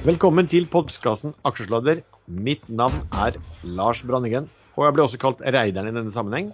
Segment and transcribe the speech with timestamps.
[0.00, 1.98] Velkommen til podkasten Aksjesladder.
[2.24, 3.34] Mitt navn er
[3.76, 4.46] Lars Branningen,
[4.78, 6.46] og jeg ble også kalt Reideren i denne sammenheng.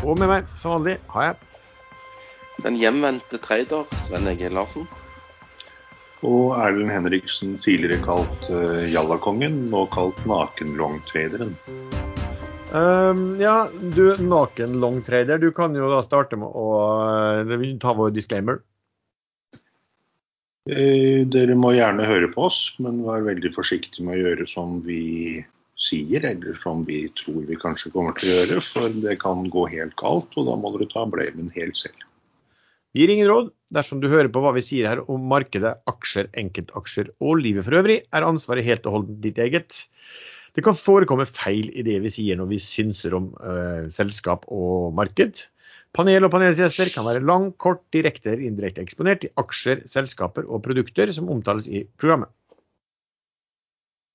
[0.00, 4.88] Og med meg, som vanlig, har jeg Den hjemvendte trader Sven Egil Larsen.
[6.24, 11.58] Og Erlend Henriksen, tidligere kalt uh, Jallakongen, nå kalt Nakenlongtraderen.
[12.72, 16.70] Um, ja, du naken-longtrader, du kan jo da starte med å
[17.44, 18.64] uh, ta vår disclaimer.
[20.64, 24.78] Eh, dere må gjerne høre på oss, men vær veldig forsiktig med å gjøre som
[24.86, 25.42] vi
[25.76, 29.66] sier, eller som vi tror vi kanskje kommer til å gjøre, for det kan gå
[29.74, 32.06] helt galt, og da må dere ta blamen helt selv.
[32.94, 33.50] Vi gir ingen råd.
[33.74, 37.76] Dersom du hører på hva vi sier her om markedet, aksjer, enkeltaksjer og livet for
[37.80, 39.82] øvrig, er ansvaret helt og holdent ditt eget.
[40.54, 44.94] Det kan forekomme feil i det vi sier når vi synser om uh, selskap og
[44.94, 45.42] marked.
[45.94, 50.64] Panel og panelsgjester kan være lang, kort, direkte eller indirekte eksponert i aksjer, selskaper og
[50.64, 52.32] produkter som omtales i programmet.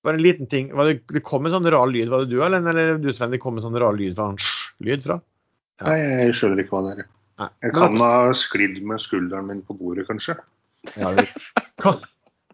[0.03, 0.69] Bare en liten ting.
[0.75, 3.41] Det, det, kom en sånn rar lyd, var det du eller, eller du Sven, det
[3.43, 4.29] kom en sånn rar lyd fra,
[4.83, 5.19] lyd fra?
[5.79, 5.87] Ja.
[5.87, 7.09] Nei, jeg skjønner ikke hva det er.
[7.39, 7.49] Nei.
[7.63, 10.35] Jeg kan ha sklidd med skulderen min på bordet, kanskje.
[10.99, 11.27] Ja, det
[11.83, 12.01] kan,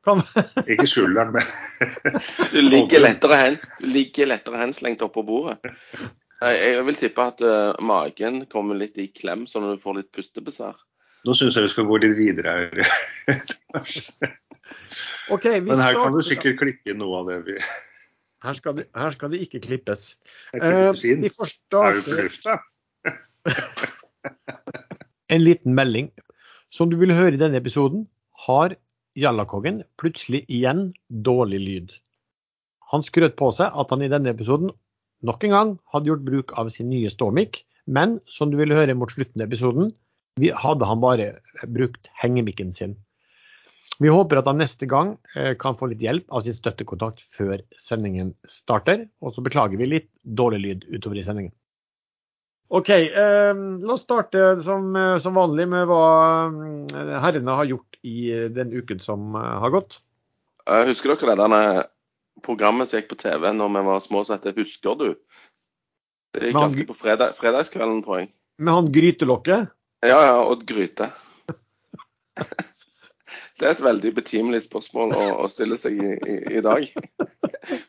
[0.06, 0.22] kan.
[0.70, 2.22] ikke skulderen, men
[2.54, 5.74] Du ligger lettere, hen, du ligger lettere henslengt oppå bordet.
[6.44, 10.12] Jeg vil tippe at uh, magen kommer litt i klem, sånn at du får litt
[10.16, 10.76] pustebesvær.
[11.26, 12.82] Nå syns jeg vi skal gå litt videre her.
[15.34, 17.60] okay, Men her kan du sikkert klikke noe av det vi
[18.46, 20.16] her skal, det, her skal det ikke klippes.
[20.54, 22.60] Uh, vi får starte...
[25.34, 26.12] En liten melding.
[26.70, 28.06] Som du vil høre i denne episoden,
[28.46, 28.76] har
[29.18, 30.92] Jallakongen plutselig igjen
[31.26, 31.94] dårlig lyd.
[32.92, 34.70] Han skrøt på seg at han i denne episoden
[35.24, 38.98] nok en gang hadde gjort bruk av sin nye ståmikk, men som du vil høre
[38.98, 39.92] mot slutten av episoden,
[40.36, 41.28] hadde han bare
[41.72, 42.98] brukt hengemikken sin.
[44.02, 47.62] Vi håper at han neste gang eh, kan få litt hjelp av sin støttekontakt før
[47.80, 49.06] sendingen starter.
[49.24, 51.54] Og så beklager vi litt dårlig lyd utover i sendingen.
[52.74, 56.06] OK, eh, la oss starte som, eh, som, vanlig med hva
[56.50, 60.00] eh, herrene har gjort i den uken som har gått.
[60.66, 61.62] Jeg Husker dere denne
[62.44, 65.16] programmet som gikk på TV når vi var små, som heter 'Husker du'?
[66.36, 68.32] Det gikk alltid på fredag, fredagskvelden, tror jeg.
[68.58, 69.68] Med han grytelokket?
[70.04, 71.12] Ja, ja, Odd Gryte.
[73.60, 76.90] Det er et veldig betimelig spørsmål å, å stille seg i, i, i, dag.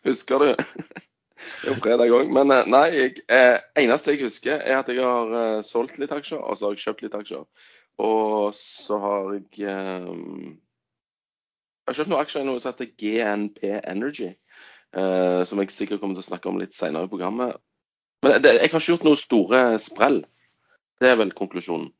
[0.06, 0.52] Husker du?
[0.54, 2.30] Det er jo fredag òg.
[2.32, 6.14] Men eh, nei, jeg, eh, eneste jeg husker, er at jeg har eh, solgt litt
[6.14, 7.42] aksjer, og så har jeg kjøpt litt aksjer.
[8.06, 10.06] Og så har jeg eh,
[11.86, 14.32] jeg har kjøpt noen aksjer i noe som heter GNP Energy.
[14.97, 17.60] Uh, som jeg sikkert kommer til å snakke om litt senere i programmet.
[18.24, 20.16] Men det, jeg har ikke gjort noen store sprell.
[20.98, 21.92] Det er vel konklusjonen.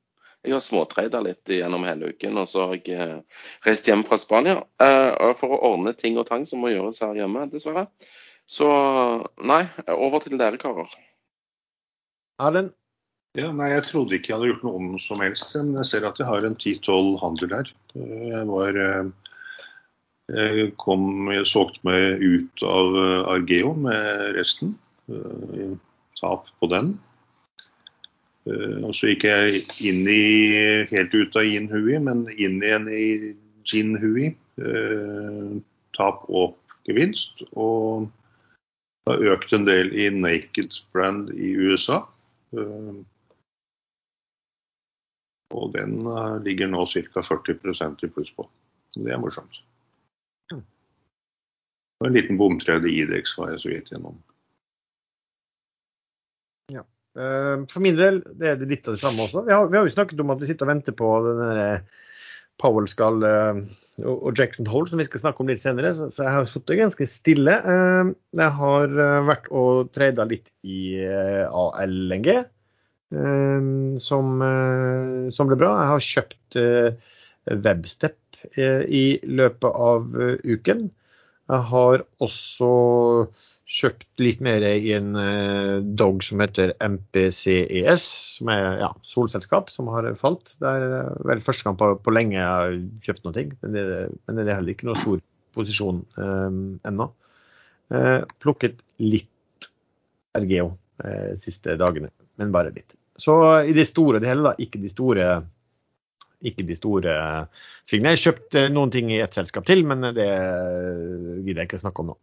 [0.47, 4.19] Jeg har småtreida litt gjennom hele uken, og så har jeg uh, reist hjem fra
[4.19, 7.87] Spania uh, for å ordne ting og tang som må gjøres her hjemme, dessverre.
[8.51, 8.67] Så
[9.39, 9.61] nei,
[9.91, 10.91] over til dere karer.
[12.43, 12.75] Erlend?
[13.39, 16.09] Ja, nei, Jeg trodde ikke jeg hadde gjort noe om som helst, men jeg ser
[16.09, 17.73] at jeg har en ti-tolv handler der.
[17.95, 18.79] Jeg var
[20.27, 24.73] jeg kom, jeg solgte meg ut av eh, Argeo med resten.
[25.07, 25.77] Eh,
[26.19, 26.97] tap på den.
[28.51, 32.91] Eh, og så gikk jeg inn i, helt ut av Yin Hui, men inn igjen
[32.91, 33.07] i
[33.67, 34.35] Jin Hui.
[35.97, 36.57] Tap og
[36.89, 37.45] gevinst.
[37.55, 38.09] Og
[39.07, 42.01] har økt en del i Naked Brand i USA.
[45.55, 46.01] Og den
[46.43, 47.23] ligger nå ca.
[47.23, 48.49] 40% i pluss på.
[48.97, 49.66] Det er morsomt.
[52.01, 54.19] Og en liten bomtrede IDEX var jeg så vidt gjennom.
[56.73, 56.85] Ja.
[57.17, 59.47] Eh, for min del det er det litt av det samme også.
[59.47, 61.87] Vi har, vi har jo snakket om at vi sitter og venter på den
[62.61, 63.63] Powell skal eh,
[64.05, 65.95] og Jackson Hole, som vi skal snakke om litt senere.
[65.97, 67.55] Så jeg har sittet ganske stille.
[67.57, 68.93] Eh, jeg har
[69.29, 72.29] vært og trada litt i ALNG,
[74.03, 74.31] som,
[75.33, 75.69] som ble bra.
[75.79, 76.59] Jeg har kjøpt
[77.65, 80.09] Webstep i løpet av
[80.43, 80.89] uken.
[81.47, 82.71] Jeg har også
[83.67, 88.05] kjøpt litt mer i en uh, dog som heter MPCES,
[88.39, 90.55] som er ja, solselskap som har falt.
[90.63, 92.77] Det er uh, vel første gang på, på, lenge jeg har
[93.09, 93.87] kjøpt noe, men det,
[94.27, 95.23] men det er heller ikke noe stor
[95.57, 96.61] posisjon eh,
[96.91, 97.09] ennå.
[97.95, 99.71] Eh, plukket litt
[100.37, 102.97] Ergeo eh, siste dagene, men bare litt.
[103.17, 105.29] Så i det store og hele, da, ikke de store
[106.49, 107.17] ikke de store
[107.89, 108.15] svingene.
[108.15, 110.31] Jeg kjøpte noen ting i ett selskap til, men det
[111.47, 112.19] gidder jeg ikke snakke om nå.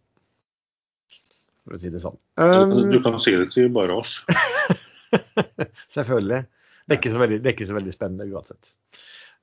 [1.63, 2.17] For å si det sånn.
[2.39, 4.19] Um, du kan si det til bare oss.
[5.95, 6.43] Selvfølgelig.
[6.83, 8.73] Det er, veldig, det er, ikke så veldig, spennende uansett.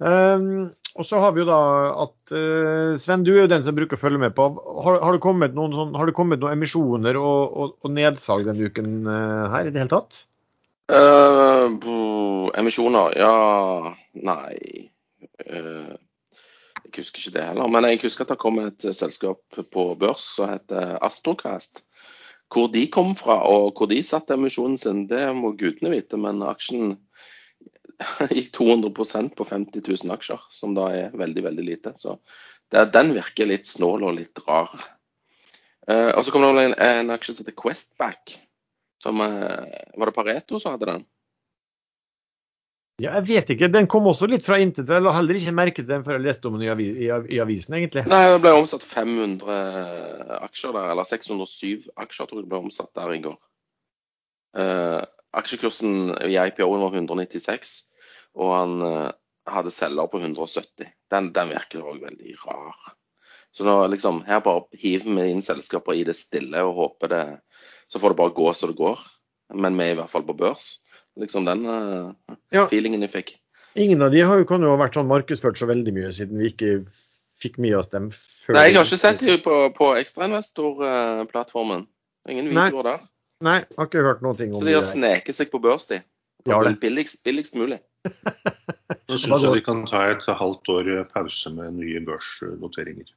[0.00, 1.60] Um, og så har vi jo da
[2.04, 4.50] at uh, Sven, du er jo den som bruker å følge med på.
[4.84, 8.48] Har, har, det, kommet noen, sånn, har det kommet noen emisjoner og, og, og nedsalg
[8.48, 10.24] denne uken uh, her i det hele tatt?
[10.90, 13.14] Uh, emisjoner?
[13.18, 14.90] Ja Nei.
[15.46, 15.94] Uh,
[16.90, 17.70] jeg husker ikke det heller.
[17.70, 21.84] Men jeg husker at det kom et selskap på børs som heter Astrocast.
[22.50, 26.18] Hvor de kom fra og hvor de satte emisjonen sin, det må gudene vite.
[26.18, 26.96] Men aksjen
[28.34, 31.94] gikk 200% på 50 000 aksjer, som da er veldig, veldig lite.
[32.00, 32.18] Så
[32.72, 34.74] det, den virker litt snål og litt rar.
[35.86, 38.40] Uh, og så kom det en, en aksje som heter Questback.
[39.00, 39.64] Som, uh,
[39.96, 41.06] var det Pareto som hadde den?
[43.00, 43.70] Ja, jeg vet ikke.
[43.72, 44.90] Den kom også litt fra intet.
[44.92, 47.08] Jeg la heller ikke merke til den før jeg leste om den i,
[47.40, 48.04] avisen, egentlig.
[48.12, 49.56] Nei, det ble omsatt 500
[50.44, 53.38] aksjer der, eller 607 aksjer tror jeg det ble omsatt der i går.
[54.58, 55.00] Uh,
[55.40, 57.78] aksjekursen i IPO-en var 196
[58.38, 59.10] og han uh,
[59.50, 60.90] hadde selger på 170.
[61.10, 62.94] Den, den virker òg veldig rar.
[63.50, 67.24] Så nå liksom, her bare hiver vi inn selskaper i det stille og håper det
[67.90, 69.02] Så får det bare gå så det går.
[69.54, 70.78] Men vi er i hvert fall på børs.
[71.18, 72.12] Liksom den uh,
[72.54, 72.66] ja.
[72.70, 73.32] feelingen jeg fikk.
[73.78, 76.40] Ingen av de har jo, kan jo ha vært sånn markedsført så veldig mye, siden
[76.42, 76.72] vi ikke
[77.40, 78.56] fikk mye av dem før.
[78.56, 81.86] Nei, jeg har ikke sett dem på, på ekstrainvestorplattformen.
[82.30, 83.04] Ingen videoer der.
[83.46, 84.74] Nei, jeg har ikke hørt noen ting om så de.
[84.76, 86.02] har sneket seg på børs, de.
[86.48, 87.80] Ja, billigst, billigst mulig.
[88.04, 93.08] Nå syns jeg vi kan ta et halvt år pause med nye børsnoteringer.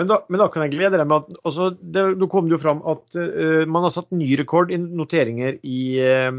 [0.00, 2.56] Men da, men da, kan jeg glede deg med at altså, det, Nå kom det
[2.56, 6.32] jo fram at uh, man har satt ny rekord i noteringer i, uh,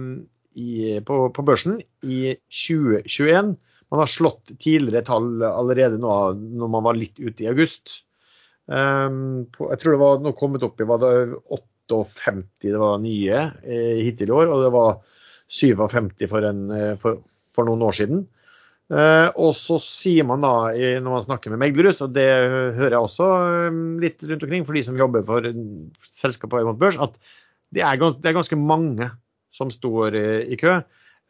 [0.58, 0.72] i,
[1.06, 3.54] på, på, børsen i 2021.
[3.94, 8.02] Man har slått tidligere tall allerede nå når man var litt ute i august.
[8.66, 11.14] Um, på, jeg tror det var nå kommet opp i var det
[11.92, 15.02] 58 det var nye uh, hittil i år, og det var
[15.54, 17.20] 57 for, en, eh, for,
[17.54, 18.24] for noen år siden.
[18.94, 20.70] Uh, og så sier man da,
[21.02, 22.28] når man snakker med meglerhus, og det
[22.78, 23.30] hører jeg også
[23.72, 25.48] um, litt rundt omkring for de som jobber for
[26.14, 27.18] selskaper mot børs, at
[27.74, 29.08] det er, det er, ganske mange
[29.54, 30.14] som står
[30.46, 30.76] i kø.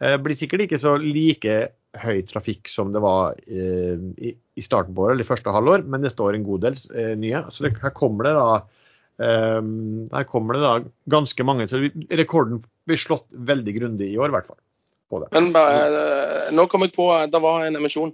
[0.04, 1.56] Det blir sikkert ikke så like
[2.04, 6.12] høy trafikk som det var i, i, starten på året, eller første halvår, men det
[6.12, 6.76] står en god del
[7.22, 7.46] nye.
[7.52, 8.50] Så det, her kommer det da
[9.24, 10.74] der kommer det da
[11.16, 11.70] ganske mange.
[11.72, 11.80] Så
[12.12, 14.60] rekorden blir slått veldig grundig i år, i hvert fall.
[15.34, 18.14] Men bare, nå kom jeg på det var en emisjon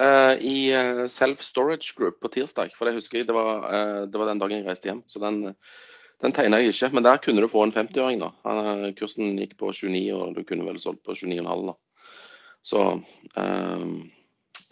[0.00, 2.74] uh, i uh, Self Storage Group på tirsdag.
[2.78, 3.68] For det husker jeg, det var,
[4.10, 5.04] det var den dagen jeg reiste hjem.
[5.10, 5.54] Så den,
[6.24, 6.92] den tegna jeg ikke.
[6.96, 8.32] Men der kunne du få en 50-åring, da.
[8.98, 11.78] kursen gikk på 29, og du kunne vel solgt på 29,5 da.
[12.64, 12.84] Så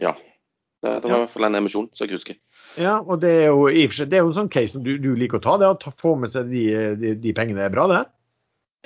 [0.00, 0.14] ja.
[0.82, 2.38] Det, det var i hvert fall en emisjon, så jeg husker.
[2.80, 4.74] Ja, og det er jo i og for seg det er jo en sånn case
[4.74, 5.58] som du, du liker å ta.
[5.60, 6.64] det Å få med seg de,
[6.98, 8.00] de, de, pengene er bra, det?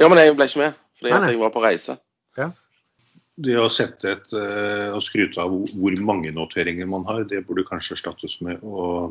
[0.03, 1.31] Ja, men jeg ble ikke med fordi nei, nei.
[1.35, 1.99] jeg var på reise.
[2.37, 2.50] Ja.
[3.37, 7.99] Det å sette et og skryte av hvor mange noteringer man har, det burde kanskje
[7.99, 9.11] erstattes med å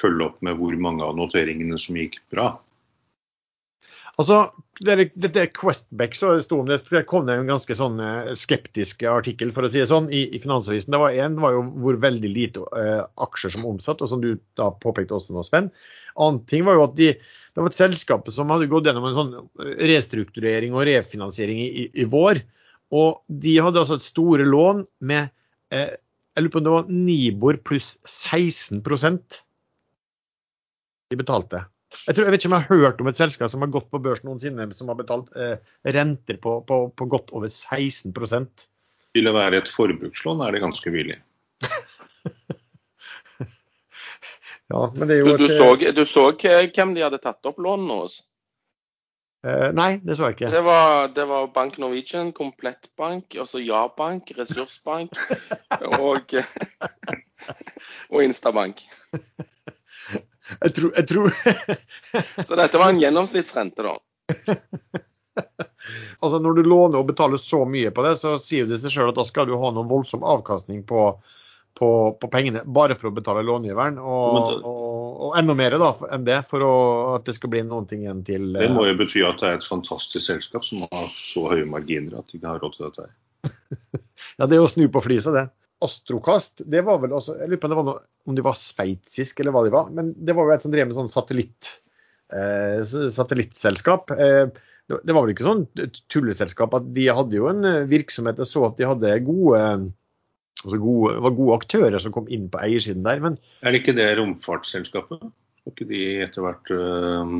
[0.00, 2.50] følge opp med hvor mange av noteringene som gikk bra.
[4.16, 4.46] Altså,
[4.80, 9.04] Dette det Questback så sto om det, det kom det en ganske sånn eh, skeptisk
[9.08, 10.92] artikkel for å si det sånn, i, i Finansavisen.
[10.92, 14.34] Det var en var jo hvor veldig lite uh, aksjer som omsatt, og som du
[14.60, 15.70] da påpekte også nå, Sven.
[16.20, 17.10] Annen ting var jo at de,
[17.56, 19.30] det var et selskap som hadde gått gjennom en sånn
[19.88, 22.42] restrukturering og refinansiering i, i vår.
[22.92, 25.30] Og de hadde altså et store lån med
[25.72, 25.94] eh,
[26.36, 29.38] jeg lurer på om det var Nibor pluss 16%
[31.08, 31.62] de betalte.
[32.04, 33.88] Jeg, tror, jeg, vet ikke om jeg har hørt om et selskap som har gått
[33.88, 35.56] på børs noensinne, som har betalt eh,
[35.96, 38.66] renter på, på, på, godt over 16%
[39.16, 41.16] Vil det være et forbrukslån, er det ganske billig.
[44.72, 46.30] ja, men det er jo du, du, så, du, så,
[46.74, 48.20] hvem de hadde tatt opp lånene hos?
[49.46, 50.50] Eh, nei, det så jeg ikke.
[50.50, 55.14] Det var, det var Bank Norwegian, Komplettbank, altså Ja-bank, Ressursbank
[56.00, 56.34] og,
[58.10, 58.82] og Instabank.
[60.62, 61.30] Jeg tror, jeg tror.
[62.46, 63.94] Så dette var en gjennomsnittsrente, da?
[66.22, 69.12] altså Når du låner og betaler så mye på det, så sier det seg sjøl
[69.12, 71.08] at da skal du ha noen voldsom avkastning på,
[71.76, 71.88] på,
[72.20, 73.98] på pengene bare for å betale långiveren.
[74.00, 76.72] Og, og, og, enda mer da, enn det for å,
[77.16, 79.60] at det skal bli noen ting igjen til Det må jo bety at det er
[79.60, 83.08] et fantastisk selskap som har så høye marginer at de ikke har råd til dette.
[84.38, 85.46] ja, det er å snu på flisa, det.
[85.84, 88.56] Astrokast, det var vel også Jeg lurer på om det var, noe, om de var
[88.56, 89.90] sveitsisk eller hva de var.
[89.92, 91.74] Men det var jo et som drev med sånn satellitt,
[92.32, 92.80] eh,
[93.12, 94.16] satellittselskap.
[94.16, 94.46] Eh,
[94.86, 95.64] det var vel ikke sånn
[96.12, 98.40] tulleselskap at de hadde jo en eh, virksomhet.
[98.40, 99.62] Jeg så at de hadde gode,
[100.66, 103.22] altså gode, var gode aktører som kom inn på eiersiden der.
[103.22, 105.24] Men er det ikke det romfartsselskapet?
[105.60, 107.36] Skal ikke de etter hvert øh,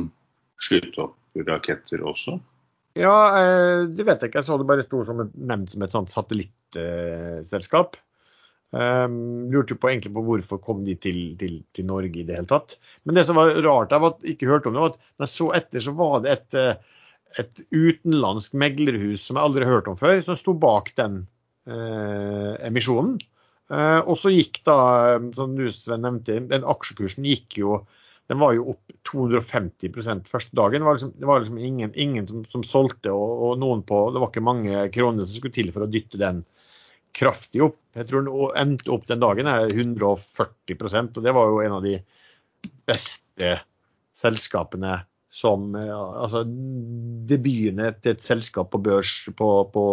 [0.63, 1.15] skyte opp
[1.47, 2.39] raketter også?
[2.97, 4.41] Ja, øh, det vet jeg ikke.
[4.41, 7.99] Jeg så det bare sto som et, nevnt som et sånt satellittselskap.
[8.75, 12.49] Um, lurte på egentlig på hvorfor kom de til, til, til, Norge i det hele
[12.49, 12.75] tatt.
[13.07, 15.33] Men det som var rart, jeg var, ikke hørte om det, var at når jeg
[15.35, 17.05] så etter, så var det et, eh,
[17.39, 21.21] et utenlandsk meglerhus som jeg aldri har hørt om før, som sto bak den
[21.67, 23.17] emisjonen.
[23.67, 24.77] Uh, og så gikk da,
[25.35, 27.81] som Sven nevnte, den aksjekursen gikk jo
[28.27, 30.81] den var jo opp 250% første dagen.
[30.81, 34.01] Det var liksom, det var liksom ingen, ingen som, som, solgte, og, og, noen på
[34.11, 36.43] Det var ikke mange kroner som skulle til for å dytte den
[37.15, 37.79] kraftig opp.
[37.95, 41.87] Jeg tror den endte opp den dagen er 140% og det var jo en av
[41.87, 41.95] de
[42.87, 43.55] beste
[44.17, 44.99] selskapene
[45.37, 46.43] som altså
[47.29, 49.83] Debutene til et selskap på børs på, på,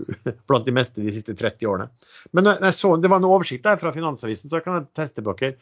[0.48, 1.88] blant de meste de siste 30 årene.
[2.36, 5.56] Men så, det var en oversikt der fra Finansavisen, så jeg kan teste dere.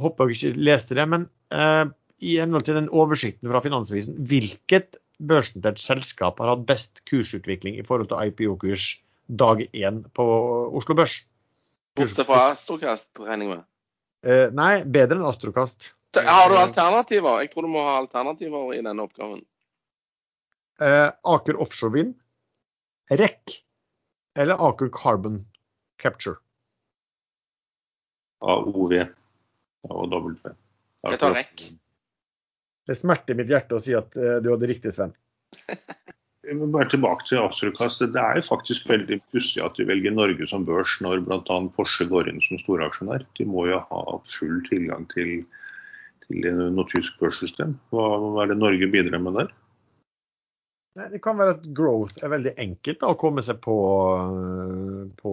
[0.00, 1.06] Håper dere ikke leste det.
[1.12, 1.84] Men eh,
[2.22, 7.84] i henhold til den oversikten fra Finansavisen, hvilket børsnotert selskap har hatt best kursutvikling i
[7.86, 8.88] forhold til IPO-kurs
[9.28, 10.26] dag én på
[10.78, 11.22] Oslo Børs.
[11.96, 13.66] Bortsett fra Astrokast, regner jeg med?
[14.22, 15.92] Eh, nei, bedre enn Astrokast.
[16.16, 17.40] Har du alternativer?
[17.42, 19.40] Jeg tror du må ha alternativer i denne oppgaven.
[20.82, 22.14] Eh, Aker Offshore Wind,
[23.10, 23.58] REC
[24.36, 25.42] eller Aker Carbon
[26.02, 26.40] Capture?
[28.42, 28.96] AOV
[29.88, 30.34] og W.
[31.06, 31.68] Jeg tar REC.
[32.88, 35.14] Det smerter mitt hjerte å si at eh, du hadde riktig, Sven.
[36.42, 38.02] Bare tilbake til Astrokast.
[38.02, 41.58] Det er jo faktisk veldig pussig at de velger Norge som børs når bl.a.
[41.76, 43.22] Porsche går inn som storaksjonær.
[43.38, 45.44] De må jo ha full tilgang til,
[46.26, 47.76] til noe tysk børssystem.
[47.92, 48.06] Hva,
[48.42, 49.52] er det Norge bidrar med der?
[51.12, 53.76] Det kan være at growth er veldig enkelt da, å komme seg på,
[55.16, 55.32] på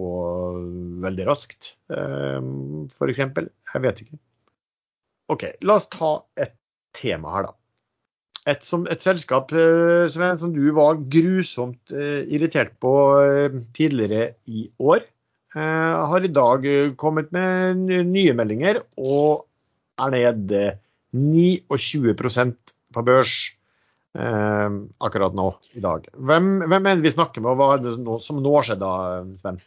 [1.04, 3.20] veldig raskt, ehm, f.eks.
[3.20, 4.20] Jeg vet ikke.
[5.30, 6.56] OK, la oss ta et
[6.96, 7.60] tema her, da
[8.48, 14.34] et, som, et selskap eh, Sven, som du var grusomt eh, irritert på eh, tidligere
[14.48, 15.06] i år,
[15.50, 16.62] har i dag
[16.94, 19.48] kommet med nye meldinger og
[20.06, 20.52] er ned
[21.12, 22.14] 29
[22.94, 23.34] på børs
[24.10, 26.06] akkurat nå i dag.
[26.14, 29.20] Hvem, hvem er det vi snakker med, og hva er det som nå skjedde da,
[29.42, 29.60] Sven?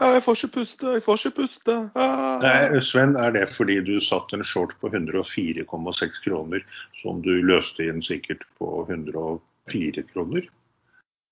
[0.00, 1.74] Jeg får ikke puste, jeg får ikke puste.
[1.92, 2.40] Ah.
[2.40, 6.64] Nei, Sven, er det fordi du satt en short på 104,6 kroner,
[7.02, 10.48] som du løste inn sikkert på 104 kroner,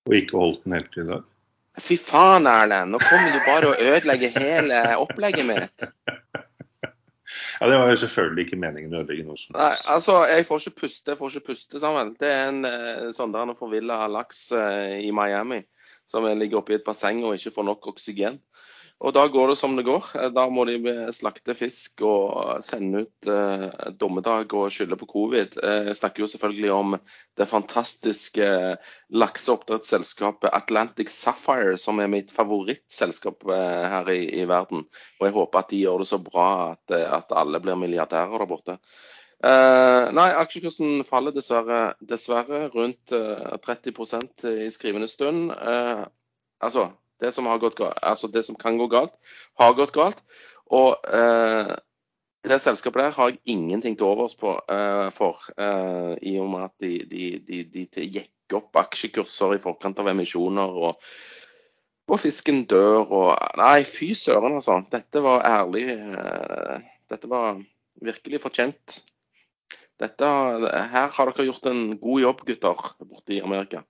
[0.09, 1.25] og ikke holdt den helt i dag?
[1.79, 2.93] Fy faen, Erlend.
[2.93, 5.89] Nå kommer du bare å ødelegge hele opplegget mitt.
[7.61, 10.81] Ja, Det var jo selvfølgelig ikke meningen å ødelegge noe Nei, altså, Jeg får ikke
[10.85, 12.15] puste, jeg får ikke puste sammen.
[12.21, 15.63] Det er en eh, sånn der forvilla laks eh, i Miami
[16.09, 18.39] som ligger oppi et basseng og ikke får nok oksygen.
[18.99, 20.09] Og da går det som det går.
[20.35, 20.79] Da må de
[21.15, 25.55] slakte fisk og sende ut eh, dommedag og skylde på covid.
[25.63, 26.97] Eh, jeg snakker jo selvfølgelig om
[27.39, 28.49] det fantastiske
[29.23, 34.83] lakseoppdrettsselskapet Atlantic Sapphire, som er mitt favorittselskap eh, her i, i, verden.
[35.21, 38.35] Og jeg håper at de gjør det så bra at, eh, at alle blir milliardærer
[38.35, 38.81] der borte.
[39.39, 45.53] Uh, nei, aksjekursen faller dessverre, dessverre rundt uh, 30% i skrivende stund.
[46.59, 46.89] Altså,
[47.23, 49.15] det som, gått, altså, det som kan gå galt,
[49.59, 50.23] har gått galt.
[50.69, 51.01] Og
[52.45, 54.53] det selskapet der har jeg ingenting til overs på,
[55.17, 55.41] for,
[56.23, 60.79] i og med at de, de, de, de gikk opp aksjekurser i forkant av emisjoner.
[60.89, 61.03] og
[62.09, 64.79] og fisken dør og Nei, fy søren, altså.
[64.93, 65.85] Dette var ærlig.
[67.11, 67.59] Dette var
[68.01, 68.99] virkelig fortjent.
[69.99, 70.27] Dette,
[70.93, 73.83] her har dere gjort en god jobb, gutter, borte i Amerika.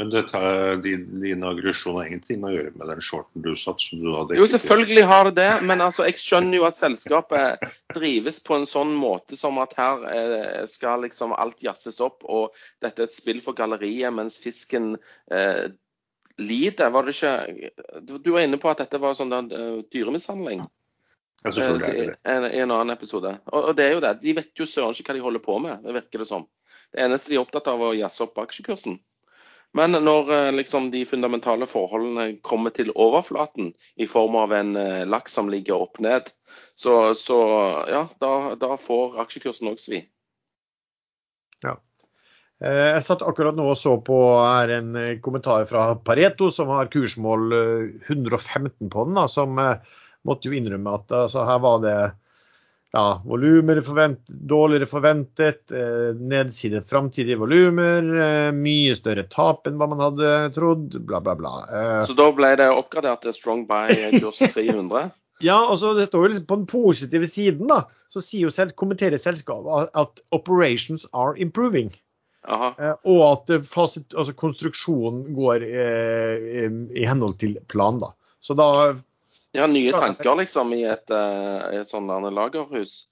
[0.00, 0.38] Men dette,
[0.82, 3.82] din, din aggresjon har ingenting å gjøre med den shorten du satt?
[3.84, 7.66] som du hadde Jo, selvfølgelig har det det, men altså, jeg skjønner jo at selskapet
[7.92, 12.56] drives på en sånn måte som at her eh, skal liksom alt jazzes opp, og
[12.80, 14.94] dette er et spill for galleriet, mens fisken
[15.28, 15.68] eh,
[16.40, 16.90] lider.
[16.90, 20.64] Var det ikke Du var inne på at dette var sånn uh, dyremishandling?
[21.42, 23.36] Ja, selvfølgelig det I en annen episode.
[23.50, 24.16] Og, og, det er jo det.
[24.22, 26.46] De vet jo søren ikke hva de holder på med, det virker det som.
[26.92, 29.00] Det eneste de er opptatt av, er å jazze opp aksjekursen.
[29.72, 35.04] Men når eh, liksom, de fundamentale forholdene kommer til overflaten i form av en eh,
[35.08, 36.28] laks som ligger opp ned,
[36.76, 37.38] så, så
[37.88, 40.02] ja, da, da, får aksjekursen òg svi.
[41.64, 41.78] Ja.
[42.60, 44.92] Eh, jeg satt akkurat nå og så på her en
[45.24, 47.48] kommentar fra Pareto, som har kursmål
[48.10, 49.16] 115 på den.
[49.16, 51.96] Da, som måtte jo innrømme at altså, her var det
[52.92, 59.88] ja, volumer forvent, dårligere forventet, eh, nedside framtidige volumer, eh, mye større tap enn hva
[59.88, 61.54] man hadde trodd, bla, bla, bla.
[61.72, 63.86] Eh, så da ble det oppgradert til Strong by
[64.18, 65.10] kurs 300?
[65.42, 67.80] ja, og så det står jo liksom på den positive siden, da,
[68.12, 71.88] så sier jo selv, kommenterer selskapet at operations are improving.
[72.44, 78.12] Eh, og at fasit, altså konstruksjonen går eh, i henhold til plan, da.
[78.42, 78.68] Så da
[79.52, 83.02] Ja, nye tanker liksom i et, uh, et sånt lagerhus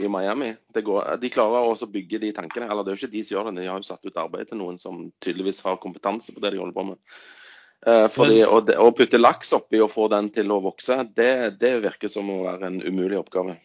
[0.00, 0.50] i Miami.
[0.74, 2.68] Går, de klarer også å bygge de tankene.
[2.68, 4.50] Eller det er jo ikke de som gjør det, de har jo satt ut arbeid
[4.50, 7.00] til noen som tydeligvis har kompetanse på det de holder på med.
[7.86, 11.78] Uh, fordi å, å, putte laks oppi og få den til å vokse, det, det
[11.84, 13.56] virker som å være en umulig oppgave.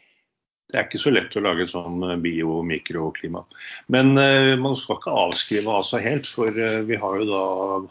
[0.72, 3.44] Det er ikke så lett å lage sånn bio-mikroklima.
[3.92, 7.44] Men uh, man skal ikke avskrive av seg helt, for uh, vi har jo da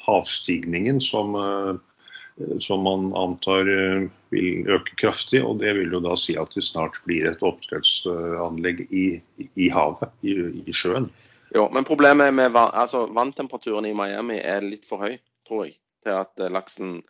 [0.06, 1.76] havstigningen som uh,
[2.60, 5.42] som man antar eh, vil øke kraftig.
[5.44, 9.06] og Det vil jo da si at det snart blir et oppdrettsanlegg i,
[9.54, 11.10] i havet, i, i, sjøen.
[11.54, 15.18] Jo, men problemet med altså, vanntemperaturen i Miami er litt for høy,
[15.48, 17.00] tror jeg, til at eh, laksen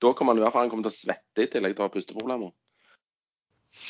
[0.00, 1.92] Da kommer man i hvert fall komme til å svette i tillegg til å ha
[1.92, 2.54] pusteproblemer.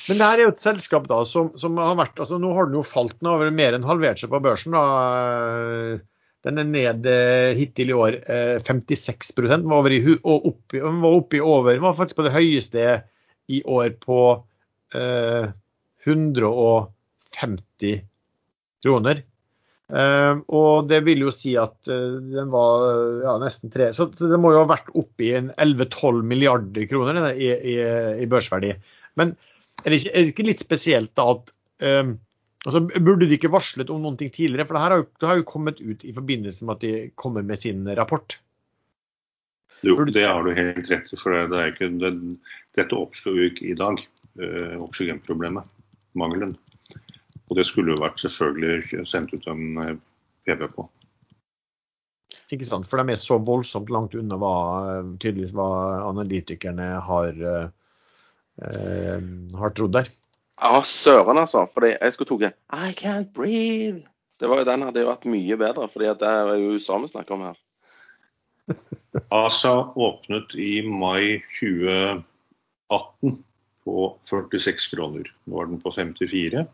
[0.08, 2.66] Men det her er jo et selskap da, som, som har vært altså Nå har
[2.68, 4.74] den jo falt den over mer enn halvert seg på børsen.
[4.74, 6.02] da,
[6.46, 8.16] den er ned eh, hittil i år
[8.64, 12.36] 56 eh, Den var, i, og oppi, var oppi over Den var faktisk på det
[12.36, 12.84] høyeste
[13.50, 14.20] i år på
[14.96, 15.50] eh,
[16.06, 18.00] 150
[18.80, 19.20] kroner.
[19.90, 22.84] Eh, og det vil jo si at uh, den var
[23.24, 27.76] ja, nesten tre Så det må jo ha vært oppi 11-12 milliarder kroner i, i,
[28.22, 28.70] i, børsverdi.
[29.18, 29.34] Men
[29.82, 31.52] er det, ikke, er det, ikke, litt spesielt da at
[31.84, 32.14] uh,
[32.66, 34.66] Altså, burde de ikke varslet om noe tidligere?
[34.68, 36.94] For det her har jo, det har jo kommet ut i forbindelse med at de
[37.16, 38.36] kommer med sin rapport.
[39.80, 41.16] Jo, det har du helt rett i.
[41.16, 42.12] for det, ikke, det,
[42.76, 44.02] Dette oppsto jo ikke i dag,
[44.36, 45.64] øh, oksygenproblemet.
[46.12, 46.56] Mangelen.
[47.48, 49.96] Og det skulle jo vært selvfølgelig sendt ut en eh,
[50.44, 50.86] PV på.
[52.50, 54.54] Ikke sant, for de er så voldsomt langt unna hva,
[55.22, 55.70] tydeligvis hva
[56.08, 59.22] analytikerne har, øh,
[59.62, 60.10] har trodd der.
[60.60, 61.64] Ja, søren, altså.
[61.72, 64.04] Fordi jeg skulle tatt I can't breathe.
[64.40, 67.10] Det var jo, den hadde jo vært mye bedre, fordi det er jo USA vi
[67.10, 67.58] snakker om her.
[69.42, 73.34] ASA åpnet i mai 2018
[73.84, 75.28] på 46 kroner.
[75.44, 76.64] Nå er den på 54,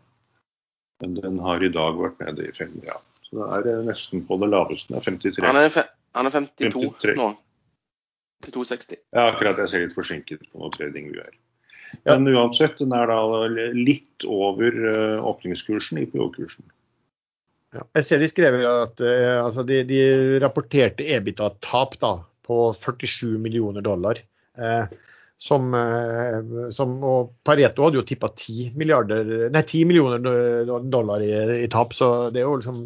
[1.01, 2.79] men den har i dag vært nede i 5.
[2.87, 2.99] Ja.
[3.27, 4.87] Så det er nesten på det laveste.
[4.93, 5.43] Den er 53.
[5.43, 6.71] Han er, han er 52
[7.03, 7.17] 53.
[7.19, 7.33] nå.
[8.45, 8.99] 52,60.
[9.15, 9.59] Ja, akkurat.
[9.63, 11.35] Jeg ser litt forsinket på noe trading vi gjør.
[12.07, 13.19] Men uansett, den er da
[13.75, 16.67] litt over åpningskursen åpningskursen, IPO-kursen.
[17.75, 17.83] Ja.
[17.99, 19.99] Jeg ser de skrev at uh, altså de, de,
[20.43, 21.97] rapporterte EBITA-tap
[22.47, 24.21] på 47 millioner dollar.
[24.57, 24.87] Uh,
[25.37, 31.93] som, uh, som, og Pareto hadde jo tippa 10, 10 millioner dollar i, i, tap,
[31.93, 32.81] så det er jo liksom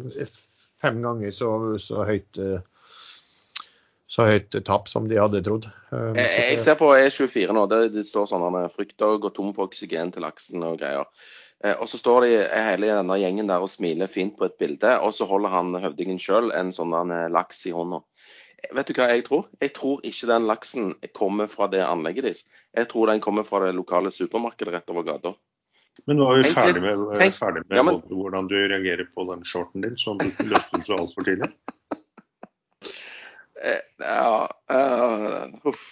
[0.82, 2.42] fem ganger så, så høyt
[4.12, 5.68] så høyt tap som de hadde trodd.
[5.92, 9.32] Eh, jeg, jeg ser på E24 nå, det, det står sånn at frykter å gå
[9.32, 11.08] tom for oksygen til laksen og greier.
[11.64, 14.98] Eh, og så står de hele denne gjengen der og smiler fint på et bilde,
[15.00, 16.92] og så holder han høvdingen sjøl en sånn
[17.32, 18.02] laks i hånda.
[18.76, 19.48] Vet du hva jeg tror?
[19.62, 22.44] Jeg tror ikke den laksen kommer fra det anlegget deres.
[22.76, 25.32] Jeg tror den kommer fra det lokale supermarkedet rett over gata.
[26.08, 27.02] Men nå er vi ferdig med,
[27.36, 30.96] ferdig med ja, men, hvordan du reagerer på den shorten din som du løftet så
[31.00, 31.50] altfor tidlig.
[33.62, 35.82] Eh, ja, uh.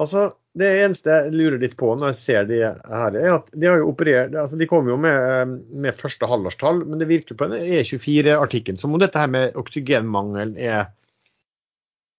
[0.00, 3.68] Altså, Det eneste jeg lurer litt på når jeg ser de her, er at de
[3.68, 7.48] har jo operert, altså de kom jo med, med første halvårstall, men det virker på
[7.48, 10.90] en E24-artikkel som om dette her med oksygenmangel er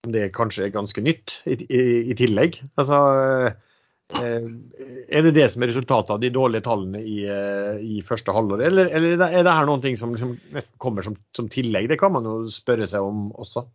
[0.10, 2.58] det kanskje er ganske nytt i, i, i tillegg.
[2.74, 3.73] Altså, Eh,
[4.12, 8.66] er det det som er resultatet av de dårlige tallene i, eh, i første halvår,
[8.68, 11.89] eller, eller, er det her noen ting som liksom nesten kommer som, som, tillegg?
[11.89, 13.66] Det kan man jo spørre seg om også.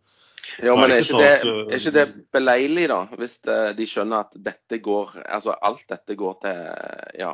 [0.65, 3.03] Ja, men er ikke, det, er ikke det beleilig, da?
[3.19, 7.33] Hvis eh, de skjønner at dette går, altså alt dette går til ja,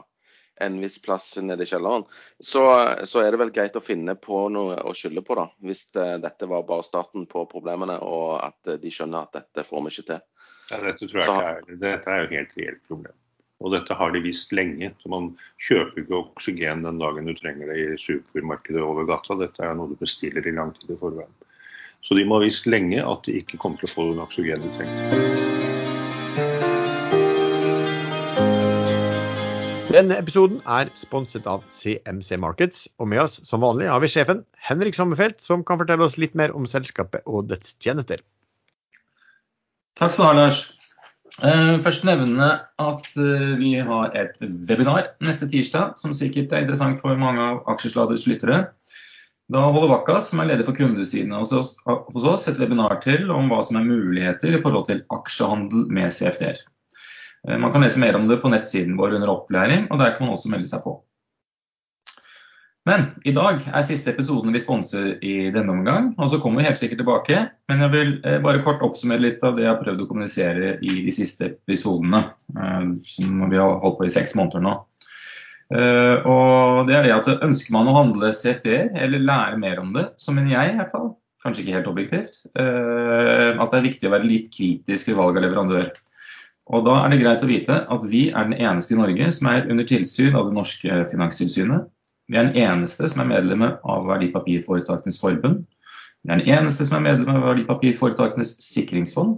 [0.66, 2.06] en viss plass nede i kjelleren,
[2.40, 2.66] så,
[3.04, 5.50] så, er det vel greit å finne på noe å skylde på, da.
[5.64, 9.96] Hvis dette var bare starten på problemene, og at de skjønner at dette får vi
[9.96, 10.24] ikke til.
[10.72, 13.18] Ja, dette, tror jeg ikke er, dette er jo et helt reelt problem.
[13.64, 14.92] Og dette har de visst lenge.
[15.00, 15.32] så Man
[15.68, 19.38] kjøper ikke oksygen den dagen du trenger det i supermarkedet over gata.
[19.40, 21.32] Dette er noe du bestiller i lang tid i forveien.
[22.06, 24.66] Så de må ha visst lenge at de ikke kommer til å få den oksygen
[24.66, 25.46] de trenger.
[29.96, 34.42] Denne episoden er sponset av CMC Markets, og med oss som vanlig har vi sjefen
[34.68, 38.20] Henrik Sommerfelt, som kan fortelle oss litt mer om selskapet og dets tjenester.
[39.96, 40.58] Takk skal du ha, Lars.
[41.44, 42.48] Eh, først nevne
[42.80, 47.62] at eh, vi har et webinar neste tirsdag, som sikkert er interessant for mange av
[47.72, 48.66] Aksjesladers lyttere.
[49.52, 53.32] Da holder Vakkas, som er leder for kundesidene hos oss, hos oss, et webinar til
[53.32, 56.60] om hva som er muligheter i forhold til aksjehandel med CFD-er.
[57.48, 60.28] Eh, man kan lese mer om det på nettsiden vår under opplæring, og der kan
[60.28, 60.98] man også melde seg på.
[62.86, 66.68] Men i dag er siste episoden vi sponser i denne omgang, og så kommer vi
[66.68, 67.40] helt sikkert tilbake.
[67.72, 70.76] Men jeg vil eh, bare kort oppsummere litt av det jeg har prøvd å kommunisere
[70.86, 74.76] i de siste episodene, eh, som vi har holdt på i seks måneder nå.
[75.74, 79.90] Eh, og det er det at Ønsker man å handle CFD-er, eller lære mer om
[79.98, 84.08] det, som en jeg i hvert fall, kanskje ikke helt objektivt, at det er viktig
[84.10, 85.92] å være litt kritisk ved valg av leverandør.
[86.74, 89.52] Og Da er det greit å vite at vi er den eneste i Norge som
[89.52, 91.86] er under tilsyn av det norske finanstilsynet.
[92.32, 95.66] Vi er den eneste som er medlemmer av Verdipapirforetakenes forbund.
[96.26, 99.38] Vi er den eneste som er medlem av Verdipapirforetakenes sikringsfond.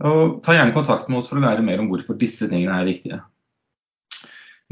[0.00, 2.88] Og ta gjerne kontakt med oss for å lære mer om hvorfor disse tingene er
[2.88, 3.20] viktige.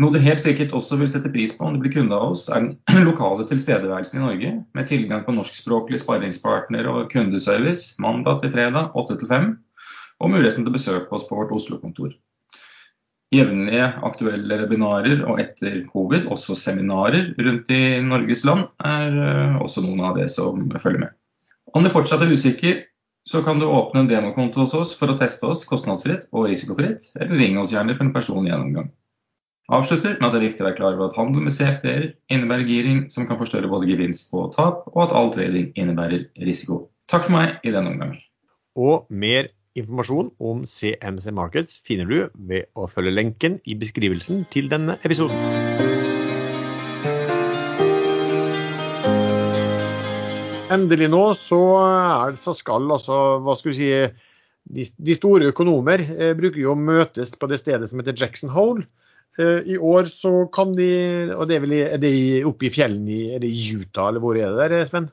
[0.00, 2.46] Noe du helt sikkert også vil sette pris på om du blir kunde av oss,
[2.48, 8.54] er den lokale tilstedeværelsen i Norge, med tilgang på norskspråklig sparringspartner og kundeservice mandag til
[8.56, 9.52] fredag 8 til 5,
[10.24, 12.16] og muligheten til å besøke oss på vårt Oslo-kontor
[13.34, 19.84] jevnlige aktuelle webinarer og etter covid også seminarer rundt i Norges land er eh, også
[19.86, 21.16] noen av det som følger med.
[21.70, 22.80] Om du fortsatt er usikker,
[23.28, 27.12] så kan du åpne en demokonto hos oss for å teste oss kostnadsfritt og risikofritt,
[27.20, 28.88] eller ringe oss gjerne for en personlig gjennomgang.
[29.70, 32.66] Avslutter med at det er viktig å være klar over at handel med CFD-er innebærer
[32.66, 36.88] giring som kan forstørre både gevinst og tap, og at all trading innebærer risiko.
[37.12, 38.16] Takk for meg i denne omgang.
[38.74, 44.66] Og mer Informasjon om CMC Markets finner du ved å følge lenken i beskrivelsen til
[44.70, 45.36] denne episoden.
[50.74, 53.92] Endelig nå så, er, så skal altså, hva skal vi si,
[54.98, 58.86] de, store økonomer eh, bruker jo å møtes på det stedet som heter Jackson Hole.
[59.38, 60.90] Eh, I år så kan de,
[61.36, 62.12] og det er vel er det
[62.46, 65.10] oppe i fjellene det i Utah, eller hvor er det der, Sven?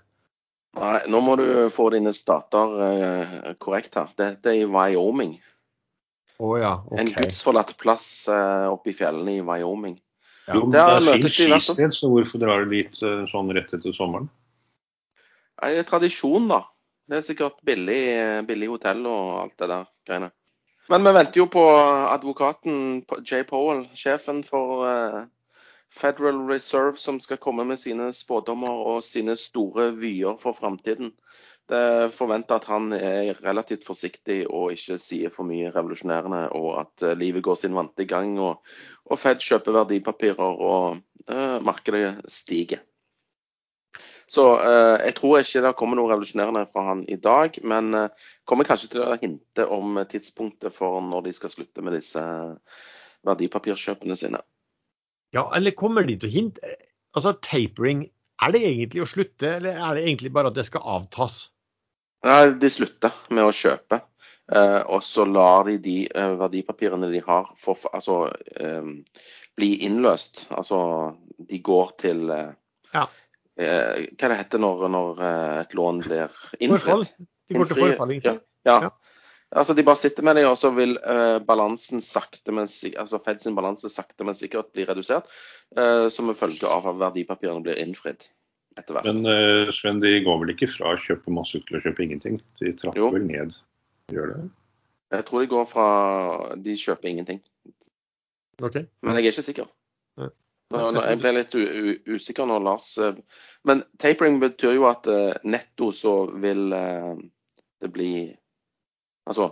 [0.78, 4.12] Nei, nå må du få dine stater eh, korrekt her.
[4.18, 5.38] Dette er i Wyoming.
[6.38, 7.02] Oh, ja, okay.
[7.02, 9.98] En gudsforlatt plass eh, oppe i fjellene i Wyoming.
[10.48, 14.30] Ja, det er fint skisted, så hvorfor drar du dit eh, sånn rett etter sommeren?
[15.58, 16.62] Nei, det er tradisjon, da.
[17.08, 18.02] Det er sikkert billig,
[18.48, 20.30] billig hotell og alt det der greiene.
[20.92, 21.64] Men vi venter jo på
[22.08, 25.26] advokaten Jay Powell, sjefen for uh,
[25.98, 31.14] Federal Reserve som skal komme med sine spådommer og sine store vyer for framtiden.
[31.68, 37.04] Det forventer at han er relativt forsiktig og ikke sier for mye revolusjonerende, og at
[37.04, 38.62] eh, livet går sin vante gang, og,
[39.04, 42.86] og Fed kjøper verdipapirer og uh, markedet stiger.
[44.32, 48.32] Så uh, jeg tror ikke det kommer noe revolusjonerende fra han i dag, men uh,
[48.48, 52.24] kommer kanskje til å hinte om tidspunktet for når de skal slutte med disse
[53.28, 54.40] verdipapirkjøpene sine.
[55.36, 56.76] Ja, eller kommer de til å hinte
[57.18, 58.04] Altså, tapering,
[58.46, 61.48] er det egentlig å slutte, eller er det egentlig bare at det skal avtas?
[62.28, 64.04] Nei, de slutter med å kjøpe.
[64.54, 68.20] Eh, og så lar de de eh, verdipapirene de har, for, altså,
[68.60, 68.92] eh,
[69.58, 70.46] bli innløst.
[70.54, 70.80] Altså,
[71.50, 72.54] de går til eh,
[72.94, 73.08] ja.
[73.58, 77.08] Eh, hva det heter når, når eh, et lån blir innfridd?
[77.08, 77.08] Forfall.
[77.48, 78.40] De går til forfall, egentlig.
[78.68, 78.78] Ja.
[78.86, 78.92] ja.
[79.56, 83.40] Altså De bare sitter med det, og så vil uh, balansen sakte, men, altså Fed
[83.40, 85.30] sin balanse sakte, men sikkert bli redusert.
[85.78, 88.26] Uh, som en følge av at verdipapirene blir innfridd
[88.78, 89.08] etter hvert.
[89.08, 92.42] Men uh, Sven, de går vel ikke fra å kjøpe masse til å kjøpe ingenting?
[92.60, 93.12] De trapper jo.
[93.16, 93.56] vel ned?
[94.12, 94.42] Gjør det?
[95.16, 95.88] Jeg tror de går fra
[96.60, 97.40] De kjøper ingenting.
[98.60, 98.84] Okay.
[99.06, 99.72] Men jeg er ikke sikker.
[100.18, 101.54] Nå, nå, jeg ble litt
[102.12, 102.90] usikker nå, Lars.
[103.64, 105.08] Men tapering betyr jo at
[105.48, 108.10] netto så vil det bli
[109.28, 109.52] Altså,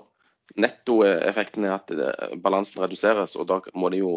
[0.62, 1.92] Nettoeffekten er at
[2.44, 4.12] balansen reduseres, og da må de jo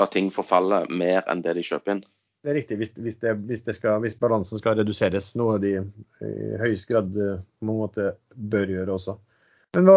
[0.00, 2.04] la ting forfalle mer enn det de kjøper inn.
[2.46, 5.72] Det er riktig, hvis, hvis, det, hvis, det skal, hvis balansen skal reduseres, noe de
[5.76, 9.16] i høyest grad eh, på en måte bør gjøre også.
[9.76, 9.96] Men hva,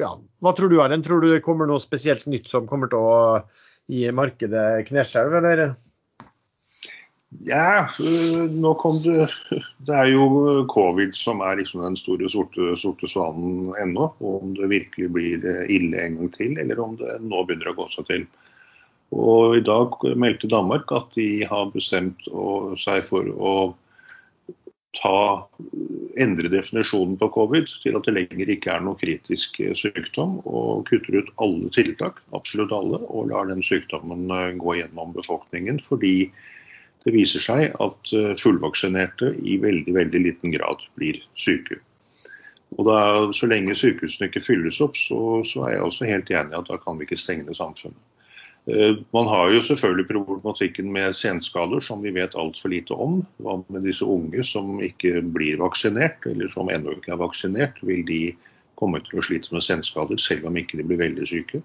[0.00, 0.12] ja,
[0.42, 1.04] hva tror du, Erlend?
[1.06, 3.18] Tror du det kommer noe spesielt nytt som kommer til å
[3.90, 5.76] gi markedet kneskjelv, eller?
[7.28, 9.26] Ja, øh, nå kom det
[9.84, 14.12] Det er jo covid som er liksom den store sorte, sorte svanen ennå.
[14.20, 17.88] Om det virkelig blir ille en gang til, eller om det nå begynner å gå
[17.92, 18.24] seg til.
[19.12, 22.24] Og I dag meldte Danmark at de har bestemt
[22.80, 23.54] seg for å
[24.96, 25.46] ta,
[26.20, 31.20] endre definisjonen på covid til at det lenger ikke er noe kritisk sykdom, og kutter
[31.20, 35.80] ut alle tiltak, absolutt alle, og lar den sykdommen øh, gå gjennom befolkningen.
[35.88, 36.30] fordi
[37.08, 41.80] det viser seg at eh, fullvaksinerte i veldig, veldig liten grad blir syke.
[42.76, 42.98] Og da,
[43.32, 46.68] Så lenge sykehusene ikke fylles opp, så, så er jeg også helt enig i at
[46.68, 47.96] da kan vi ikke stenge ned samfunnet.
[48.68, 53.22] Eh, man har jo selvfølgelig problematikken med senskader, som vi vet altfor lite om.
[53.40, 57.80] Hva med disse unge som ikke blir vaksinert, eller som ennå ikke er vaksinert?
[57.88, 58.20] Vil de
[58.78, 61.62] komme til å slite med senskader selv om ikke de blir veldig syke?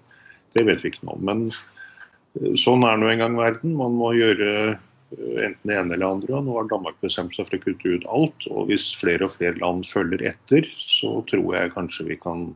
[0.56, 1.28] Det vet vi ikke noe om.
[1.28, 3.76] Men eh, sånn er nå engang verden.
[3.76, 4.78] Man må gjøre
[5.14, 6.40] enten det ene eller andre.
[6.42, 8.46] Nå har Danmark bestemt seg for å kutte ut alt.
[8.50, 12.48] og Hvis flere og flere land følger etter, så tror jeg kanskje vi kan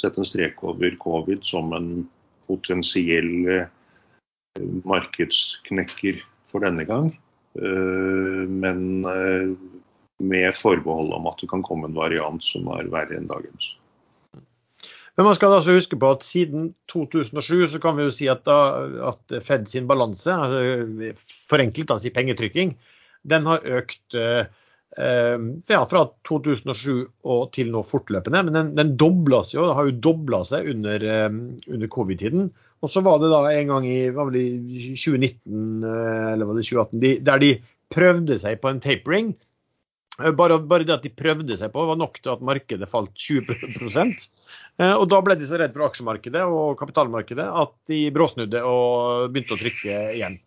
[0.00, 1.90] sette en strek over covid som en
[2.50, 3.68] potensiell eh,
[4.88, 6.20] markedsknekker
[6.52, 7.12] for denne gang.
[7.58, 9.52] Eh, men eh,
[10.22, 13.72] med forbehold om at det kan komme en variant som er verre enn dagens.
[15.16, 18.46] Men man skal altså huske på at siden 2007 så kan vi jo si at,
[18.48, 21.12] da, at Fed sin balanse, altså
[21.50, 22.72] forenklet da si pengetrykking,
[23.28, 24.48] den har økt eh,
[25.68, 26.96] fra 2007
[27.28, 28.42] og til nå fortløpende.
[28.48, 31.28] Men den, den dobla seg jo, har jo dobla seg under, eh,
[31.68, 32.50] under covid-tiden.
[32.82, 37.02] Og så var det da en gang i, i 2019 eh, eller var det 2018
[37.04, 37.54] de, der de
[37.92, 39.34] prøvde seg på en tapering.
[40.22, 43.12] Eh, bare, bare, det at de prøvde seg på var nok til at markedet falt
[43.18, 48.62] 20 eh, Og da ble de så redd for aksjemarkedet og kapitalmarkedet at de bråsnudde
[48.66, 50.38] og begynte å trykke igjen.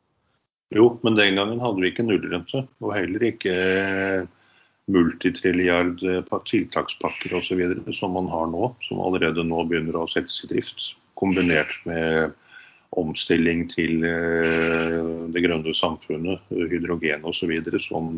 [0.75, 3.53] Jo, men den gangen hadde vi ikke nullrente, og heller ikke
[4.91, 6.01] multitrilliard
[6.49, 7.61] tiltakspakker osv.
[7.93, 10.91] som man har nå, som allerede nå begynner å settes i drift.
[11.15, 12.33] Kombinert med
[12.97, 17.53] omstilling til det grønne samfunnet, hydrogen osv.
[17.85, 18.17] som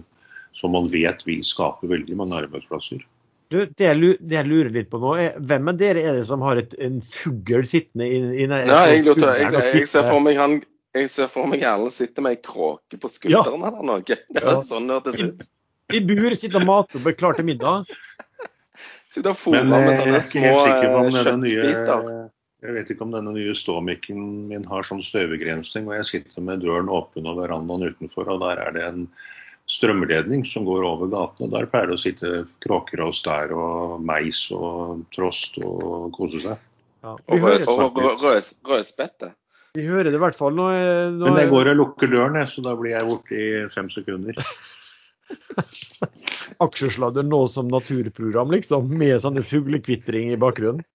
[0.58, 3.04] som man vet vil skape veldig mange arbeidsplasser.
[3.48, 6.60] Du, det, jeg, lurer litt på nå, er hvem av dere er det som har
[6.60, 10.58] et, en fugl sittende i, i Nei, jeg, jeg, jeg, ser for meg han
[10.98, 13.70] jeg ser for meg Erlend sitter med ei kråke på skulderen ja.
[13.70, 14.17] eller noe.
[14.41, 14.58] Ja.
[14.65, 15.46] sånn det ut.
[15.93, 17.88] I, I bur sitter og mater og blir klar til middag.
[19.13, 20.82] Sitter og fôrer med eh, sånne små eh,
[21.15, 22.10] kjøttbiter.
[22.65, 26.63] Jeg vet ikke om denne nye ståmikken min har sånn støvegrensning, og jeg sitter med
[26.65, 29.04] døren åpen og verandaen utenfor, og der er det en
[29.68, 31.52] strømledning som går over gatene.
[31.54, 32.32] Der pleier det å sitte
[32.64, 36.64] kråkerås der og meis og trost og kose seg.
[37.06, 39.34] Ja, og rød, rødspette.
[39.78, 40.56] Vi hører det i hvert fall.
[40.58, 40.72] Nå,
[41.20, 44.40] nå Men jeg går og lukker døren, så da blir jeg borte i fem sekunder.
[46.64, 50.86] Aksjesladder nå som naturprogram, liksom, med sånne fuglekvitring i bakgrunnen.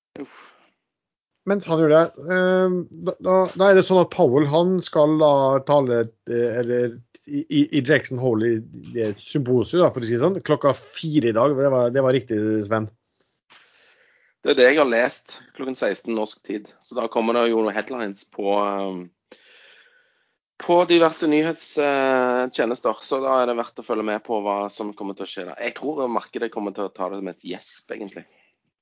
[1.48, 5.32] Mens han gjør det, da, da, da, er det sånn at Powell han skal da
[5.66, 6.92] tale eh, eller
[7.26, 8.58] i, i Jackson Hole i
[8.94, 11.54] det symposium, for å si det sånn, klokka fire i dag.
[11.58, 12.88] Det var, det var riktig, Sven?
[14.42, 16.70] Det er det jeg har lest klokken 16 norsk tid.
[16.82, 19.04] Så da kommer det jo noen headlines på, um,
[20.58, 23.04] på diverse nyhetstjenester.
[23.06, 25.46] Så da er det verdt å følge med på hva som kommer til å skje.
[25.52, 28.26] Jeg tror markedet kommer til å ta det som et gjesp, egentlig.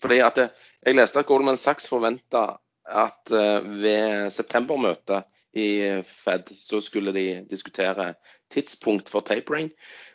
[0.01, 0.49] Fordi at det,
[0.81, 2.47] Jeg leste at Goldman Sachs forventa
[2.89, 8.15] at uh, ved septembermøtet i Fed, så skulle de diskutere
[8.53, 9.71] tidspunkt for tapering.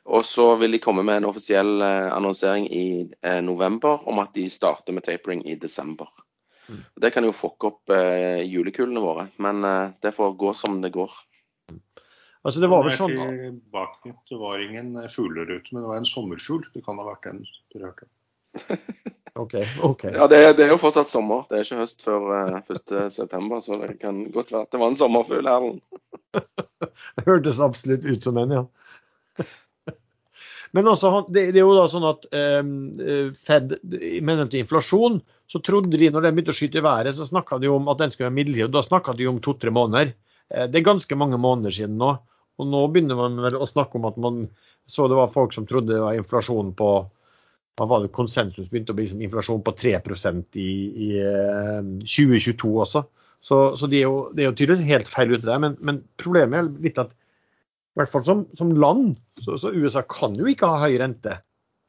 [0.06, 2.88] Og så vil de komme med en offisiell eh, annonsering i
[3.21, 6.10] eh, november om at de starter med tapering i desember.
[6.69, 6.82] Mm.
[7.02, 10.93] Det kan jo fucke opp eh, julekulene våre, men eh, det får gå som det
[10.95, 11.12] går.
[12.45, 16.67] Altså Det var vel sånn Det var ingen fuglerute, men det var en sommerfugl.
[16.76, 17.41] Det kan ha vært den
[17.74, 18.08] du hørte.
[19.36, 19.54] OK.
[19.84, 20.04] ok.
[20.04, 21.44] Ja, det, det, er jo fortsatt sommer.
[21.50, 24.80] Det er ikke høst før uh, eh, 1.9., så det kan godt være at det
[24.80, 25.82] var en sommerfugl, Erlend.
[27.18, 28.63] det hørtes absolutt ut som en, ja.
[30.76, 32.62] Men altså, det, det, er jo da sånn at eh,
[33.48, 33.76] Fed
[34.24, 35.20] mener til inflasjon,
[35.52, 38.00] så trodde de når den begynte å skyte i været, så snakka de om at
[38.00, 38.72] den skulle være midlertidig.
[38.74, 40.15] Da snakka de om to-tre måneder.
[40.48, 42.15] Eh, det er ganske mange måneder siden nå.
[42.56, 44.46] Og nå begynner man vel å snakke om at man
[44.88, 46.89] så det var folk som trodde det var inflasjon på
[47.76, 49.98] hva var det konsensus begynte å bli liksom inflasjon på 3
[50.62, 50.70] i,
[51.08, 51.10] i
[52.00, 53.04] 2022 eh, også.
[53.46, 55.60] Så, så det, er jo, det, er jo, tydeligvis helt feil ute der.
[55.62, 60.04] Men, men, problemet er litt at i hvert fall som, som land, så, så, USA
[60.08, 61.40] kan jo ikke ha høy rente.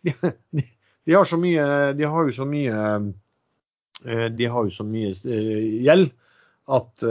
[0.06, 0.12] De,
[0.54, 0.62] de,
[1.08, 1.62] de, har så mye
[1.98, 2.74] De har jo så mye
[4.04, 6.12] eh, De har jo så mye eh, gjeld
[6.70, 7.02] at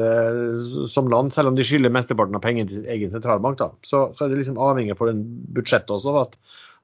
[0.91, 4.01] som land, selv om de skylder mesteparten av pengene til sin egen sentralbank, da, så,
[4.11, 5.21] så, er det liksom avhengig for den
[5.55, 6.35] budsjettet også at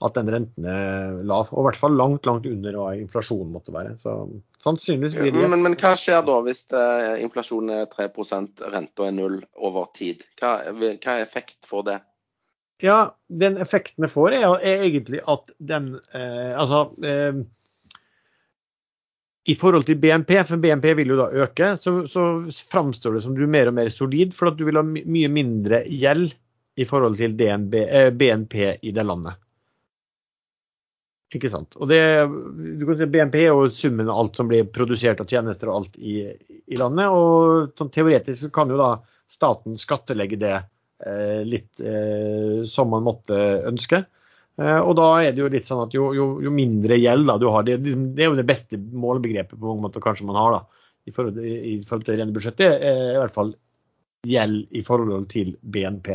[0.01, 1.51] at den renten er lav.
[1.53, 3.95] Og i hvert fall langt, langt under hva inflasjonen måtte være.
[4.01, 4.15] Så
[4.63, 8.09] sannsynligvis blir det men, men, hva skjer da hvis uh, inflasjonen er 3
[8.73, 10.25] renta er null over tid?
[10.41, 11.99] Hva, hva, er effekt for det?
[12.81, 17.43] Ja, den effekten vi får, er, er egentlig at den eh, Altså eh,
[19.49, 22.25] i forhold til BNP, for BNP vil jo da øke, så, så
[22.71, 25.29] framstår det som du er mer og mer solid, for at du vil ha mye
[25.33, 26.33] mindre gjeld
[26.77, 29.37] i forhold til DNB, eh, BNP i det landet.
[31.31, 31.77] Ikke sant.
[31.79, 32.01] Og det,
[32.79, 35.93] du kan si BNP jo summen av alt som blir produsert av tjenester og alt
[35.95, 36.25] i,
[36.67, 37.07] i landet.
[37.07, 38.97] Og sånn teoretisk kan jo da
[39.31, 43.37] staten skattelegge det eh, litt eh, som man måtte
[43.69, 44.03] ønske.
[44.59, 47.37] Eh, og da er det jo litt sånn at jo, jo, jo mindre gjeld da
[47.39, 50.57] du har, det, det, er jo det beste målbegrepet på mange måter kanskje man har
[50.57, 53.55] da, i forhold, i forhold til rene budsjettet, i hvert fall
[54.27, 56.11] gjeld i forhold til BNP.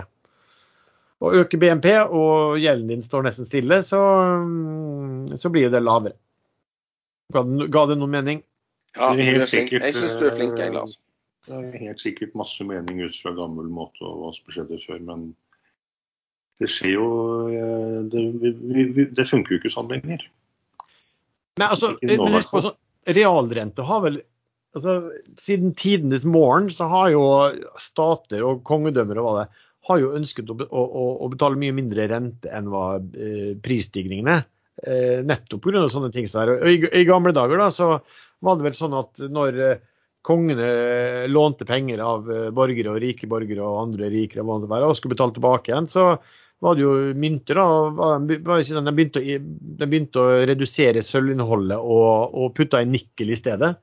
[1.25, 4.01] Og øker BNP, og gjelden din står nesten stille, så,
[4.45, 6.17] mm, så blir det lavere.
[7.33, 8.43] Ga det, ga det noen mening?
[8.97, 9.71] Ja, Det er du helt er flink.
[9.71, 10.99] sikkert, Jeg syns du er flink, jeg, Lars.
[11.47, 15.01] Det er helt sikkert masse mening ut fra gammel måte og hva som skjedde før,
[15.09, 15.27] men
[16.61, 17.09] det skjer jo
[17.53, 18.23] eh, Det,
[19.15, 20.25] det funker jo ikke sånn lenger.
[21.61, 22.79] Nei, altså, men husk på, sånn,
[23.17, 24.19] realrente har vel
[24.77, 24.97] altså,
[25.41, 27.23] Siden tidenes morgen så har jo
[27.81, 29.47] stater og kongedømmer og hva det
[29.87, 30.85] har jo ønsket å, å,
[31.23, 34.41] å, betale mye mindre rente enn hva eh, prisstigningene.
[34.83, 35.87] Eh, nettopp pga.
[35.89, 36.27] sånne ting.
[36.29, 36.73] som det er.
[36.73, 37.97] I, I gamle dager da, så
[38.45, 39.85] var det vel sånn at når eh,
[40.27, 45.15] kongene lånte penger av eh, borgere og rike borgere og andre rikere det og skulle
[45.15, 46.17] betale tilbake igjen, så
[46.65, 47.61] var det jo mynter.
[47.61, 49.41] da, det sånn, de, begynte å,
[49.81, 53.75] de begynte å redusere sølvinnholdet og, og putta inn nikkel i stedet.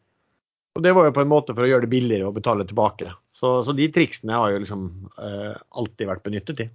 [0.74, 3.14] Og Det var jo på en måte for å gjøre det billigere å betale tilbake.
[3.44, 4.84] Så, så de triksene har jo liksom
[5.20, 6.68] eh, alltid vært benyttet i.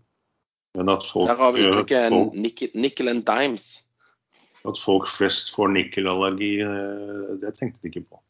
[0.77, 3.69] Men at folk, Der har vi uttrykket folk, nickel, nickel and dimes.
[4.69, 8.21] at folk flest får nikkelallergi, eh, det tenkte de ikke på.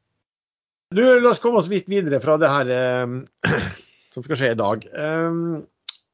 [0.95, 3.19] Du, La oss komme oss litt videre fra det her eh,
[4.15, 4.87] som skal skje i dag.
[4.95, 5.67] Um,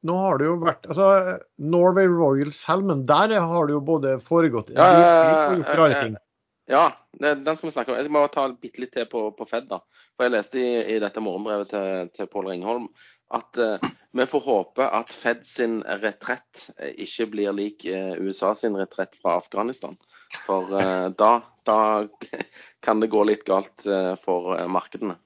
[0.05, 4.73] nå har det jo vært altså Norway Royal Salmon, der har det jo både foregått
[4.73, 5.13] en Ja, ja,
[5.61, 6.24] ja, ja,
[6.71, 6.85] ja.
[7.19, 7.99] det, den skal vi snakke om.
[7.99, 9.67] Jeg må ta bitte litt til på, på Fed.
[9.69, 9.81] da.
[10.15, 12.89] For Jeg leste i, i dette morgenbrevet til, til Pål Ringholm
[13.33, 18.53] at eh, vi får håpe at Fed sin retrett eh, ikke blir lik eh, USA
[18.55, 19.97] sin retrett fra Afghanistan.
[20.45, 21.31] For eh, da,
[21.65, 21.79] da
[22.85, 25.17] kan det gå litt galt eh, for eh, markedene.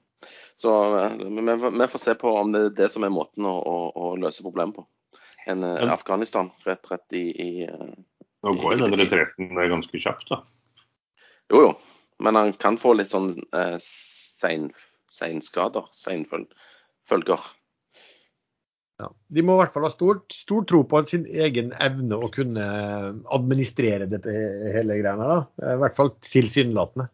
[0.60, 0.72] Så
[1.16, 1.40] vi,
[1.80, 4.44] vi får se på om det er det som er måten å, å, å løse
[4.44, 4.84] problemet på.
[5.48, 7.92] En Afghanistan-retrett i, i eh,
[8.44, 10.42] Nå går jo den retretten ganske kjapt, da.
[11.50, 11.70] Jo, jo.
[12.20, 14.68] Men han kan få litt sånn eh, sein,
[15.10, 15.86] seinskader.
[15.96, 17.46] Seinfølger.
[19.00, 19.08] Ja.
[19.32, 22.66] De må i hvert fall ha stor, stor tro på sin egen evne å kunne
[23.32, 24.34] administrere dette
[24.74, 25.30] hele greiene.
[25.30, 25.38] da.
[25.72, 27.08] I hvert fall tilsynelatende.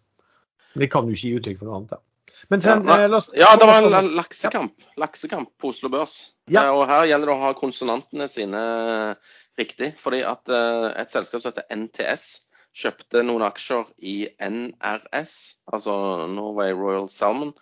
[0.74, 1.94] Men de kan jo ikke gi uttrykk for noe annet.
[1.94, 2.02] da.
[2.50, 4.74] Men Ja, sen, eh, la oss- ja, det var en la- laksekamp.
[4.98, 6.32] Laksekamp på Oslo Børs.
[6.48, 6.64] Ja.
[6.66, 9.16] Eh, og her gjelder det å ha konsonantene sine
[9.58, 9.94] riktig.
[9.98, 15.34] Fordi at eh, et selskap som heter NTS kjøpte noen aksjer i NRS,
[15.72, 15.96] altså
[16.30, 17.54] Norway Royal Salmon.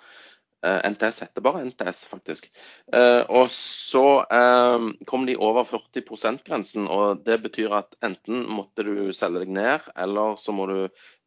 [0.65, 2.49] Eh, NTS heter bare NTS, faktisk.
[2.93, 8.87] Eh, og så eh, kom de over 40 %-grensen, og det betyr at enten måtte
[8.87, 10.79] du selge deg ned, eller så må du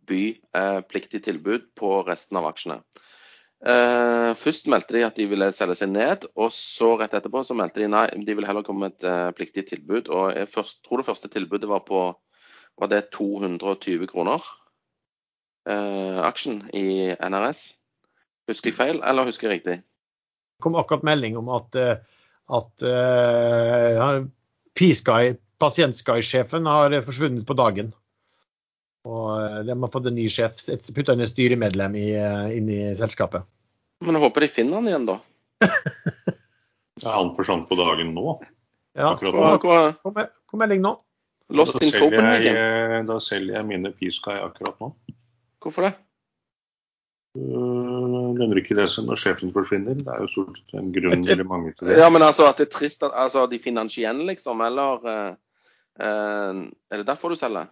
[0.07, 0.23] by
[0.87, 2.77] pliktig tilbud på resten av aksjene.
[3.57, 7.57] Uh, først meldte de at de ville selge seg ned, og så rett etterpå så
[7.57, 10.07] meldte de nei, de ville heller komme med et uh, pliktig tilbud.
[10.13, 12.05] Og jeg først, tror det første tilbudet var på
[12.77, 14.43] var det 220 kroner.
[15.69, 17.63] Eh, aksjen i NRS.
[18.47, 19.77] Husker jeg feil, eller husker jeg riktig?
[19.81, 21.97] Det kom akkurat melding om at, eh,
[22.47, 24.23] at uh,
[24.77, 27.91] P-Sky, Pasient-Sky-sjefen, har forsvunnet på dagen.
[29.07, 30.59] Og eh, de har fått en ny sjef,
[30.95, 33.47] putta inn et styremedlem i, eh, inn i selskapet.
[34.05, 35.17] Men jeg håper de finner han igjen, da.
[37.05, 38.39] Er han forsvant på dagen nå?
[38.97, 39.49] Ja, Akkurat nå.
[39.61, 40.95] Kom, kom, kom melding nå.
[41.55, 44.91] Lost in selger, jeg, eh, da selger jeg mine P-Sky akkurat nå.
[45.63, 45.93] Hvorfor det?
[47.37, 49.95] Uh, lønner ikke det seg når sjefen forsvinner.
[49.99, 51.99] Det er jo stort sett en grunn eller mange til det.
[52.01, 54.63] Ja, men altså at det er trist at altså, de finner den ikke igjen, liksom?
[54.65, 55.31] Eller uh,
[56.01, 57.69] uh, er det derfor du selger?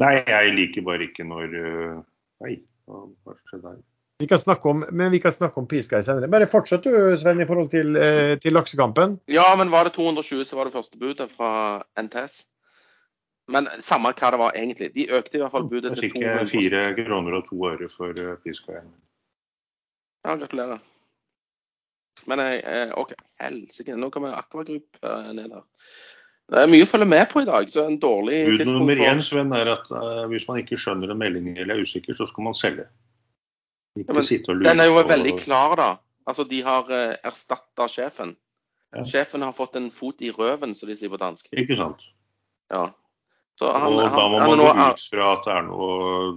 [0.00, 2.02] Nei, jeg liker bare ikke når uh,
[2.42, 2.56] Nei,
[2.88, 3.80] hva hva skjedde her?
[4.20, 6.28] Vi kan snakke om, men vi kan snakke om P-Sky senere.
[6.28, 9.16] Bare fortsett du, Sven, i forhold til, eh, til laksekampen.
[9.32, 12.42] Ja, men var det 220, så var det første budet fra NTS.
[13.50, 14.90] Men samme hva det var egentlig.
[14.94, 16.52] De økte i hvert fall budet til fikk jeg 200.
[16.52, 18.84] fire kroner og to øre for uh,
[20.20, 20.84] Ja, gratulerer.
[22.28, 23.96] Men jeg, eh, OK, helsike.
[23.96, 25.64] Nå kommer Aquagroup eh, ned her.
[26.50, 29.02] Det er mye å følge med på i dag, så en dårlig Bud tidspunkt nummer
[29.06, 32.26] én Sven, er at uh, hvis man ikke skjønner en melding eller er usikker, så
[32.26, 32.88] skal man selge.
[33.98, 35.88] Ja, men Den er jo veldig klar, da.
[36.28, 38.36] Altså, de har uh, erstatta sjefen.
[38.94, 39.04] Ja.
[39.06, 41.50] Sjefen har fått en fot i røven, som de sier på dansk.
[41.58, 42.02] Ikke sant.
[42.70, 42.90] Ja.
[43.58, 45.88] Så han, og da må han man gå ut fra at det er noe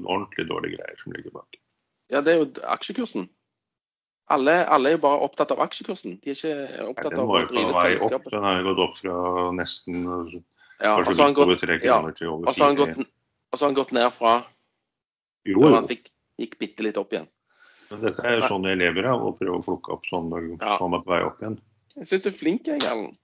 [0.02, 1.60] ordentlig dårlige greier som ligger bak.
[2.12, 3.30] Ja, det er jo aksjekursen.
[4.34, 6.18] Alle, alle er jo bare opptatt av aksjekursen.
[6.24, 8.18] De er ikke opptatt Nei, av å drive selskapet.
[8.18, 8.30] opp.
[8.34, 9.18] Den har jo gått opp fra
[9.56, 10.36] nesten uh,
[10.84, 12.50] Ja, kanskje litt over gått, tre kroner til over fire.
[12.52, 14.34] og så har han gått ned fra
[15.48, 15.74] Jo, jo.
[15.76, 17.28] han fikk, gikk bitte litt opp igjen.
[18.02, 20.78] Dette er jo sånn jeg lever av, å prøve å plukke opp sånn når Ja.
[20.82, 21.60] man er på vei opp igjen.
[21.98, 23.18] Jeg syns du er flink, jeg, Erlend.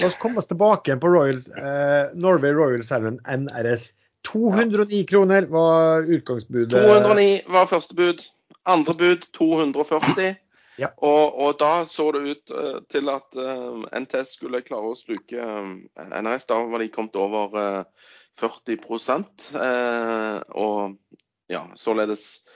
[0.00, 3.92] La oss komme oss tilbake på Royal, eh, Norway Royal Salmon NRS.
[4.24, 6.72] 209 kroner var utgangsbudet.
[6.72, 8.24] 209 var første bud.
[8.66, 10.36] Andre bud 240.
[10.78, 10.88] Ja.
[11.02, 15.38] Og, og da så det ut uh, til at uh, NTS skulle klare å sluke
[15.42, 16.46] eh, NRS.
[16.46, 18.78] Da var de kommet over eh, 40
[19.58, 20.98] eh, og
[21.50, 22.47] ja, således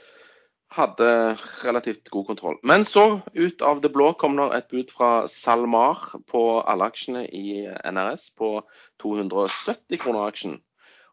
[0.73, 2.59] hadde relativt god kontroll.
[2.63, 7.27] Men så, ut av det blå, kom det et bud fra SalMar på alle aksjene
[7.29, 8.55] i NRS på
[9.03, 10.59] 270 kroner aksjen.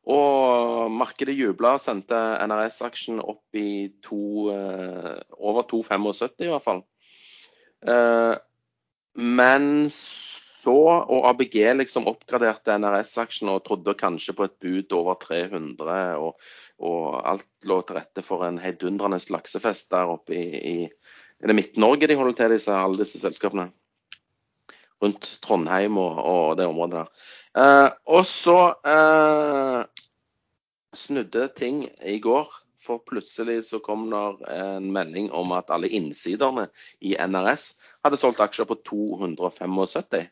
[0.10, 6.84] Og markedet jubla sendte NRS-aksjen opp i to, eh, over 2,75 i hvert fall.
[7.86, 8.36] Eh,
[9.20, 16.18] men så, og ABG liksom oppgraderte NRS-aksjen og trodde kanskje på et bud over 300,
[16.20, 16.52] og,
[16.84, 20.78] og alt lå til rette for en heidundrende laksefest der oppe i, i
[21.40, 23.70] er det Midt-Norge de holder til, disse, alle disse selskapene?
[25.00, 27.12] Rundt Trondheim og, og det området der.
[27.64, 29.86] Eh, og så eh,
[30.96, 32.52] snudde ting i går.
[32.80, 36.70] For plutselig så kom det en melding om at alle innsiderne
[37.04, 37.74] i NRS
[38.06, 40.30] hadde solgt aksjer på 275.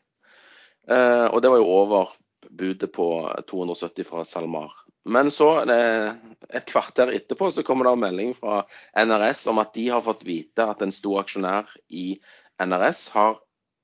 [0.90, 2.14] Eh, og det var jo over
[2.48, 3.08] budet på
[3.50, 4.72] 270 fra SalMar.
[5.08, 6.12] Men så, eh,
[6.48, 8.64] et kvarter etterpå, så kommer det en melding fra
[8.96, 12.18] NRS om at de har fått vite at en stor aksjonær i
[12.60, 13.38] NRS har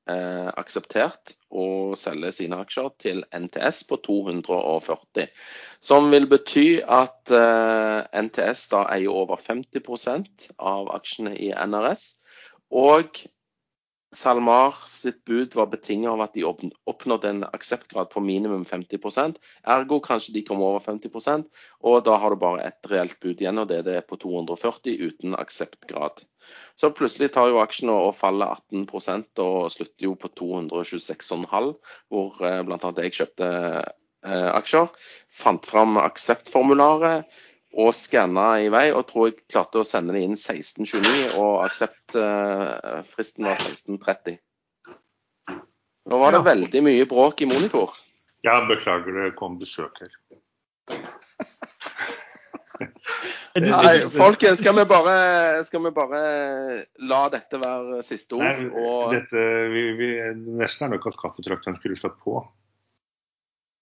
[0.09, 5.31] eh, akseptert å selge sine aksjer til NTS på 240.
[5.81, 12.09] Som vil bety at eh, NTS da eier over 50% av aksjene i NRS.
[12.75, 13.23] Og
[14.15, 19.41] SalMar sitt bud var betinget av at de oppnådde en akseptgrad på minimum 50%
[19.75, 21.49] Ergo kanskje de kom over 50%
[21.83, 24.95] og da har du bare et reelt bud igjen, og det er det på 240
[25.09, 26.23] uten akseptgrad.
[26.77, 31.73] Så plutselig tar jo aksjen og faller 18% og slutter jo på 226,5,
[32.13, 32.93] hvor eh, bl.a.
[33.01, 34.93] jeg kjøpte eh, aksjer.
[35.43, 37.29] Fant fram akseptformularet
[37.75, 43.49] og skanna i vei, og tror jeg klarte å sende det inn 16.29, og akseptfristen
[43.49, 44.39] var 16.30.
[46.05, 46.49] Nå var det Ja.
[46.53, 47.95] veldig mye bråk i monitor.
[48.45, 50.13] Ja, beklager det kom besøk her.
[53.55, 56.21] Er Nei, folkens, skal vi bare, skal vi bare
[57.07, 58.43] la dette være siste ord?
[58.43, 60.09] Nei, dette, vi, vi,
[60.59, 62.41] nesten er nok at kaffetrakteren skulle slått på.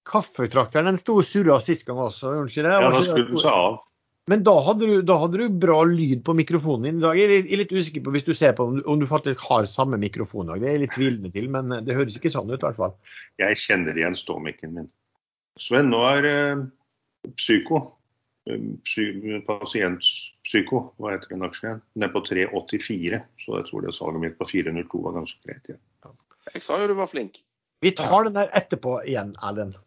[0.08, 2.74] Kaffetrakteren den sto og surra sist gang også, gjorde den ikke det?
[2.74, 3.80] Ja, da skulle den seg av.
[4.30, 7.00] Men da hadde, du, da hadde du bra lyd på mikrofonen din.
[7.00, 9.00] I dag er jeg er litt usikker på hvis du ser på om du, om
[9.00, 10.46] du faktisk har samme mikrofon.
[10.46, 10.62] i dag.
[10.62, 12.94] Det er jeg litt tvilende til, men det høres ikke sånn ut i hvert fall.
[13.42, 14.88] Jeg kjenner igjen ståmikken min.
[15.60, 16.62] Sven, nå er eh,
[17.34, 17.82] psyko,
[18.46, 19.08] eh, psy,
[19.48, 23.22] pasientpsyko, hva heter den aksjen igjen, er på 384.
[23.42, 25.82] Så jeg tror det salget mitt på 402 var ganske greit igjen.
[26.54, 27.42] jeg sa jo du var flink.
[27.82, 29.82] Vi tar den der etterpå igjen, Erlend.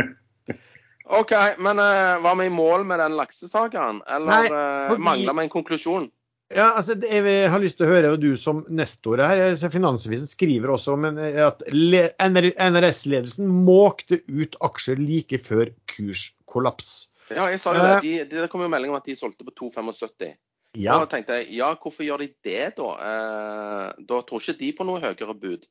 [1.20, 4.02] OK, men uh, var vi i mål med den laksesagaen?
[4.06, 6.10] Eller Nei, uh, fordi- mangler vi en konklusjon?
[6.50, 10.72] Ja, altså, Jeg har lyst til å høre, og du som nestor her, Finansavisen skriver
[10.74, 17.10] også eh, at NRS-ledelsen måkte ut aksjer like før kurskollaps.
[17.30, 18.00] Ja, jeg sa jo det.
[18.02, 20.34] De, de, det kom jo melding om at de solgte på 2,75.
[20.78, 22.90] Ja, Da tenkte jeg ja, hvorfor gjør de det da?
[22.98, 25.70] Eh, da tror ikke de på noe høyere bud.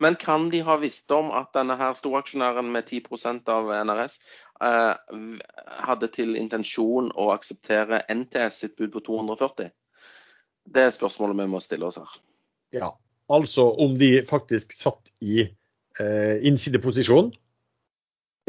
[0.00, 4.16] Men kan de ha visst om at denne her storaksjonæren med 10% av NRS
[4.64, 4.94] eh,
[5.84, 9.68] hadde til intensjon å akseptere NTS sitt bud på 240?
[10.70, 12.18] Det er spørsmålet vi må stille oss her.
[12.80, 12.90] ja.
[13.30, 17.30] Altså om de faktisk satt i eh, innsideposisjon.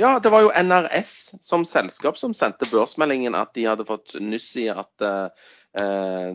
[0.01, 1.11] Ja, det var jo NRS
[1.45, 6.31] som selskap som sendte børsmeldingen at de hadde fått nyss i at eh, eh,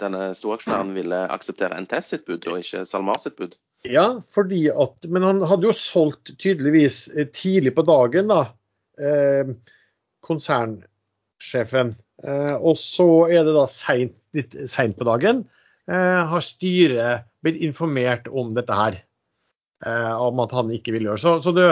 [0.00, 3.58] denne storaksjonæren ville akseptere NTS sitt bud, og ikke SalMar sitt bud.
[3.88, 8.42] Ja, fordi at Men han hadde jo solgt tydeligvis eh, tidlig på dagen, da.
[9.00, 9.54] Eh,
[10.26, 11.94] konsernsjefen.
[12.24, 15.46] Eh, og så er det da sent, litt seint på dagen.
[15.90, 19.00] Eh, har styret blitt informert om dette her.
[19.86, 21.38] Eh, om at han ikke vil gjøre så.
[21.40, 21.70] Så det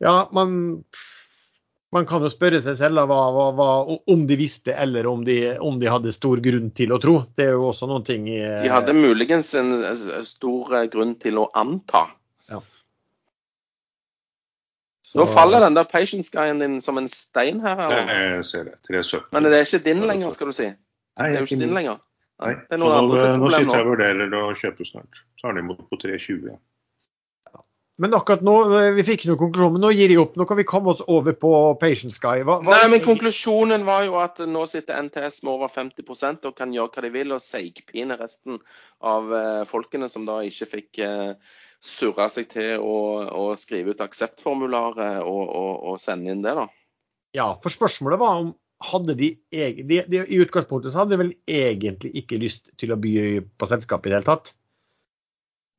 [0.00, 0.84] Ja, man
[1.92, 3.68] man kan jo spørre seg selv da, hva, hva, hva,
[4.14, 7.16] om de visste eller om de, om de hadde stor grunn til å tro.
[7.34, 11.16] Det er jo også noen ting i De hadde muligens en eh, stor eh, grunn
[11.22, 12.06] til å anta.
[15.10, 17.80] så- Nå faller den der patience-guyen din som en stein her.
[17.90, 18.76] Jeg, jeg ser det.
[18.86, 19.24] 370.
[19.32, 20.68] Men det er ikke din lenger, skal du si.
[20.70, 21.98] Nei, Det er jo ikke din lenger.
[22.40, 22.52] Nei.
[22.78, 25.18] Nå, nå sitter jeg og vurderer å kjøpe snart.
[25.42, 26.54] Tar det imot på 320.
[28.00, 30.36] Men akkurat nå, eh, vi fikk noen konklusjon, men nå gir de opp.
[30.40, 31.50] Nå kan vi komme oss over på
[31.82, 32.40] Patience Guy.
[32.48, 36.56] Hva, hva, Nei, men konklusjonen var jo at nå sitter NTS med over 50% og
[36.56, 38.56] kan gjøre hva de vil, og seigpine resten
[39.04, 41.34] av eh, folkene som da ikke fikk eh,
[41.84, 42.96] surra seg til å,
[43.36, 46.66] å skrive ut akseptformularet og, og, og sende inn det, da.
[47.36, 51.34] Ja, for spørsmålet var om hadde de, de, de I utgangspunktet så hadde de vel
[51.44, 53.12] egentlig ikke lyst til å by
[53.60, 54.54] på selskapet i det hele tatt.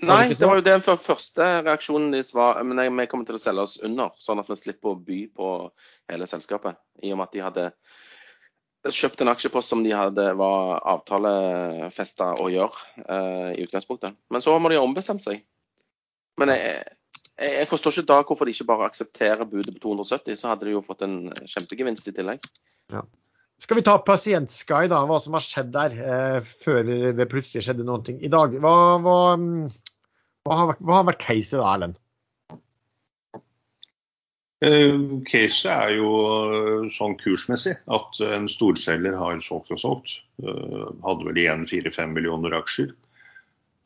[0.02, 3.66] Nei, det var jo den første reaksjonen deres var men vi kommer til å selge
[3.68, 5.50] oss under, sånn at vi slipper å by på
[6.10, 6.80] hele selskapet.
[7.06, 7.68] I og med at de hadde
[8.90, 14.18] kjøpt en aksjepost som de hadde var avtalefesta å gjøre eh, i utgangspunktet.
[14.34, 15.44] Men så må de ha ombestemt seg.
[16.42, 16.82] Men jeg,
[17.36, 20.66] jeg, jeg forstår ikke da hvorfor de ikke bare aksepterer budet på 270, så hadde
[20.66, 22.50] de jo fått en kjempegevinst i tillegg.
[23.62, 26.82] Skal vi ta Pasientsky, da, hva som har skjedd der eh, før
[27.14, 28.58] det plutselig skjedde ting i dag?
[28.58, 28.76] Hva,
[29.06, 29.91] hva, mm,
[30.48, 32.00] hva, har, vært- caset da, Erlend?
[34.62, 36.10] Uh, Caset er jo
[36.54, 40.20] eh, sånn kursmessig at en storselger har solgt og solgt.
[40.38, 42.92] Uh, Hadde vel igjen 4-5 millioner aksjer.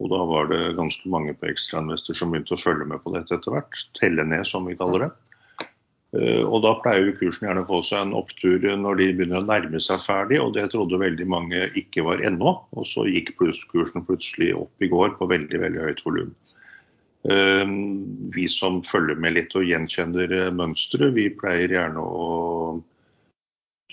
[0.03, 3.38] Og da var det ganske mange på ekstrainvestor som begynte å følge med på dette
[3.38, 3.86] etter hvert.
[3.95, 5.12] Telle ned, som vi kaller det.
[6.16, 9.41] Eh, Og da pleier jo kursen gjerne å få seg en opptur når de begynner
[9.41, 12.55] å nærme seg ferdig, og det trodde veldig mange ikke var ennå.
[12.78, 16.34] Og så gikk kursen plutselig opp i går på veldig, veldig høyt volum.
[17.28, 17.66] Eh,
[18.36, 22.84] Vi som følger med litt og gjenkjenner eh, mønsteret, vi pleier gjerne å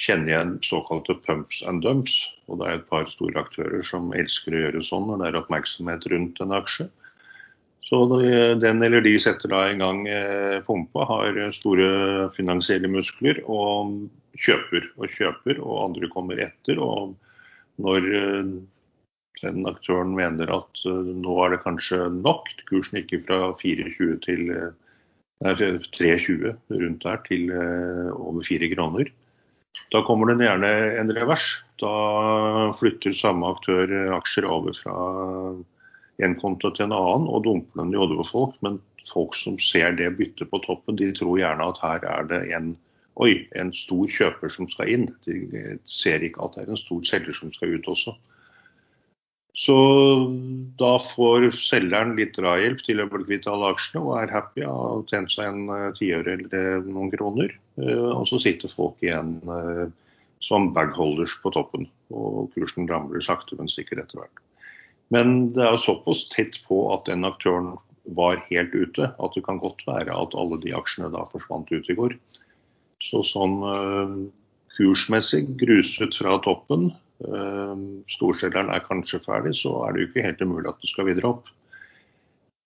[0.03, 2.15] kjenne igjen såkalte pumps and dumps.
[2.49, 5.39] Og det er et par store aktører som elsker å gjøre sånn når det er
[5.43, 6.89] oppmerksomhet rundt en aksje.
[7.93, 8.07] Så
[8.57, 14.07] den eller de setter da i gang eh, pumpa, har store finansielle muskler og
[14.41, 16.79] kjøper og kjøper, og andre kommer etter.
[16.81, 17.13] Og
[17.85, 18.55] når eh,
[19.43, 24.41] den aktøren mener at eh, nå er det kanskje nok, kursen gikk fra 24 til
[25.45, 29.13] nei, 3,20 rundt der til over 4 kroner.
[29.93, 31.51] Da kommer det gjerne en revers.
[31.83, 31.93] Da
[32.81, 34.97] flytter samme aktør aksjer over fra
[36.23, 38.57] en konto til en annen og dumper den i hodet på folk.
[38.65, 42.47] Men folk som ser det byttet på toppen, de tror gjerne at her er det
[42.57, 42.75] en
[43.21, 45.03] Oi, en stor kjøper som skal inn.
[45.27, 48.15] De ser ikke at det er en stor selger som skal ut også.
[49.53, 49.75] Så
[50.81, 54.79] da får selgeren litt drahjelp til å bli kvitt alle aksjene og er happy og
[54.81, 57.53] har tjent seg en eh, tiøre eller noen kroner.
[57.77, 59.85] Eh, Og så sitter folk igjen eh,
[60.43, 61.85] som bagholders på toppen,
[62.17, 64.41] og kursen ramler sakte, men sikkert etter hvert.
[65.11, 67.75] Men det er jo såpass tett på at den aktøren
[68.17, 71.91] var helt ute, at det kan godt være at alle de aksjene da forsvant ut
[71.91, 72.17] i går.
[73.03, 74.15] Så sånn eh,
[74.77, 76.91] kursmessig gruset fra toppen,
[77.27, 77.83] eh,
[78.15, 81.35] storselgeren er kanskje ferdig, så er det jo ikke helt umulig at det skal videre
[81.35, 81.51] opp.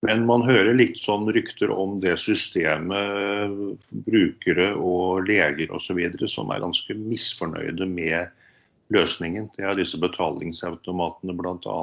[0.05, 5.99] Men man hører litt sånn rykter om det systemet, brukere og leger osv.
[6.31, 8.29] som er ganske misfornøyde med
[8.95, 9.51] løsningen.
[9.57, 11.77] Det er disse betalingsautomatene bl.a.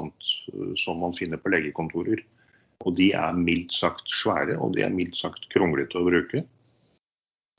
[0.80, 2.22] som man finner på legekontorer.
[2.84, 6.44] Og de er mildt sagt svære, og de er mildt sagt kronglete å bruke.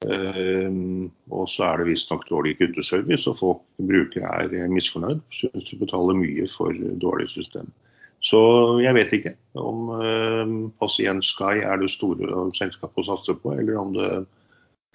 [0.06, 5.24] Ehm, og så er det visstnok dårlig kundeservice, og folk brukere er misfornøyd.
[5.34, 7.72] Syns de betaler mye for dårlig system.
[8.26, 8.40] Så
[8.82, 13.78] jeg vet ikke om uh, Pasient Sky er det store selskapet å satse på, eller
[13.78, 14.10] om det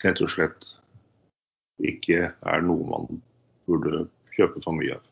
[0.02, 0.70] rett og slett
[1.86, 3.20] ikke er noe man
[3.70, 4.08] burde
[4.40, 5.06] kjøpe for mye av.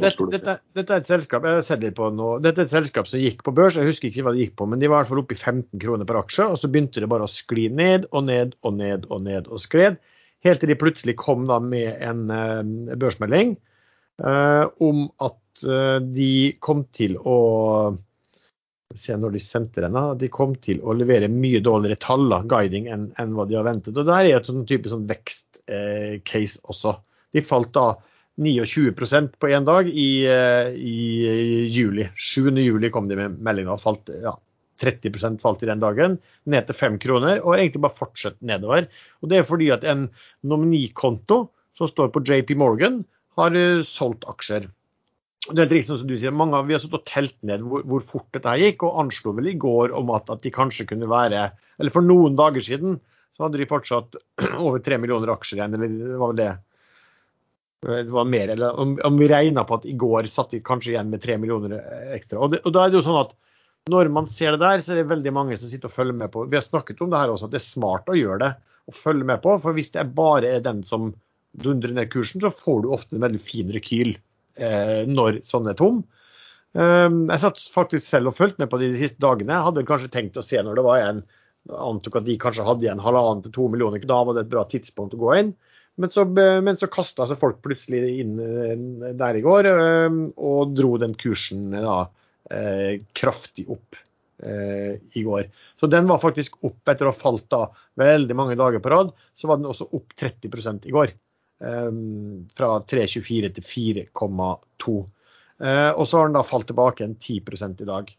[0.00, 2.28] Dette, dette, dette er et selskap jeg har sett litt på nå.
[2.42, 4.66] Dette er et selskap som gikk på børs, jeg husker ikke hva det gikk på,
[4.70, 6.46] men de var i hvert fall oppe i 15 kroner per aksje.
[6.48, 9.62] Og så begynte det bare å skli ned og ned og ned og ned og
[9.62, 10.00] skred.
[10.42, 16.32] Helt til de plutselig kom da med en eh, børsmelding eh, om at eh, de
[16.64, 17.36] kom til å
[18.92, 19.94] Se når de sendte den.
[20.20, 23.64] De kom til å levere mye dårligere tall, da, guiding, enn enn hva de har
[23.64, 23.96] ventet.
[23.96, 26.92] Og der er et sånn type sånn vekstcase også.
[27.32, 27.86] De falt da
[28.40, 32.08] 29% på én dag i, eh, i juli.
[32.16, 32.48] 7.
[32.56, 34.36] juli kom de med meldinga falt ja,
[34.82, 38.88] 30 falt i den dagen, ned til 5 kroner, og egentlig bare fortsatt nedover.
[39.22, 40.08] Og Det er fordi at en
[40.42, 43.04] nominikonto som står på JP Morgan,
[43.38, 44.68] har eh, solgt aksjer.
[45.48, 47.64] Det er helt riktig som du sier, mange av Vi har satt og telt ned
[47.66, 50.86] hvor, hvor fort dette gikk, og anslo vel i går om at, at de kanskje
[50.92, 51.48] kunne være
[51.80, 53.00] Eller for noen dager siden
[53.32, 54.18] så hadde de fortsatt
[54.66, 56.52] over 3 millioner aksjer igjen, eller det var vel det?
[57.82, 60.92] Det var mer, eller om, om vi regna på at i går satt de kanskje
[60.92, 61.80] igjen med 3 millioner
[62.14, 62.38] ekstra.
[62.38, 63.32] Og, det, og da er det jo sånn at
[63.90, 66.30] når man ser det der, så er det veldig mange som sitter og følger med
[66.30, 66.44] på.
[66.46, 68.52] Vi har snakket om det her også, at det er smart å gjøre det
[68.90, 69.56] og følge med på.
[69.64, 71.10] For hvis det bare er den som
[71.64, 75.78] dundrer ned kursen, så får du ofte en veldig fin rekyl eh, når sånn er
[75.78, 76.04] tom.
[76.72, 79.58] Um, jeg satt faktisk selv og fulgte med på det de siste dagene.
[79.66, 81.20] Hadde kanskje tenkt å se når det var en
[81.82, 84.06] antok at de kanskje hadde igjen halvannen til to millioner.
[84.08, 85.52] Da var det et bra tidspunkt å gå inn.
[86.00, 90.72] Men så, men så kasta seg folk plutselig inn eh, der i går eh, og
[90.76, 92.06] dro den kursen da,
[92.50, 94.00] eh, kraftig opp
[94.42, 95.44] i går.
[95.78, 97.60] Så den var faktisk opp etter å ha falt da
[98.00, 99.12] veldig mange dager på rad.
[99.38, 101.12] Så var den også opp 30 i går.
[101.62, 104.96] Fra 3,24 til 4,2.
[105.62, 107.38] Uh, og så har den da falt tilbake en 10
[107.84, 108.10] i dag.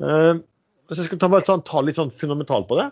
[0.00, 2.88] Så jeg skal ta, ta, ta litt sånn fundamentalt på det.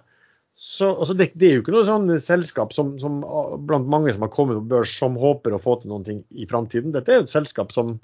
[0.59, 3.21] Så, altså det, det, er jo ikke noe sånn selskap som, som,
[3.69, 6.49] blant mange som har kommet på børs, som håper å få til noen ting i
[6.51, 6.91] framtiden.
[6.95, 7.95] Dette er jo et selskap som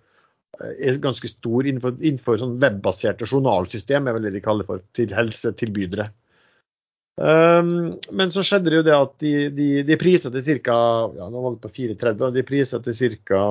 [0.62, 5.10] er ganske stor innenfor, innenfor sånn webbaserte journalsystem, er vel det de kaller for, til
[5.14, 6.12] helsetilbydere.
[7.14, 10.78] Um, men så skjedde det jo det at de, prisa til ca.
[11.18, 13.42] Nå var det på 4,30, de priser til ca.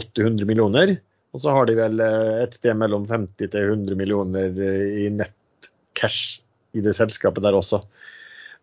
[0.00, 0.96] 800 millioner.
[1.30, 5.68] Og så har de vel eh, et sted mellom 50 til 100 millioner i nett
[5.94, 6.40] cash
[6.74, 7.84] i det selskapet der også.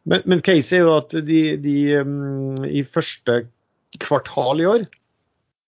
[0.08, 3.42] Men, men case er jo at de, de um, i første
[4.00, 4.88] kvartal i år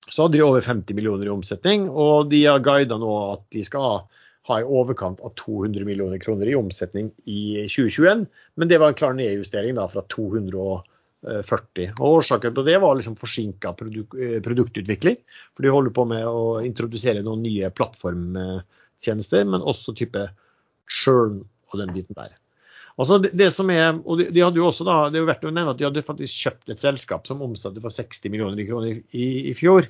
[0.10, 3.62] så hadde de over 50 millioner i omsetning, og de har guida nå at de
[3.66, 4.08] skal
[4.50, 8.24] ha i overkant av 200 millioner kroner i omsetning i 2021.
[8.58, 11.92] Men det var en klar nedjustering da, fra 240.
[12.00, 15.20] Og Årsaken på det var liksom forsinka produk eh, produktutvikling.
[15.54, 20.26] For de holder på med å introdusere noen nye plattformtjenester, men også type
[20.90, 22.34] churn og den biten der.
[23.00, 25.30] Altså det, det, som er, og de, de, hadde jo også da, Det er jo
[25.30, 28.68] verdt å nevne at de hadde faktisk kjøpt et selskap som omsatte for 60 millioner
[28.68, 29.88] kroner i, i fjor.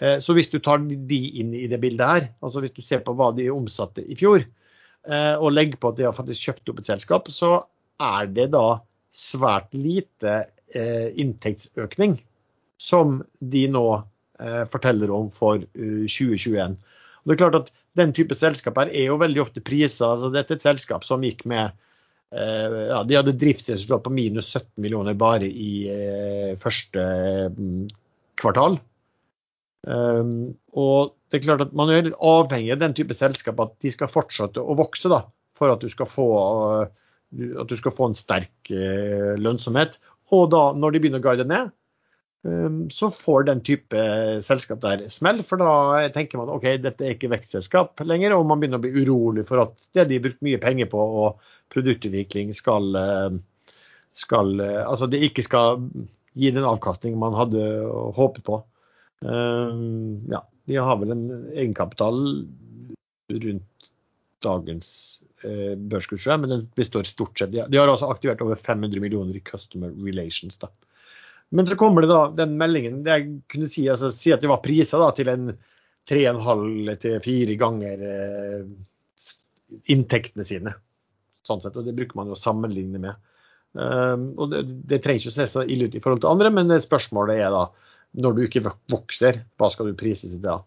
[0.00, 3.00] Eh, så hvis du tar de inn i det bildet her, altså hvis du ser
[3.06, 6.74] på hva de omsatte i fjor, eh, og legger på at de har faktisk kjøpt
[6.74, 7.54] opp et selskap, så
[8.00, 8.82] er det da
[9.16, 10.42] svært lite
[10.76, 12.20] eh, inntektsøkning
[12.80, 16.76] som de nå eh, forteller om for uh, 2021.
[16.76, 20.12] Og det er klart at Den type selskap her er jo veldig ofte priser.
[20.12, 21.88] altså Dette er et selskap som gikk med Eh,
[22.30, 27.02] ja, de hadde driftsresultat på minus 17 millioner bare i eh, første
[27.56, 27.88] mm,
[28.38, 28.78] kvartal.
[29.80, 33.74] Um, og det er klart at Man er litt avhengig av den type selskap, at
[33.82, 35.24] de skal fortsette å vokse da,
[35.56, 36.28] for at du skal få,
[37.34, 38.70] at du skal få en sterk
[39.40, 39.96] lønnsomhet.
[40.36, 41.72] Og da, når de begynner å guide ned,
[42.90, 44.02] så får den type
[44.40, 45.42] selskap der smell.
[45.44, 49.02] For da tenker man ok, dette er ikke vekstselskap lenger, og man begynner å bli
[49.02, 53.30] urolig for at det de har brukt mye penger på, og produktutvikling skal, eh,
[54.16, 55.84] skal eh, Altså det ikke skal
[56.38, 57.62] gi den avkastning man hadde
[58.16, 58.62] håpet på.
[59.24, 59.80] Eh,
[60.32, 62.22] ja, de har vel en egenkapital
[63.30, 63.90] rundt
[64.40, 67.52] dagens børskurs, men den består stort sett.
[67.52, 70.58] De har altså aktivert over 500 millioner i customer relations.
[70.60, 70.68] da.
[71.50, 74.50] Men så kommer det da den meldingen det jeg kunne si, altså, si at det
[74.50, 75.50] var prisa til en
[76.10, 78.62] 3,5 til 4 ganger eh,
[79.90, 80.76] inntektene sine
[81.46, 83.18] sånn sett, og det bruker man jo å sammenligne med.
[83.72, 86.50] Um, og det, det, trenger ikke å se så ille ut i forhold til andre,
[86.54, 87.64] men spørsmålet er da
[88.20, 90.58] når du ikke vokser, hva skal du prises i da?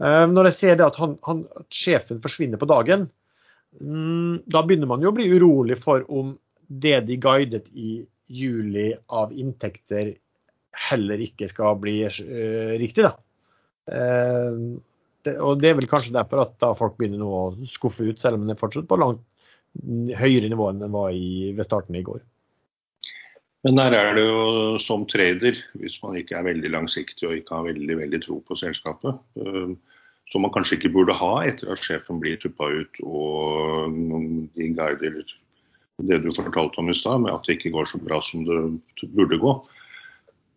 [0.00, 3.08] Um, når jeg ser det at han, han, sjefen forsvinner på dagen,
[3.80, 6.34] um, da begynner man jo å bli urolig for om
[6.68, 10.12] det de guidet i juli av inntekter
[10.90, 13.06] heller ikke skal bli uh, riktig.
[13.06, 13.14] da.
[13.90, 14.78] Uh,
[15.24, 18.20] det, og Det er vel kanskje derfor at da folk begynner nå å skuffe ut,
[18.20, 19.26] selv om den er fortsatt på langt
[20.18, 22.22] høyere nivå enn den var i, ved starten i går.
[23.66, 27.58] Men der er det jo som trader, hvis man ikke er veldig langsiktig og ikke
[27.58, 29.74] har veldig, veldig tro på selskapet, øh,
[30.32, 33.92] som man kanskje ikke burde ha etter at sjefen blir tuppa ut og
[34.56, 35.20] de guider
[36.00, 39.10] det du fortalte om i stad, med at det ikke går så bra som det
[39.12, 39.52] burde gå.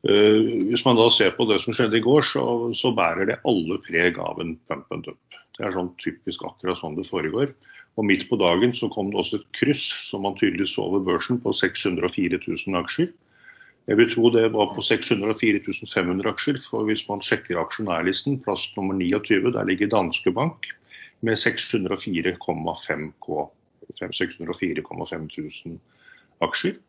[0.04, 2.44] Øh, hvis man da ser på det som skjedde i går, så,
[2.76, 5.38] så bærer det alle preg av en pump and dump.
[5.56, 7.54] Det er sånn typisk akkurat sånn det foregår.
[7.96, 11.04] Og midt på dagen så kom det også et kryss som man tydelig så over
[11.06, 13.12] børsen på 604 000 aksjer.
[13.88, 15.60] Jeg vil tro det var på 604
[15.92, 20.70] 500 aksjer, for hvis man sjekker aksjonærlisten, plass nummer 29, der ligger Danske Bank
[21.22, 23.44] med 604,5 K.
[24.00, 25.28] 604,5
[25.68, 25.80] 000
[26.42, 26.80] aksjer.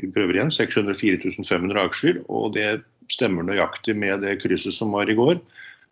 [0.00, 0.52] Vi prøver igjen.
[0.54, 2.82] 604 500 aksjer, og det
[3.12, 5.38] stemmer nøyaktig med det krysset som var i går.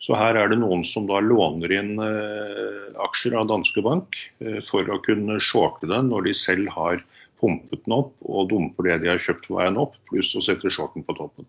[0.03, 4.59] Så her er det noen som da låner inn eh, aksjer av Danske Bank eh,
[4.67, 7.05] for å kunne shorte den når de selv har
[7.43, 10.71] pumpet den opp og dumper det de har kjøpt på veien opp, pluss å sette
[10.75, 11.47] shorten på toppen.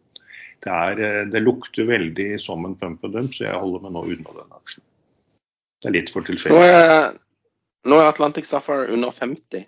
[0.61, 3.95] Det, er, eh, det lukter veldig som en pump and dump, så jeg holder meg
[3.97, 4.85] nå unna den aksjen.
[5.81, 6.61] Det er litt for tilfeldig.
[6.61, 7.09] Nå,
[7.89, 9.65] nå er Atlantic Sapphire under 50.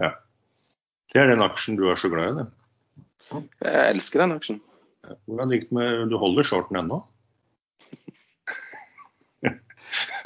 [0.00, 0.14] Ja.
[1.12, 3.42] Det er den aksjen du er så glad i, det.
[3.64, 4.62] Jeg elsker den aksjen.
[5.26, 7.02] Hvordan gikk det med Du holder shorten ennå?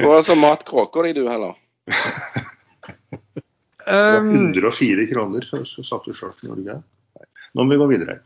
[0.01, 1.59] Du har altså mat kråka di, du heller.
[3.91, 6.79] Um, 104 kroner, så, satt du sjøl for Norge.
[7.57, 8.21] Nå må vi gå videre.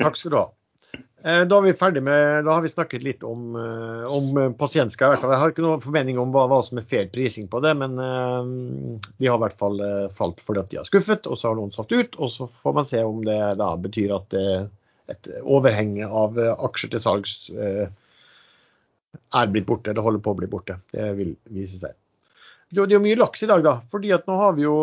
[0.00, 0.46] Takk skal du ha.
[1.26, 5.16] Eh, da, er vi ferdig med, da har vi snakket litt om, eh, om pasientskap.
[5.18, 7.98] Jeg har ikke noen formening om hva, hva, som er fair prising på det, men
[7.98, 9.82] de har i hvert fall
[10.14, 12.14] falt fordi at de har skuffet, og så har noen satt ut.
[12.22, 14.38] Og så får man se om det da betyr at
[15.10, 17.86] et overheng av eh, aksjer til salgs eh,
[19.36, 20.78] er blitt borte, eller holder på å bli borte.
[20.92, 21.96] Det vil vise seg.
[22.66, 23.76] Det er jo mye laks i dag, da.
[23.92, 24.76] fordi at nå har vi jo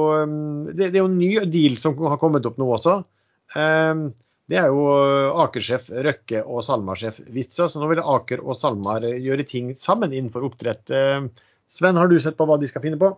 [0.72, 3.02] Det, det er jo en ny deal som har kommet opp nå også.
[4.54, 4.84] Det er jo
[5.42, 7.66] Aker-sjef Røkke og SalMar-sjef Witza.
[7.66, 10.92] Så nå vil Aker og SalMar gjøre ting sammen innenfor oppdrett.
[11.74, 13.10] Sven, har du sett på hva de skal finne på?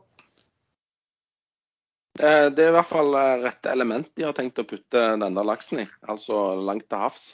[2.21, 3.11] Eh, det er i hvert fall
[3.43, 7.25] rett element de har tenkt å putte denne laksen i, altså langt til havs.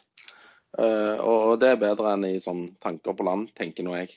[0.82, 4.16] Eh, og det er bedre enn i sånn tanker på land, tenker nå jeg.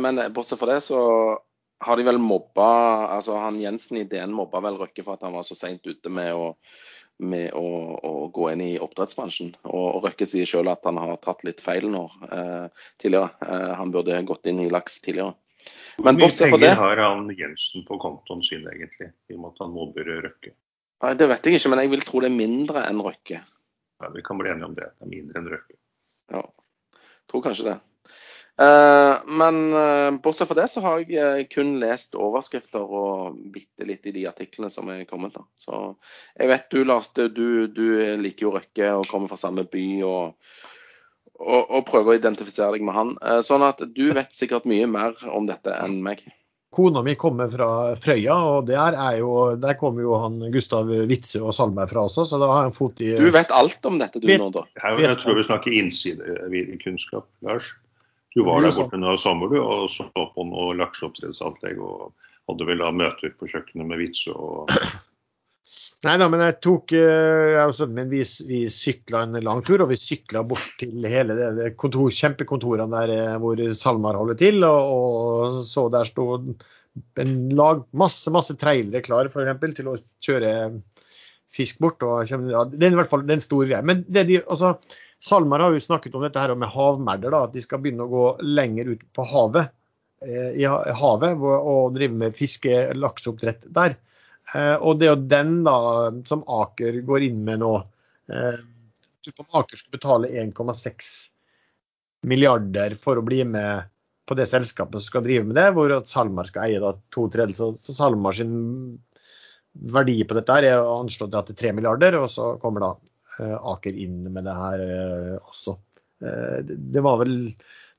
[0.00, 1.02] Men bortsett fra det så
[1.84, 2.70] har de vel mobba
[3.12, 6.10] altså han Jensen i DN mobba vel Røkke for at han var så seint ute
[6.10, 6.54] med å,
[7.18, 9.54] med å, å, gå inn i oppdrettsbransjen.
[9.64, 13.32] Og, og Røkke sier selv at han har tatt litt feil nå eh, tidligere.
[13.46, 15.36] Eh, han burde gått inn i laks tidligere.
[16.04, 19.54] Men det Hvor mye penger har han Jensen på kontoen sin egentlig, i og med
[19.54, 20.52] at han mobber Røkke?
[21.04, 23.40] Nei, Det vet jeg ikke, men jeg vil tro det er mindre enn Røkke.
[24.02, 24.92] Ja, Vi kan bli enige om det.
[24.96, 25.78] Det er mindre enn Røkke.
[26.36, 26.42] Ja,
[27.30, 27.76] tror kanskje det.
[28.56, 33.84] Uh, men uh, bortsett fra det så har jeg uh, kun lest overskrifter og bitte
[33.84, 35.36] litt i de artiklene som er kommet.
[35.36, 35.44] da.
[35.60, 35.82] Så
[36.38, 37.84] jeg vet du Lars, du, du
[38.22, 39.86] liker jo Røkke og kommer fra samme by.
[40.08, 40.32] og
[41.36, 43.14] og, og prøve å identifisere deg med han.
[43.20, 46.24] Eh, sånn at du vet sikkert mye mer om dette enn meg.
[46.76, 47.68] Kona mi kommer fra
[48.02, 49.30] Frøya, og der, jo,
[49.60, 52.76] der kommer jo han Gustav Witzøe og Salmer fra også, så da har jeg en
[52.76, 54.66] fot i Du vet alt om dette du nå, da?
[54.82, 57.70] Jeg, jeg tror vi snakker innsidekunnskap, Lars.
[58.36, 62.12] Du var der borte nå i sommer du, og så på noe lakseoppdrettsanlegg og
[62.50, 64.72] hadde vel da møter på kjøkkenet med Witzøe og
[66.04, 69.88] Nei da, men jeg tok eh, jeg men vi, vi sykla en lang tur, og
[69.90, 74.60] vi sykla bort til hele det, det kontor, kjempekontorene der eh, hvor SalMar holder til.
[74.68, 79.96] Og, og så der sto en lag, masse masse trailere klar for eksempel, til å
[80.28, 80.52] kjøre
[81.56, 82.04] fisk bort.
[82.04, 83.82] og ja, Det er i hvert fall en stor greie.
[83.88, 84.76] Men det de, altså,
[85.22, 88.12] SalMar har jo snakket om dette her med havmerder, da, at de skal begynne å
[88.12, 89.72] gå lenger ut på havet.
[90.24, 93.96] Eh, I havet og drive med fiske, lakseoppdrett der.
[94.54, 95.78] Eh, og det er jo den da
[96.28, 97.72] som Aker går inn med nå.
[98.32, 98.60] Eh,
[99.32, 101.08] om Aker skulle betale 1,6
[102.26, 103.88] milliarder for å bli med
[104.26, 107.26] på det selskapet som skal drive med det, hvor at SalMar skal eie da to
[107.30, 107.76] tredjedeler.
[107.78, 108.54] Så, SalMar sin
[109.92, 112.92] verdi på dette er anslått til 3 milliarder, og så kommer da
[113.40, 114.84] Aker inn med det her
[115.40, 115.76] også.
[116.20, 117.34] Det var vel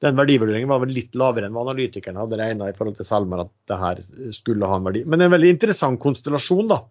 [0.03, 3.41] den verdivurderingen var vel litt lavere enn hva analytikerne hadde regna i forhold til Salmer
[3.41, 4.01] at det her
[4.35, 5.01] skulle ha en verdi.
[5.09, 6.83] Men en veldig interessant konstellasjon, da.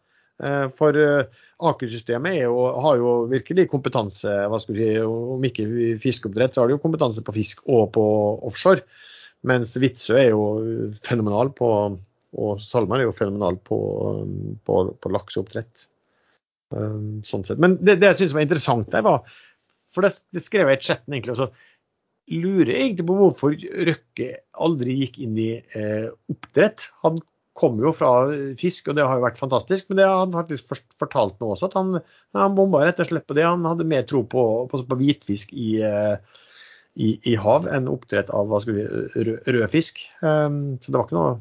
[0.43, 5.69] Eh, for eh, Aker-systemet har jo virkelig kompetanse, hva skal vi si, om ikke
[6.03, 8.05] fiskeoppdrett, så har de jo kompetanse på fisk og på
[8.51, 8.83] offshore.
[9.47, 10.43] Mens Vitsø er jo
[11.07, 11.71] fenomenal på
[12.37, 13.77] og Salmer er jo fenomenal på,
[14.67, 15.87] på, på lakseoppdrett.
[16.75, 17.63] Eh, sånn sett.
[17.63, 19.39] Men det, det jeg syns var interessant der, var
[19.95, 21.51] For det, det skrev jeg i chatten egentlig og så
[22.27, 23.53] lurer jeg egentlig på hvorfor
[23.87, 24.29] Røkke
[24.67, 26.89] aldri gikk inn i eh, oppdrett.
[27.05, 27.21] Han
[27.57, 28.11] kom jo fra
[28.61, 29.89] fisk, og det har jo vært fantastisk.
[29.89, 32.01] Men det han faktisk fortalt nå også, at han,
[32.37, 33.47] han bomba rett og slett på det.
[33.47, 34.43] Han hadde mer tro på,
[34.73, 36.43] på, på hvitfisk i, eh,
[36.97, 40.03] i, i, hav enn oppdrett av hva skulle vi, rød, rød fisk.
[40.21, 41.33] Um, så det var ikke noe,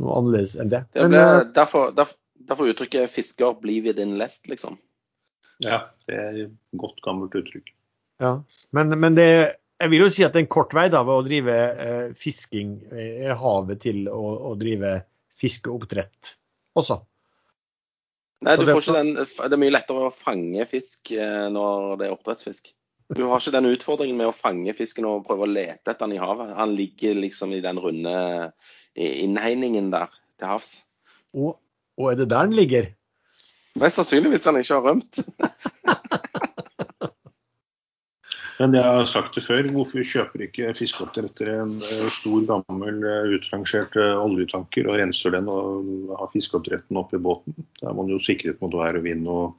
[0.00, 0.84] noe annerledes enn det.
[0.94, 2.19] det ble, men, eh, derfor, derfor,
[2.50, 4.78] derfor uttrykket 'fisker blir vi din lest', liksom.
[5.64, 7.72] Ja, det er et godt gammelt uttrykk.
[8.20, 8.40] Ja,
[8.76, 9.30] men, men det
[9.80, 12.08] jeg vil jo si at det er en kort vei da, ved å drive eh,
[12.18, 14.98] fisking i havet til å, å drive
[15.40, 16.34] fiskeoppdrett
[16.76, 16.98] også.
[18.44, 22.08] Nei, du får ikke den, Det er mye lettere å fange fisk eh, når det
[22.08, 22.70] er oppdrettsfisk.
[23.16, 26.14] Du har ikke den utfordringen med å fange fisken og prøve å lete etter den
[26.14, 26.52] i havet.
[26.54, 28.12] Han ligger liksom i den runde
[28.94, 30.70] innhegningen der til havs.
[31.34, 31.56] Og,
[32.00, 32.88] og er det der den ligger?
[33.78, 35.20] Mest sannsynlig hvis han ikke har rømt.
[38.60, 43.30] Men jeg har sagt det før, hvorfor kjøper ikke fiskeoppdrettere en eh, stor, gammel, eh,
[43.38, 47.56] utrangert eh, oljetanker og renser den og har fiskeoppdretten oppi båten?
[47.80, 49.56] Da er man jo sikret mot vær og vind og,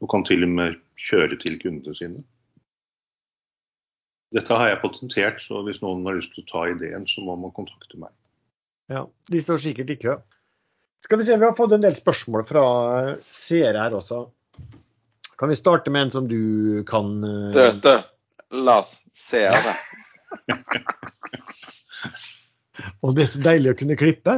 [0.00, 0.78] og, kan til og med
[1.10, 2.24] kjøre til kundene sine.
[4.32, 7.36] Dette har jeg patentert, så hvis noen har lyst til å ta ideen, så må
[7.36, 8.14] man kontakte meg.
[8.88, 10.16] Ja, De står sikkert i kø.
[11.00, 12.64] Skal vi se, Vi har fått en del spørsmål fra
[13.32, 14.24] seere her også.
[15.40, 17.20] Kan vi starte med en som du kan
[17.54, 17.96] Døde.
[18.50, 19.74] Lars seere.
[23.04, 24.36] Og det er så deilig å kunne klippe.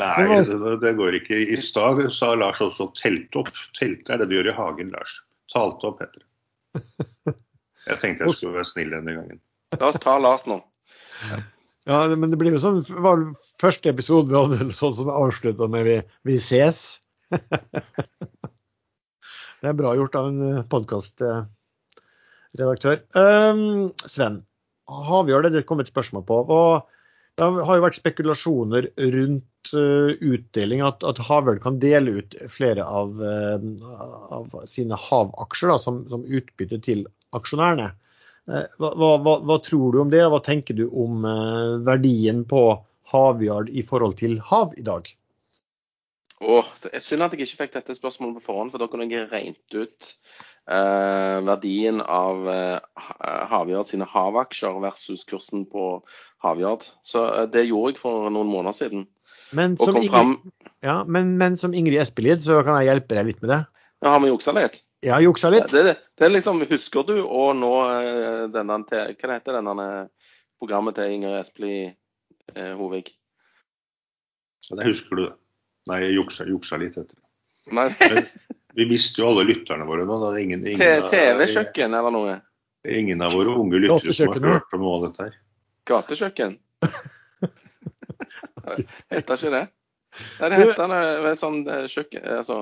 [0.00, 1.36] Nei, det, det, går ikke.
[1.52, 3.62] I stad sa Lars også 'telt opp'.
[3.76, 5.18] Telte er det du gjør i hagen, Lars.
[5.52, 7.34] Talte opp, heter det.
[7.90, 9.40] Jeg tenkte jeg skulle være snill denne gangen.
[9.76, 10.62] La oss ta Lars nå.
[11.88, 13.24] Ja, men det blir jo sånn var
[13.62, 16.98] Første episode vi hadde sånn som avslutta med vi, 'vi ses'.
[19.62, 23.06] Det er bra gjort av en podkastredaktør.
[23.14, 24.42] Um, Sven,
[24.90, 26.42] havjord er det kommet et spørsmål på.
[26.50, 26.82] og
[27.38, 32.82] Det har jo vært spekulasjoner rundt uh, utdeling, at, at havørn kan dele ut flere
[32.82, 33.62] av, uh,
[34.34, 37.94] av sine havaksjer da, som, som, utbytte til aksjonærene.
[38.82, 41.22] Hva, hva, hva, tror du om det, og hva tenker du om
[41.86, 42.82] verdien på
[43.12, 45.08] havjard i forhold til hav i dag?
[46.42, 49.06] Åh, det er synd at jeg ikke fikk dette spørsmålet på forhånd, for da kunne
[49.06, 50.08] jeg regnet ut
[50.66, 53.04] eh, verdien av eh,
[53.52, 56.00] Havyard sine havaksjer versus kursen på
[56.42, 56.88] Havyard.
[57.06, 59.06] Så eh, det gjorde jeg for noen måneder siden.
[59.54, 60.34] Men som, Ingrid, fram...
[60.82, 63.62] ja, men, men som Ingrid Espelid, så kan jeg hjelpe deg litt med det.
[64.02, 64.82] Ja, Har vi juksa litt?
[65.02, 65.70] Ja, juksa litt.
[65.70, 69.88] Det, det, det, liksom, Husker du å nå eh, denne Hva heter denne
[70.62, 71.98] programmet til Ingrid Espelid
[72.54, 73.12] eh, Hovig?
[74.68, 75.26] Ja, det husker du.
[75.90, 77.18] Nei, jeg juksa, juksa litt etter.
[77.74, 77.88] Nei.
[78.78, 80.18] vi mister jo alle lytterne våre nå.
[80.38, 82.36] Ingen, ingen TV-kjøkken eller noe?
[82.88, 85.40] Ingen av våre unge lyttere som har hørt om noe av dette her.
[85.90, 86.56] Gatekjøkken?
[89.12, 89.64] heter ikke det?
[90.38, 90.94] Nei, det heter
[91.24, 92.56] det sånn eh, kjøkken altså,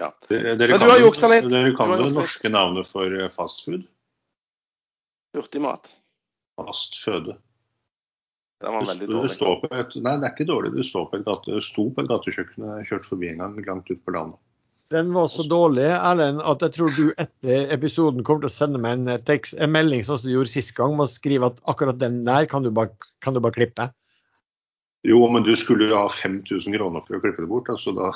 [0.00, 0.10] ja.
[0.28, 1.48] Dere, dere Men du har juksa litt.
[1.52, 3.84] Dere kan det norske navnet for eh, fastfood?
[5.36, 5.90] Hurtigmat.
[6.60, 7.38] Fast føde.
[8.62, 9.68] Den var veldig dårlig.
[9.72, 10.72] Et, nei, det er ikke dårlig.
[10.76, 13.90] Du står på et gate, sto på et gatekjøkken og kjørte forbi en gang langt
[13.90, 14.38] ut på landet.
[14.92, 18.80] Den var så dårlig Erlend, at jeg tror du etter episoden kommer til å sende
[18.82, 21.62] meg en, tekst, en melding sånn som du gjorde sist gang, med å skrive at
[21.72, 22.92] akkurat den der kan du bare,
[23.24, 23.88] kan du bare klippe.
[25.08, 27.72] Jo, men du skulle jo ha 5000 kroner for å klippe det bort.
[27.72, 28.12] altså Da,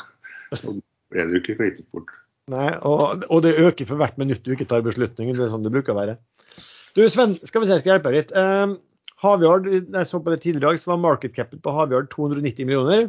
[0.52, 2.12] da ble det jo ikke klippet bort.
[2.52, 5.34] Nei, og, og, det øker for hvert minutt du ikke tar beslutningen.
[5.34, 6.20] Det er sånn det bruker å være.
[6.94, 8.36] Du Sven, skal vi se, jeg skal hjelpe deg litt.
[9.26, 12.68] Havjard, jeg så på det tidligere i dag, så var market capet på Havjard 290
[12.68, 13.08] millioner.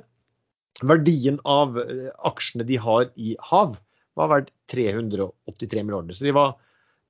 [0.86, 3.78] Verdien av eh, aksjene de har i hav,
[4.18, 6.18] var verdt 383 millioner.
[6.18, 6.56] Så de var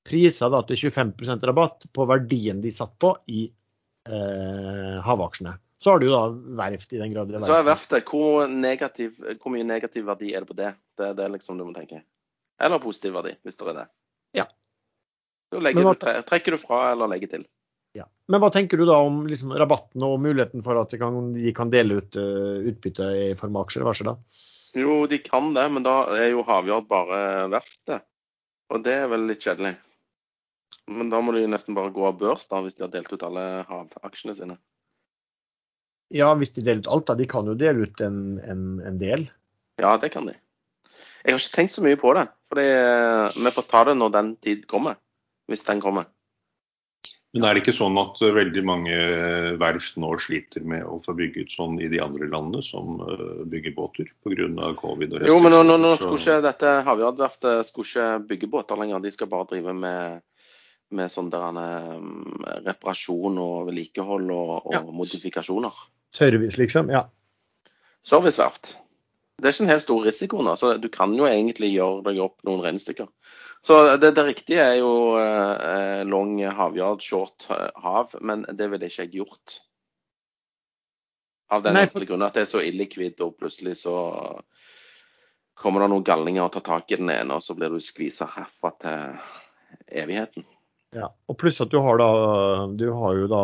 [0.08, 5.58] prisa da til 25% rabatt på verdien de satt på i eh, havaksjene.
[5.84, 6.24] Så har du da
[6.58, 7.52] verft i den grad det er verft.
[7.52, 10.72] Så er verftet, hvor, negativ, hvor, mye negativ verdi er det på det?
[10.98, 12.02] Det er det liksom du må tenke.
[12.58, 13.86] Eller positiv verdi, hvis det er det.
[14.40, 14.48] Ja.
[15.54, 15.92] Så du,
[16.28, 17.46] trekker du fra eller legger til.
[18.28, 21.54] Men hva tenker du da om liksom, rabatten og muligheten for at de kan, de
[21.56, 23.86] kan dele ut uh, utbytte i form av aksjer?
[23.88, 24.16] Hva skjer da?
[24.78, 27.20] Jo, de kan det, men da er jo Havjord bare
[27.54, 28.04] verftet.
[28.74, 29.78] Og det er vel litt kjedelig.
[30.92, 33.24] Men da må de nesten bare gå av børs, da, hvis de har delt ut
[33.24, 34.58] alle havaksjene sine.
[36.16, 37.16] Ja, hvis de deler ut alt, da.
[37.20, 39.26] De kan jo dele ut en, en, en del.
[39.80, 40.36] Ja, det kan de.
[41.24, 42.28] Jeg har ikke tenkt så mye på det.
[42.48, 42.62] For
[43.36, 45.00] vi får ta det når den tid kommer.
[45.52, 46.08] Hvis den kommer.
[47.38, 50.98] Men er det ikke sånn at eh, veldig mange eh, verft nå sliter med å
[51.06, 54.72] få bygget sånn i de andre landene som eh, bygger båter pga.
[54.80, 55.14] covid?
[55.14, 59.04] og Jo, men nå, nå, nå skulle ikke dette Havyard-verftet skulle ikke bygge båter lenger.
[59.04, 60.26] De skal bare drive med,
[60.98, 61.62] med sånn der,
[62.66, 64.84] reparasjon og vedlikehold og, og ja.
[64.88, 65.86] modifikasjoner.
[66.18, 66.90] Service, liksom?
[66.94, 67.06] Ja.
[68.08, 68.78] Serviceverft.
[69.38, 72.24] Det er ikke en helt stor risiko nå, så du kan jo egentlig gjøre deg
[72.24, 73.10] opp noen regnestykker.
[73.68, 78.88] Så det, det riktige er jo eh, long havjard, short eh, hav, men det ville
[78.88, 79.56] ikke jeg gjort.
[81.52, 83.98] Av den enkle grunn at det er så illikvid, og plutselig så
[85.60, 88.30] kommer det noen galninger og tar tak i den ene, og så blir du skvisa
[88.38, 89.20] herfra til
[90.06, 90.48] evigheten.
[90.96, 92.08] Ja, og pluss at du har da
[92.80, 93.42] du har jo da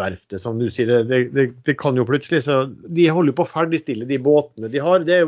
[0.00, 0.88] verftet, som du sier.
[1.04, 4.80] Det, det, det kan jo plutselig så De holder på å ferdigstille de båtene de
[4.80, 5.04] har.
[5.04, 5.18] Det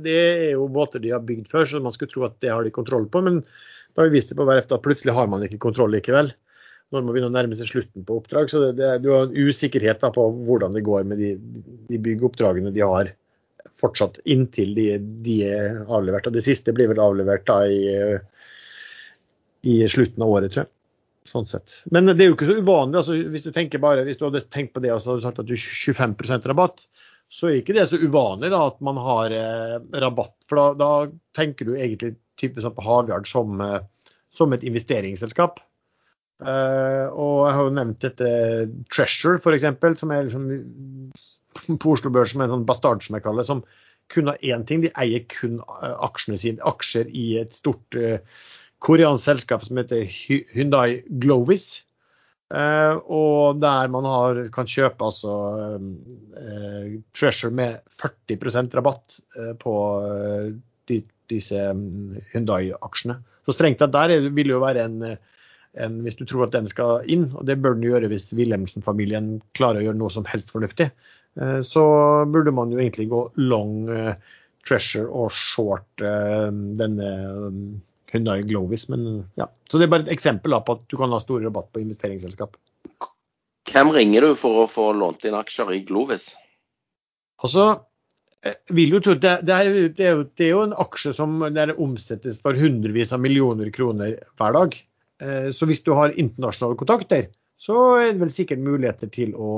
[0.00, 2.64] det er, jo, båter de har bygd før, så man skulle tro at det har
[2.64, 3.20] de kontroll på.
[3.26, 6.32] Men da har vi vist det på verftet at plutselig har man ikke kontroll likevel.
[6.94, 8.48] Når man begynner å nærme seg slutten på oppdrag.
[8.48, 11.34] Så det, du har en usikkerhet da, på hvordan det går med de,
[11.90, 13.12] de byggeoppdragene de har
[13.76, 14.86] fortsatt inntil de,
[15.26, 16.30] de, er avlevert.
[16.30, 18.16] Og det siste blir vel avlevert da i,
[19.68, 20.72] i slutten av året, tror jeg.
[21.26, 21.80] Sånn sett.
[21.90, 23.00] Men det er jo ikke så uvanlig.
[23.00, 25.48] altså Hvis du bare, hvis du hadde tenkt på det og så du sagt at
[25.48, 26.84] du har 25% rabatt,
[27.32, 30.36] så er ikke det så uvanlig da at man har eh, rabatt.
[30.46, 30.90] For da, da,
[31.36, 33.80] tenker du egentlig type sånn på Havyard som, eh,
[34.34, 35.58] som, et investeringsselskap.
[36.46, 38.30] Eh, og jeg har jo nevnt dette
[38.92, 40.46] Treasure, f.eks., som er liksom
[41.82, 43.64] på Oslo Børs som er en sånn bastard, som jeg kaller det, som
[44.12, 44.84] kun har én ting.
[44.84, 48.20] De eier kun eh, aksjene sine, aksjer i et stort uh,
[48.84, 50.06] koreansk selskap som heter
[50.54, 51.86] Hyundai Glovis.
[52.46, 55.32] Uh, og der man har, kan kjøpe altså
[55.74, 59.72] uh, Treasure med 40% rabatt uh, på
[60.86, 61.00] de,
[61.32, 63.18] disse um, Hyundai-aksjene.
[63.46, 65.02] Så strengt tatt der vil det jo være en,
[65.74, 69.40] en, Hvis du tror at den skal inn, og det bør den gjøre hvis Wilhelmsen-familien
[69.58, 70.90] klarer å gjøre noe som helst fornuftig,
[71.68, 71.82] så
[72.32, 73.84] burde man jo egentlig gå long
[74.64, 77.58] Treasure og short denne um,
[78.12, 78.88] Hyundai Glovis.
[78.92, 81.72] Men ja, Så det er bare et eksempel på at du kan ha stor rabatt
[81.74, 82.56] på investeringsselskap.
[83.66, 86.30] Hvem ringer du for å få lånt inn aksjer i Glovis?
[87.42, 87.66] Altså,
[88.72, 91.40] vil jo tro det, det, er, det, er jo, det, er, jo, en aksje som
[91.54, 94.78] der omsettes for hundrevis av millioner kroner hver dag.
[95.56, 97.28] Så hvis du har internasjonale kontakter,
[97.58, 99.52] så er det vel sikkert muligheter til å,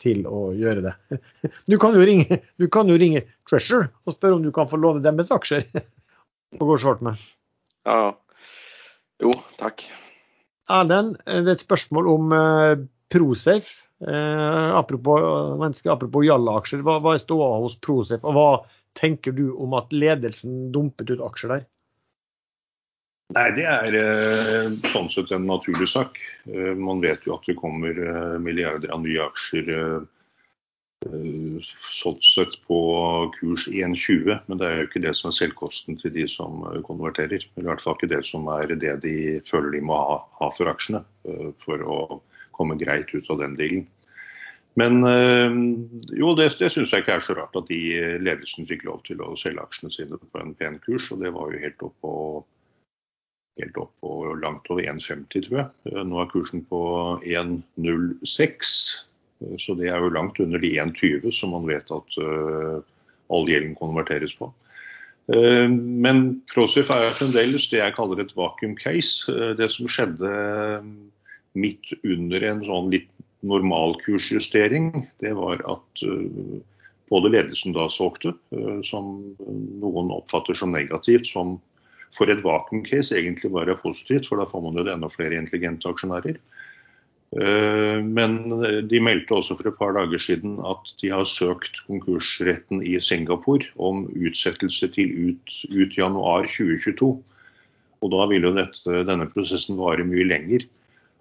[0.00, 0.94] til å gjøre det.
[1.70, 5.04] Du kan, ringe, du kan, jo ringe, Treasure og spørre om du kan få låne
[5.04, 5.66] deres aksjer
[6.58, 7.14] å går shortene.
[7.14, 7.28] med.
[7.88, 8.12] Ja.
[9.22, 9.86] Jo, takk.
[10.72, 12.74] Erlend, det er et spørsmål om uh,
[13.12, 13.82] Prosafe.
[14.02, 15.22] Eh, apropos,
[15.86, 18.24] apropos Jalla-aksjer, hva, hva er ståa hos Prosafe?
[18.26, 18.48] Og hva
[18.98, 21.68] tenker du om at ledelsen dumpet ut aksjer der?
[23.32, 26.18] Nei, Det er eh, sånn sett en naturlig sak.
[26.50, 29.70] Eh, man vet jo at det kommer eh, milliarder av nye aksjer
[31.02, 32.78] sånn sett på
[33.38, 37.42] kurs 1,20, men det er jo ikke det som er selvkosten til de som konverterer.
[37.42, 39.16] I hvert fall ikke det som er det de
[39.48, 40.20] føler de må ha,
[40.56, 41.02] for aksjene
[41.64, 41.98] for å
[42.56, 43.84] komme greit ut av den dealen.
[44.80, 45.02] Men
[46.16, 47.82] jo, det, det syns jeg ikke er så rart at de
[48.22, 51.52] ledelsen fikk lov til å selge aksjene sine på en pen kurs, og det var
[51.52, 52.14] jo helt opp på
[53.60, 55.70] helt opp på langt over 1,50, tror jeg.
[55.90, 56.82] Eh, nå er kursen på
[57.20, 59.08] 1,06, eh,
[59.62, 62.82] så det er jo langt under de 1,20 som man vet at uh,
[63.32, 64.50] all gjelden konverteres på.
[65.32, 69.26] Uh, men Prosif er fremdeles det jeg kaller et vacuum case.
[69.30, 70.32] Uh, det som skjedde
[71.58, 73.10] midt under en sånn litt
[73.42, 76.02] normalkursjustering, det var at
[77.10, 78.30] både ledelsen da solgte,
[78.86, 79.08] som
[79.82, 81.56] noen oppfatter som negativt, som
[82.16, 85.90] for et vakuumcase egentlig bare er positivt, for da får man jo enda flere intelligente
[85.90, 86.38] aksjonærer.
[87.32, 88.34] Eh, men
[88.90, 93.70] de meldte også for et par dager siden at de har søkt konkursretten i Singapore
[93.80, 97.14] om utsettelse til ut, ut januar 2022.
[98.02, 100.66] Og da vil jo dette, denne prosessen vare mye lenger.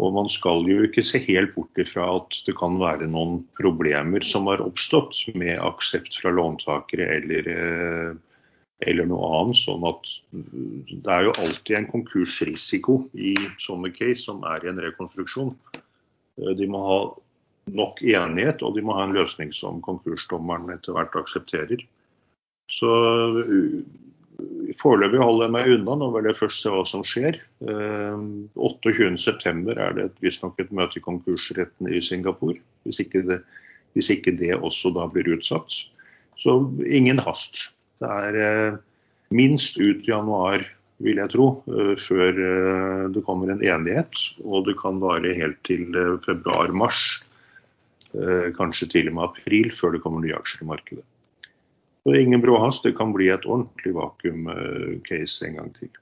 [0.02, 4.26] Og man skal jo ikke se helt bort ifra at det kan være noen problemer
[4.26, 8.12] som har oppstått med aksept fra låntakere eller eh,
[8.90, 9.62] eller noe annet.
[9.62, 14.82] sånn at Det er jo alltid en konkursrisiko i sånne case som er i en
[14.82, 15.54] rekonstruksjon.
[16.40, 17.00] Eh, de må ha
[17.72, 21.84] nok enighet, og de må ha en løsning som konkursdommeren etter hvert aksepterer.
[22.72, 22.94] Så
[23.44, 23.82] eh,
[24.80, 27.36] Foreløpig holder jeg meg unna, nå vil jeg først se hva som skjer.
[27.62, 32.58] 28.9 eh, er det visstnok et møte i konkursretten i Singapore,
[32.88, 33.42] hvis ikke, det,
[33.94, 35.76] hvis ikke det også da blir utsatt.
[36.42, 36.58] Så
[36.88, 37.68] ingen hast.
[38.02, 38.80] Det er
[39.30, 40.66] minst ut januar,
[41.02, 44.22] vil jeg tro, eh, før eh, det kommer en enighet.
[44.46, 45.90] Og det kan vare helt til
[46.26, 47.02] februar-mars,
[48.58, 51.06] kanskje til og med april, før det kommer nye aksjer i markedet.
[52.04, 52.84] Så ingen bråhast.
[52.84, 55.94] Det kan bli et ordentlig vakuum-case en gang til.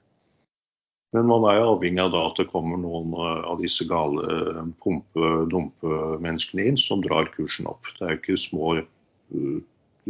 [1.14, 6.80] Men man er jo avhengig av at det kommer noen av disse gale pumpe-dumpe-menneskene inn
[6.82, 7.86] som drar kursen opp.
[7.94, 8.74] Det er jo ikke små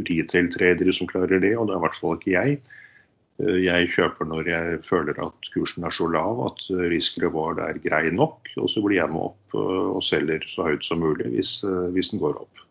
[0.08, 2.60] retail-tradere som klarer det, og det er i hvert fall ikke jeg.
[3.40, 7.80] Eh, jeg kjøper når jeg føler at kursen er så lav at risk reward er
[7.82, 11.30] grei nok, og så blir jeg med opp eh, og selger så høyt som mulig
[11.34, 12.64] hvis, eh, hvis den går opp.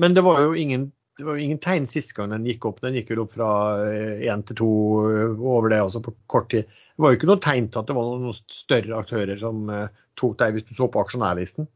[0.00, 0.90] Men det var jo ingen,
[1.20, 2.80] var ingen tegn sist gang den gikk opp.
[2.84, 3.50] Den gikk jo opp fra
[4.24, 4.70] én til to
[5.36, 6.64] over det også på kort tid.
[6.64, 9.68] Det var jo ikke noe tegn til at det var noen større aktører som
[10.20, 11.68] tok deg hvis du så på aksjonærlisten?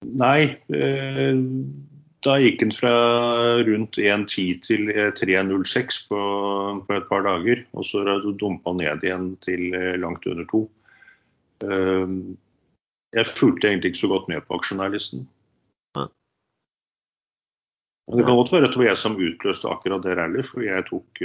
[0.00, 1.36] Nei, eh,
[2.24, 2.92] da gikk den fra
[3.64, 6.20] rundt 1,10 til 3,06 eh, på,
[6.86, 7.64] på, et par dager.
[7.72, 8.04] Og så
[8.40, 10.64] dumpa ned igjen til eh, langt under to.
[11.60, 15.26] Jeg fulgte egentlig ikke så godt med på aksjonærlisten.
[18.10, 20.64] Men det kan godt være at det var jeg som utløste akkurat det rallyet, for
[20.64, 21.20] jeg tok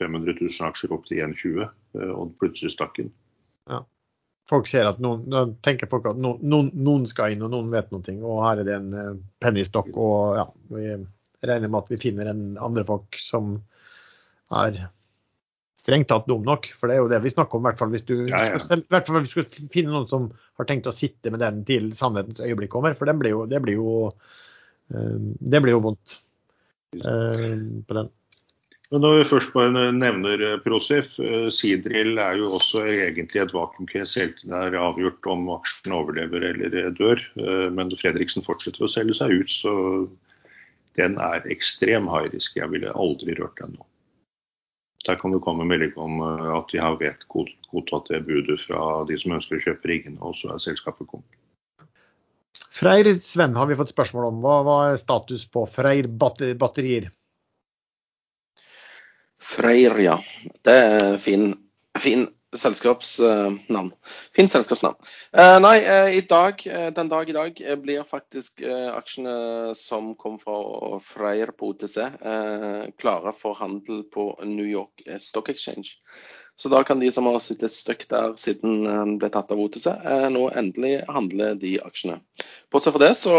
[0.00, 1.68] 500 000 aksjer opp til 1,20
[2.08, 3.12] og plutselig stakk den.
[3.70, 3.84] Ja
[4.50, 7.92] folk ser at noen, da tenker folk at noen, noen, skal inn, og noen vet
[7.94, 8.16] noe.
[8.20, 9.92] Og her er det en uh, pennystokk.
[9.94, 10.90] Og ja, vi
[11.44, 13.56] regner med at vi finner en andre folk som
[14.54, 14.84] er
[15.84, 16.68] strengt tatt dum nok.
[16.78, 18.60] For det er jo det vi snakker om, i hvert fall hvis du, ja, ja.
[18.62, 20.28] Selv, hvert fall hvis du skal finne noen som
[20.60, 22.96] har tenkt å sitte med den til sannhetens øyeblikk kommer.
[22.98, 24.10] For blir jo, det blir jo,
[24.92, 26.18] uh, det blir jo vondt
[27.00, 28.12] uh, på den.
[28.92, 34.20] Når vi først bare nevner eh, Prosif, eh, Sidril er jo også egentlig et vakuumcase
[34.20, 37.22] helt til det er avgjort om aksjen overlever eller eh, dør.
[37.72, 39.72] Men Fredriksen fortsetter å selge seg ut, så
[41.00, 42.60] den er ekstrem high risk.
[42.60, 43.88] Jeg ville aldri rørt den nå.
[45.08, 49.18] Der kan det komme melding om at de har vet godtatt det budet fra de
[49.20, 51.36] som ønsker å kjøpe riggene, og så er selskapet kommet.
[52.72, 54.40] Freyr Sven har vi fått spørsmål om.
[54.44, 57.10] Hva er status på Freyr batterier?
[59.54, 60.18] Freyr, ja.
[60.66, 61.52] Det er fin,
[61.98, 62.26] fin
[62.56, 63.92] selskapsnavn.
[64.34, 64.96] Fint selskapsnavn.
[65.36, 69.74] Uh, nei, uh, i dag, uh, den dag i dag eh, blir faktisk eh, aksjene
[69.78, 75.98] som kom fra Freyr på OTC, eh, klare for handel på New York Stock Exchange.
[76.56, 79.88] Så da kan de som har sittet støkk der siden den ble tatt av OTC,
[80.30, 82.20] nå endelig handle de aksjene.
[82.70, 83.34] Bortsett fra det så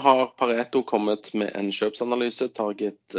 [0.00, 3.18] har Pareto kommet med en kjøpsanalyse, target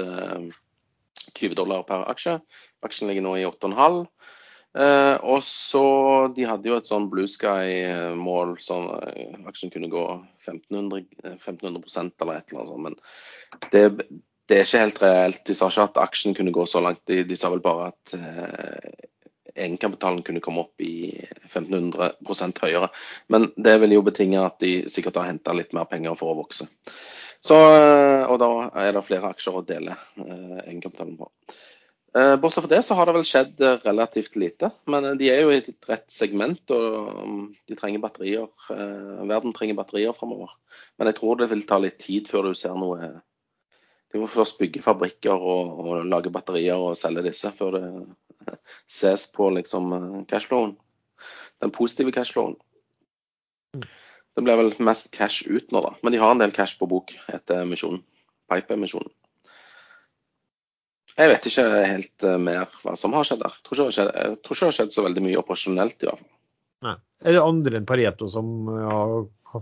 [1.38, 2.40] 20 dollar per aksje.
[2.86, 4.06] Aksjen ligger nå i 8,5.
[4.76, 5.86] Eh, og så,
[6.36, 10.04] De hadde jo et sånn Blue Sky-mål, sånn eh, aksjen kunne gå
[10.44, 11.06] 1500,
[11.38, 12.84] 1500% eller et eller annet sånt.
[12.84, 12.98] Men
[13.72, 13.84] det,
[14.50, 15.44] det, er ikke helt reelt.
[15.48, 17.06] De sa ikke at aksjen kunne gå så langt.
[17.08, 19.08] De, de sa vel bare at eh,
[19.56, 21.14] egenkapitalen kunne komme opp i
[21.48, 22.92] 1500% høyere.
[23.32, 26.42] Men det vil jo betinge at de sikkert har henta litt mer penger for å
[26.42, 26.68] vokse.
[27.46, 31.30] Så, eh, og da er det flere aksjer å dele eh, egenkapitalen på.
[32.16, 34.70] Eh, bortsett fra det så har det vel skjedd eh, relativt lite.
[34.88, 38.48] Men eh, de er jo i et rett segment, og um, de trenger batterier.
[39.28, 40.54] Verden trenger batterier framover.
[40.96, 43.12] Men jeg tror det vil ta litt tid før du ser noe
[44.14, 48.56] De må først bygge fabrikker og, og lage batterier og selge disse før det
[48.88, 49.92] ses på liksom
[50.30, 50.78] cashflowen.
[51.60, 52.56] Den positive cashflowen.
[54.36, 55.94] Det blir vel mest cash ut nå, da.
[56.04, 58.02] Men de har en del cash på bok etter emisjonen.
[58.52, 59.14] Pipe-emisjonen.
[61.16, 63.54] Jeg vet ikke helt uh, mer hva som har skjedd der.
[63.56, 65.40] Jeg tror, ikke det har skjedd, jeg tror ikke det har skjedd så veldig mye
[65.40, 66.32] operasjonelt, i hvert fall.
[66.86, 66.96] Nei.
[67.24, 68.98] Er det andre enn Pareto som ja,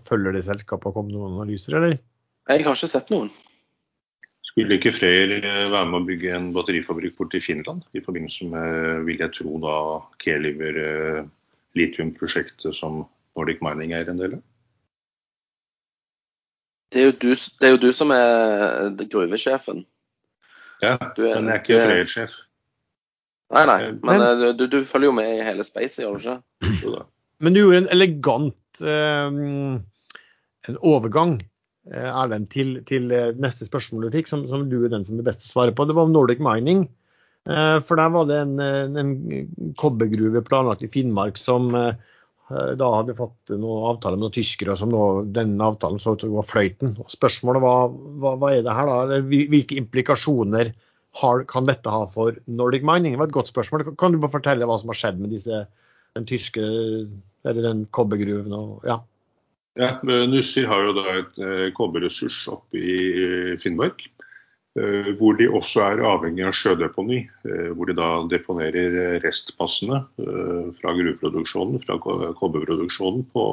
[0.09, 1.99] følger det selskapet og kommer med noen analyser, eller?
[2.49, 3.29] Jeg har ikke sett noen.
[4.49, 8.49] Skulle ikke Freyr eh, være med å bygge en batterifabrikk borte i Finland i forbindelse
[8.49, 9.77] med, vil jeg tro, da
[10.25, 10.81] Keliver
[11.77, 13.03] litiumprosjektet som
[13.37, 14.43] Nordic Mining er en del av?
[16.93, 19.83] Det er, du, det er jo du, som er gruvesjefen.
[20.83, 22.35] Ja, du er, men jeg er ikke Freyr-sjef.
[23.53, 26.69] Nei, nei, men, men eh, du, du, følger jo med i hele spacet, gjør du
[26.71, 27.03] ikke?
[27.43, 29.81] Men du gjorde en elegant eh,
[30.69, 31.37] en overgang
[31.91, 35.19] eh, Erlend, til, til, eh, neste spørsmål du fikk, som, som, du er den som
[35.19, 35.85] er best å svare på.
[35.89, 36.87] Det var om Nordic Mining.
[37.49, 38.57] Eh, for der var det en,
[38.97, 39.13] en
[39.79, 41.93] kobbergruve planlagt i Finnmark som eh,
[42.51, 45.03] da hadde fått noen avtaler med noen tyskere, som nå
[45.35, 46.95] den avtalen så ut til å gå fløyten.
[47.11, 49.19] Spørsmålet var hva, hva, er det her da?
[49.29, 50.73] Hvilke implikasjoner
[51.21, 53.15] har, kan dette ha for Nordic Mining?
[53.15, 53.85] Det var et godt spørsmål.
[53.99, 55.63] Kan du bare fortelle hva som har skjedd med disse,
[56.17, 58.53] den tyske eller den kobbergruven?
[58.57, 58.99] Og, ja.
[59.79, 64.03] ja, Nussir har jo da et eh, kobberressurs oppe i eh, Finnmark.
[64.73, 67.19] Eh, hvor de også er avhengig av sjødeponi.
[67.45, 73.43] Eh, hvor de da deponerer restpassene eh, fra gruveproduksjonen, fra kobberproduksjonen, på,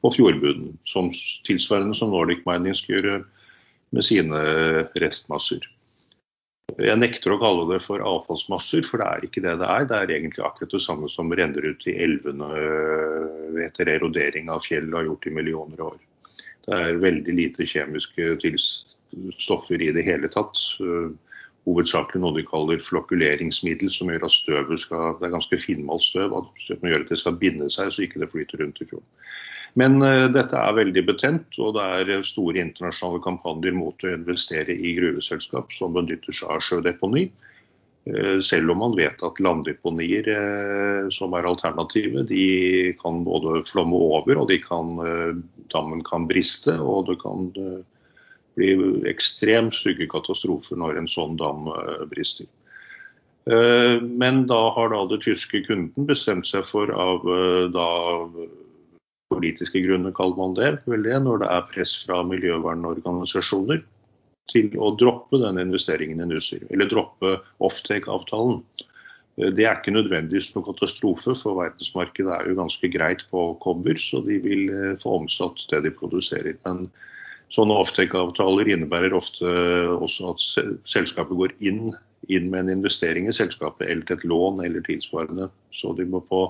[0.00, 0.78] på fjordbunnen.
[0.88, 1.10] Som
[1.44, 3.18] tilsvarende som Nordic Mining skal gjøre
[3.92, 4.40] med sine
[5.00, 5.68] restmasser.
[6.78, 9.86] Jeg nekter å kalle det for avfallsmasser, for det er ikke det det er.
[9.88, 12.48] Det er egentlig akkurat det samme som renner ut i elvene
[13.64, 16.02] etter erodering av fjell har gjort i millioner av år.
[16.68, 18.36] Det er veldig lite kjemiske
[19.40, 20.58] stoffer i det hele tatt.
[20.82, 21.10] Eh,
[21.68, 26.36] hovedsakelig noe de kaller flokkuleringsmiddel, som gjør at støvet skal Det er ganske finmalt støv,
[26.64, 29.10] som gjør at det skal binde seg så ikke det flyter rundt i fjorden.
[29.76, 34.72] Men uh, dette er veldig betent, og det er store internasjonale kampanjer mot å investere
[34.72, 37.26] i gruveselskap som benytter seg av sjødeponi.
[38.08, 40.32] Uh, selv om man vet at landdeponier
[41.12, 44.96] som er alternativet, de kan både flomme over, og kan,
[45.68, 47.52] dammen kan briste, og det kan
[48.58, 52.48] blir ekstremt stygge katastrofer når en sånn dam eh, brister.
[53.48, 57.88] Eh, men da har da det tyske kunden bestemt seg for av eh, da
[59.32, 63.82] politiske grunner, kaller man det, vel det, når det er press fra miljøvernorganisasjoner
[64.48, 67.34] til å droppe den investeringen i Nussir, eller droppe
[67.64, 68.62] offtake-avtalen.
[69.36, 74.22] Det er ikke nødvendigvis noen katastrofe, for verdensmarkedet er jo ganske greit på kobber, så
[74.24, 74.64] de vil
[75.04, 76.56] få omsatt det de produserer.
[76.64, 76.88] Men
[77.54, 79.48] Sånne offtake-avtaler innebærer ofte
[79.96, 80.42] også at
[80.88, 81.94] selskapet går inn,
[82.28, 85.48] inn, med en investering i selskapet eller til et lån eller tilsvarende.
[85.72, 86.42] Så de må på,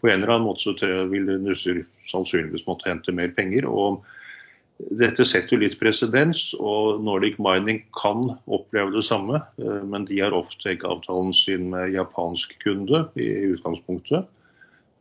[0.00, 3.68] på en eller annen måte så vil Nussir sannsynligvis måtte hente mer penger.
[3.68, 4.00] og
[4.78, 9.40] dette setter jo litt presedens, og Nordic Mining kan oppleve det samme.
[9.58, 14.28] Eh, men de har offtake-avtalen sin med japansk kunde i utgangspunktet.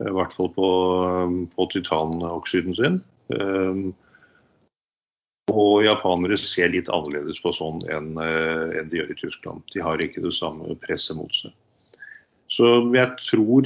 [0.02, 0.68] I hvert fall på,
[1.54, 3.00] på titanoksiden sin.
[5.48, 9.64] Eh, og japanere ser litt annerledes på sånn enn, en de gjør i Tyskland.
[9.74, 11.56] De har ikke det samme presset mot seg.
[12.48, 13.66] Så jeg tror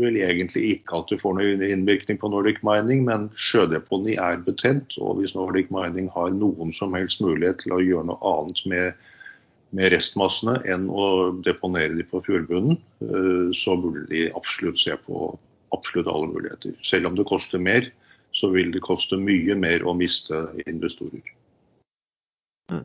[0.00, 4.96] vel egentlig ikke at det får noen innvirkning på Nordic Mining, men sjødeponi er betent.
[4.96, 9.10] Og hvis Nordic Mining har noen som helst mulighet til å gjøre noe annet med,
[9.76, 15.28] med restmassene enn å deponere de på fjordbunnen, eh, så burde de absolutt se på
[15.76, 16.72] absolutt alle muligheter.
[16.86, 17.90] Selv om det koster mer,
[18.36, 21.24] så vil det koste mye mer å miste investorer.
[22.72, 22.84] Mm.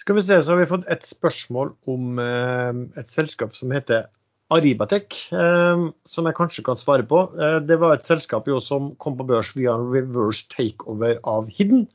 [0.00, 4.06] Skal vi se, så har vi fått et spørsmål om eh, et selskap som heter
[4.54, 7.24] Aribatek, eh, som jeg kanskje kan svare på.
[7.36, 11.88] Eh, det var et selskap som kom på børs via en reverse takeover av Hidden.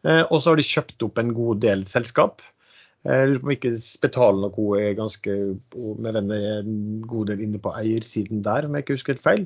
[0.00, 2.40] Og så har de kjøpt opp en god del selskap.
[3.04, 4.62] Jeg lurer på om ikke Spetalen og co.
[4.80, 5.34] er ganske
[6.00, 6.70] med en
[7.04, 9.44] god del inne på eiersiden der, om jeg ikke husker helt feil.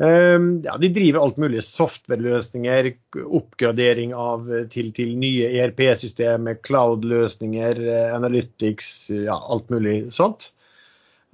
[0.00, 2.88] Ehm, ja, de driver alt mulig software-løsninger,
[3.22, 10.50] oppgradering av, til, til nye ERP-systemer, cloud-løsninger, eh, analytics, ja, alt mulig sånt.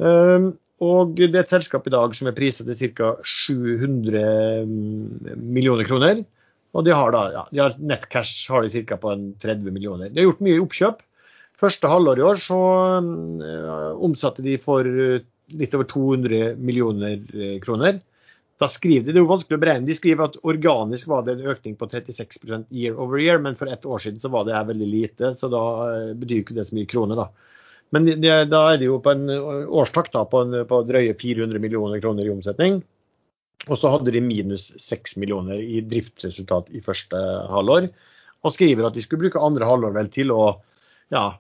[0.03, 0.51] Ehm,
[0.85, 3.15] og det er et selskap i dag som er priset til ca.
[3.23, 6.21] 700 mm, millioner kroner.
[6.77, 8.99] Og de har da, ja, de har nettcash har de ca.
[9.01, 10.11] på 30 millioner.
[10.13, 11.01] De har gjort mye oppkjøp.
[11.59, 12.59] Første halvår i år så
[13.03, 17.19] øh, omsatte de for litt over 200 millioner
[17.65, 17.99] kroner.
[18.59, 19.87] Da skriver de, Det er jo vanskelig å beregne.
[19.87, 23.71] De skriver at organisk var det en økning på 36% year over year, men for
[23.71, 25.33] ett år siden så var det her veldig lite.
[25.39, 27.29] Så da eh, betyr ikke det så mye kroner, da.
[27.95, 31.63] Men det, da er det jo på en årstakt da, på, en, på drøye 400
[31.63, 32.83] millioner kroner i omsetning.
[33.67, 37.19] Og så hadde de minus 6 millioner i driftsresultat i første
[37.53, 37.89] halvår.
[38.47, 40.43] Og skriver at de skulle bruke andre halvår vel til å
[41.15, 41.31] ja,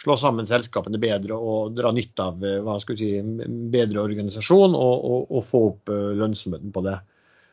[0.00, 4.76] slå sammen selskapene bedre og dra nytte av eh, hva skal vi si, bedre organisasjon
[4.78, 6.98] og, og, og få opp eh, lønnsomheten på det.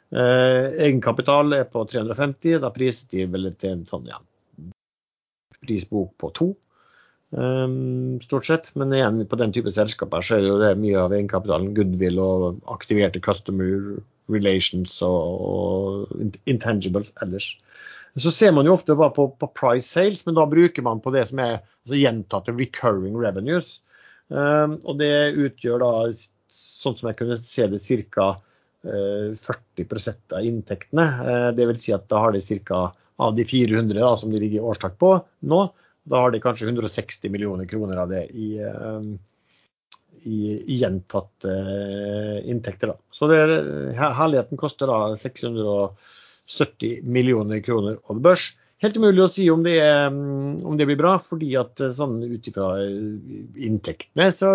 [0.10, 4.22] Eh, egenkapital er på 350, da priset de vel til en sånn ja,
[5.62, 6.52] prisbok på to.
[7.30, 10.98] Um, stort sett, men igjen på den type selskaper så er det jo det mye
[10.98, 14.00] av egenkapitalen goodwill og aktiverte customer
[14.34, 17.52] relations og, og intangibles ellers.
[18.16, 21.14] Så ser man jo ofte bare på, på, price sales, men da bruker man på
[21.14, 23.78] det som er altså gjentatte recurring revenues.
[24.30, 25.92] Um, og det utgjør da,
[26.54, 27.82] sånn som jeg kunne se det,
[28.14, 28.32] ca.
[28.80, 31.08] Uh, 40% av inntektene.
[31.52, 32.90] Uh, vil si at da har de ca.
[33.20, 35.18] av de 400 da, som de ligger i årstak på
[35.52, 35.64] nå,
[36.10, 39.04] da har de kanskje 160 millioner kroner av det i, uh,
[40.24, 42.94] i, i gjentatte uh, inntekter.
[42.94, 42.98] Da.
[43.14, 43.42] Så det,
[44.00, 45.68] herligheten koster da 600
[46.50, 48.50] 70 millioner kroner over børs.
[48.80, 52.22] Helt umulig å si om det, er, om det blir bra, fordi at eh, sånn
[52.24, 54.52] ut ifra eh, inntektene så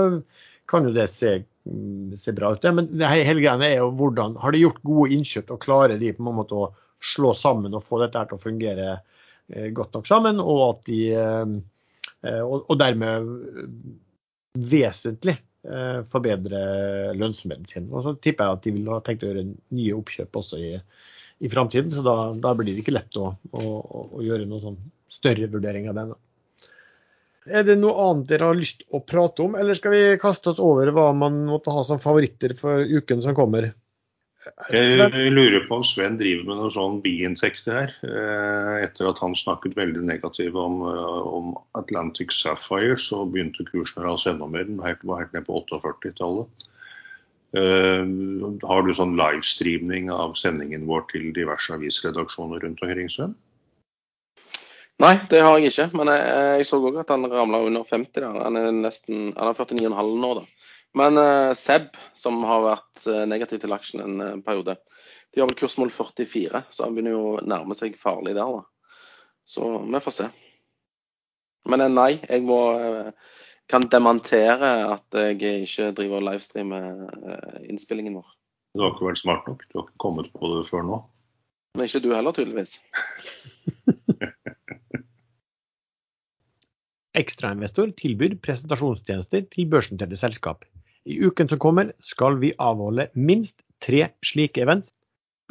[0.70, 1.34] kan jo det se,
[1.68, 2.64] mm, se bra ut.
[2.78, 6.24] Men hele greia er jo hvordan har de gjort gode innkjøp og klarer de på
[6.24, 6.70] en måte å
[7.04, 10.84] slå sammen og få dette her til å fungere eh, godt nok sammen, og at
[10.88, 11.00] de
[12.24, 13.26] og dermed
[14.56, 15.34] vesentlig
[16.08, 16.60] forbedre
[17.12, 17.90] lønnsomheten sin.
[17.92, 19.42] Og så tipper jeg at de vil ha tenkt å gjøre
[19.76, 20.70] nye oppkjøp også i
[21.38, 21.90] i framtiden.
[21.92, 23.64] Så da, da, blir det ikke lett å, å,
[24.18, 24.80] å gjøre noen sånn
[25.10, 26.14] større vurdering av den.
[27.44, 30.60] Er det noe annet dere har lyst å prate om, eller skal vi kaste oss
[30.62, 33.74] over hva man måtte ha som favoritter for uken som kommer?
[34.72, 37.92] Jeg lurer på om Sven driver med noen sånn biinsekter her.
[38.04, 44.02] Eh, etter at han snakket veldig negativt om, eh, om Atlantic Sapphire, så begynte kursen
[44.02, 44.68] å rase enda mer.
[44.68, 46.68] Den var helt ned på 48-tallet.
[47.54, 48.02] Uh,
[48.66, 53.36] har du sånn livestreaming av sendingen vår til diverse avisredaksjoner rundt omkring, Sven?
[55.02, 55.88] Nei, det har jeg ikke.
[55.98, 56.24] Men jeg,
[56.60, 58.10] jeg så òg at han ramla under 50.
[58.18, 58.40] Der.
[58.46, 60.44] Han er nesten, han er 49,5 nå, da.
[60.98, 64.76] Men uh, Seb, som har vært uh, negativ til aksjen en periode,
[65.34, 68.58] de har vel kursmål 44, så han begynner jo å nærme seg farlig der.
[68.58, 69.00] da.
[69.46, 70.28] Så vi får se.
[71.70, 72.60] Men nei, jeg må
[73.70, 78.28] kan dementere at jeg ikke driver og livestreamer eh, innspillingen vår.
[78.74, 79.60] Du har ikke vært smart nok?
[79.70, 80.96] Du har ikke kommet på det før nå?
[81.74, 82.72] Men ikke du heller, tydeligvis.
[87.14, 90.64] Ekstrainvestor tilbyr presentasjonstjenester til børsnoterte selskap.
[91.06, 94.94] I uken som kommer skal vi avholde minst tre slike events.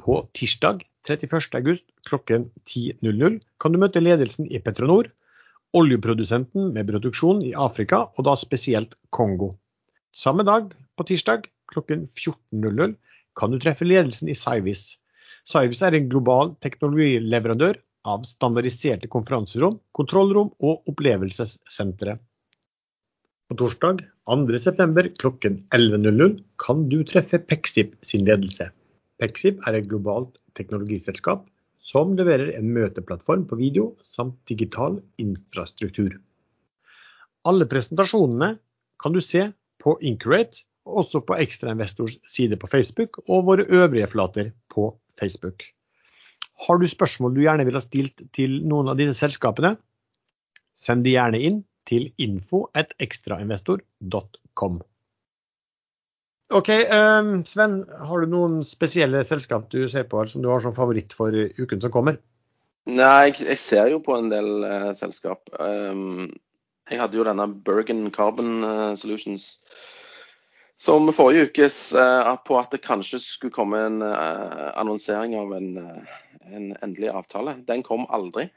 [0.02, 5.12] På tirsdag 31.8 klokken 10.00 kan du møte ledelsen i Petronor
[5.78, 9.54] oljeprodusenten med produksjon i Afrika, og da spesielt Kongo.
[10.14, 12.94] Samme dag, på tirsdag klokken 14.00,
[13.40, 14.94] kan du treffe ledelsen i Cyvis.
[15.50, 22.20] Cyvis er en global teknologileverandør av standardiserte konferanserom, kontrollrom og opplevelsessentre.
[23.50, 25.10] På torsdag 2.9.
[25.20, 28.70] klokken 11.00 kan du treffe Pexip sin ledelse.
[29.20, 31.44] Pexip er et globalt teknologiselskap
[31.84, 36.12] som leverer en møteplattform på video samt digital infrastruktur.
[37.44, 38.56] Alle presentasjonene
[39.04, 39.50] kan du se
[39.84, 45.64] på Incurate, også på Ekstrainvestors side på Facebook og våre øvrige flater på Facebook.
[46.68, 49.78] Har du spørsmål du gjerne vil ha stilt til noen av disse selskapene,
[50.80, 54.82] send de gjerne inn til info.ekstrainvestor.com.
[56.54, 60.76] Ok, um, Sven, har du noen spesielle selskap du ser på som du har som
[60.76, 62.20] favoritt for uken som kommer?
[62.86, 65.50] Nei, jeg, jeg ser jo på en del uh, selskap.
[65.58, 66.28] Um,
[66.92, 69.64] jeg hadde jo denne Bergen Carbon uh, Solutions
[70.78, 76.72] som forrige ukes uh, på at det kanskje skulle komme en annonsering av en, en,
[76.84, 77.56] endelig avtale.
[77.66, 78.50] Den kom aldri.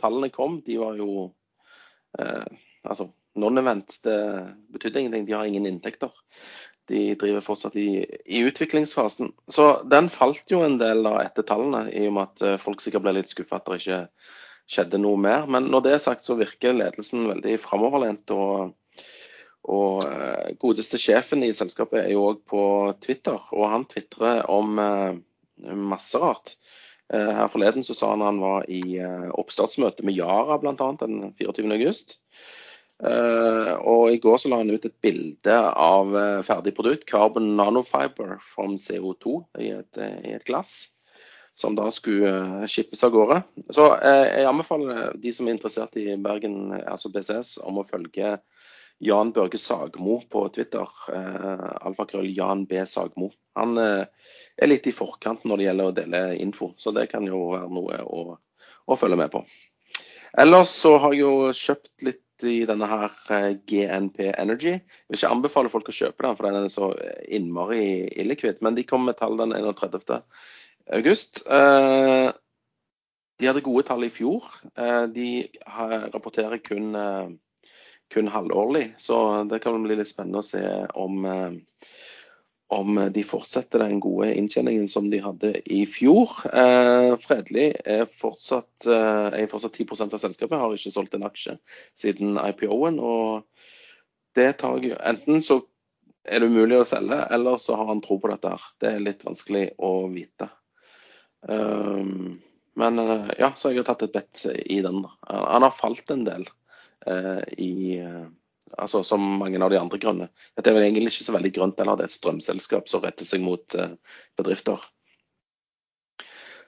[0.00, 1.28] tallene kom, de var jo
[2.16, 3.98] altså non-event.
[4.06, 4.16] Det
[4.72, 5.26] betydde ingenting.
[5.28, 6.14] De har ingen inntekter.
[6.90, 9.32] De driver fortsatt i, i, utviklingsfasen.
[9.48, 12.84] Så den falt jo en del da etter tallene, i og med at eh, folk
[12.84, 14.00] sikkert ble litt skuffa at det ikke
[14.74, 15.48] skjedde noe mer.
[15.48, 18.34] Men når det er sagt, så virker ledelsen veldig framoverlent.
[18.36, 18.74] Og,
[19.64, 22.64] og uh, godeste sjefen i selskapet er jo òg på
[23.04, 25.16] Twitter, og han tvitrer om uh,
[25.72, 26.58] masse rart.
[27.14, 28.96] Her forleden så sa han han var i
[29.36, 30.86] oppstartsmøte med Yara bl.a.
[31.02, 32.16] den 24.
[33.02, 37.56] Uh, og I går så la han ut et bilde av uh, ferdig produkt, carbon
[37.58, 40.92] nanofiber from CO2, i et, uh, i et glass.
[41.58, 43.36] Som da skulle shippes av gårde.
[43.70, 48.32] Så jeg anbefaler de som er interessert i Bergen, altså BCS, om å følge
[49.06, 50.90] Jan Børge Sagmo på Twitter.
[51.86, 52.82] alfakrøll Jan B.
[52.90, 53.30] Sagmo.
[53.54, 57.44] Han er litt i forkant når det gjelder å dele info, så det kan jo
[57.52, 58.34] være noe å,
[58.90, 59.44] å følge med på.
[60.34, 64.76] Ellers så har jeg jo kjøpt litt i denne her eh, GNP Energy.
[64.76, 66.90] Jeg vil ikke anbefale folk å kjøpe den, for den er så
[67.28, 67.84] innmari
[68.20, 68.62] illikvid.
[68.64, 70.20] Men de kom med tall den 31.
[70.98, 71.42] august.
[71.46, 72.28] Eh,
[73.40, 74.46] de hadde gode tall i fjor.
[74.78, 75.28] Eh, de
[76.14, 76.94] rapporterer kun,
[78.14, 79.18] kun halvårlig, så
[79.50, 80.64] det kan bli litt spennende å se
[80.94, 81.24] om
[82.72, 86.32] om de fortsetter den gode inntjeningen som de hadde i fjor.
[86.48, 91.58] Eh, Fredelig er fortsatt, eh, er fortsatt 10% av selskapet, har ikke solgt en aksje
[92.00, 92.98] siden IPO-en.
[92.98, 93.44] og
[94.34, 95.62] det tar Enten så
[96.24, 98.48] er det umulig å selge, eller så har han tro på dette.
[98.48, 98.60] her.
[98.80, 100.48] Det er litt vanskelig å vite.
[102.74, 102.96] Men
[103.38, 105.04] ja, så har jeg tatt et bet i den.
[105.28, 106.48] Han har falt en del
[107.58, 108.00] i
[108.78, 110.28] altså som mange av de andre grønne.
[110.56, 113.28] Dette er vel egentlig ikke så veldig grønt eller det er et strømselskap som retter
[113.28, 113.94] seg mot uh,
[114.38, 114.82] bedrifter.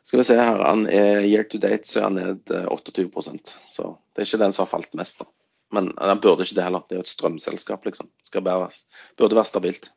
[0.07, 3.89] Skal vi se her, er Year to date så er han ned 28 eh, så
[4.15, 5.25] det er ikke den som har falt mest.
[5.25, 5.27] da.
[5.75, 6.85] Men han burde ikke det heller.
[6.87, 8.11] Det er jo et strømselskap, liksom.
[8.23, 8.69] Skal bare,
[9.19, 9.89] burde være stabilt.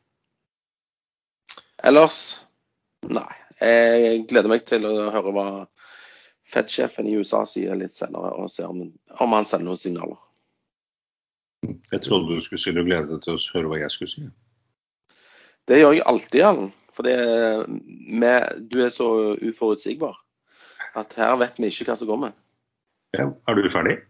[1.86, 2.16] Ellers
[3.06, 3.28] nei.
[3.60, 5.46] Jeg gleder meg til å høre hva
[6.50, 8.82] Fed-sjefen i USA sier litt senere, og se om,
[9.22, 10.18] om han sender noen signaler.
[11.92, 14.28] Jeg trodde du skulle si du gledet deg til å høre hva jeg skulle si.
[15.68, 16.70] Det gjør jeg alltid, Allen.
[16.96, 20.18] For du er så uforutsigbar
[20.98, 22.34] at her vet vi ikke hva som kommer.
[23.14, 24.00] Ja, er du ferdig?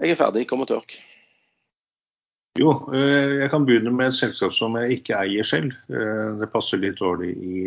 [0.00, 0.46] Jeg er ferdig.
[0.48, 0.98] Kom og tørk.
[2.60, 5.72] Jo, eh, jeg kan begynne med et selskap som jeg ikke eier selv.
[5.88, 7.62] Eh, det passer litt dårlig i,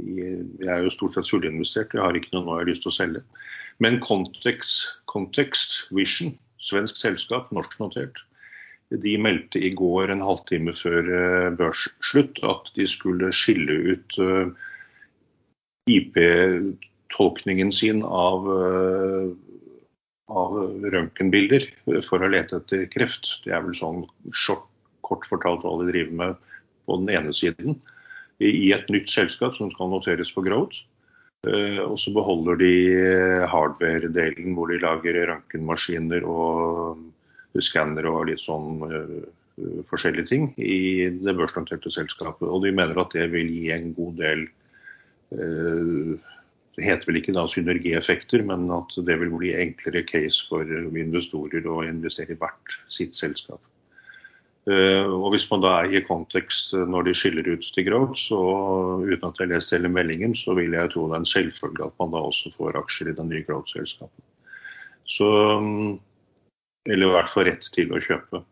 [0.00, 0.16] i
[0.60, 2.92] Jeg er jo stort sett fullinvestert, jeg har ikke noe nå jeg har lyst til
[2.92, 3.22] å selge.
[3.80, 6.34] Men Context, Context Vision,
[6.66, 8.24] svensk selskap, norsknotert,
[8.90, 14.52] de meldte i går en halvtime før eh, børsslutt at de skulle skille ut eh,
[15.90, 19.26] IP-tolkningen sin av, eh,
[20.30, 20.56] av
[20.94, 21.66] røntgenbilder
[22.06, 23.40] for å lete etter kreft.
[23.44, 24.04] Det er vel sånn
[25.06, 26.40] kort fortalt hva de driver med
[26.86, 27.80] på den ene siden.
[28.38, 30.84] I et nytt selskap som skal noteres på Growth.
[31.46, 37.02] Eh, og så beholder de eh, hardware-delen hvor de lager røntgenmaskiner og
[37.62, 39.20] skannere og litt sånn uh,
[39.88, 42.44] forskjellige ting i det børsnoterte selskapet.
[42.44, 44.42] Og de mener at det vil gi en god del
[45.32, 46.12] uh,
[46.76, 51.64] Det heter vel ikke da synergieffekter, men at det vil bli enklere case for investorer
[51.64, 53.62] å investere i hvert sitt selskap.
[54.66, 58.18] Eh, og Hvis man da er i kontekst eh, når de skiller ut til Growth,
[58.18, 58.38] så
[58.98, 61.86] uten at jeg har lest hele meldingen, så vil jeg tro det er en selvfølge
[61.86, 64.24] at man da også får aksjer i det nye Growth-selskapet.
[65.06, 66.00] Mm,
[66.90, 68.42] Eller i hvert fall rett til å kjøpe.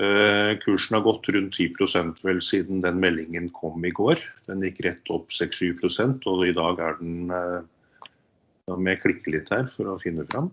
[0.00, 4.20] Eh, kursen har gått rundt 10% vel siden den meldingen kom i går.
[4.48, 9.52] Den gikk rett opp 6-7 og i dag er den Da må jeg klikke litt
[9.52, 10.48] her for å finne fram.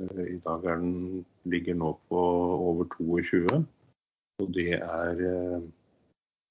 [0.00, 2.22] Eh, I dag den, ligger nå på
[2.70, 3.62] over 22.
[4.42, 5.60] Og det er, eh,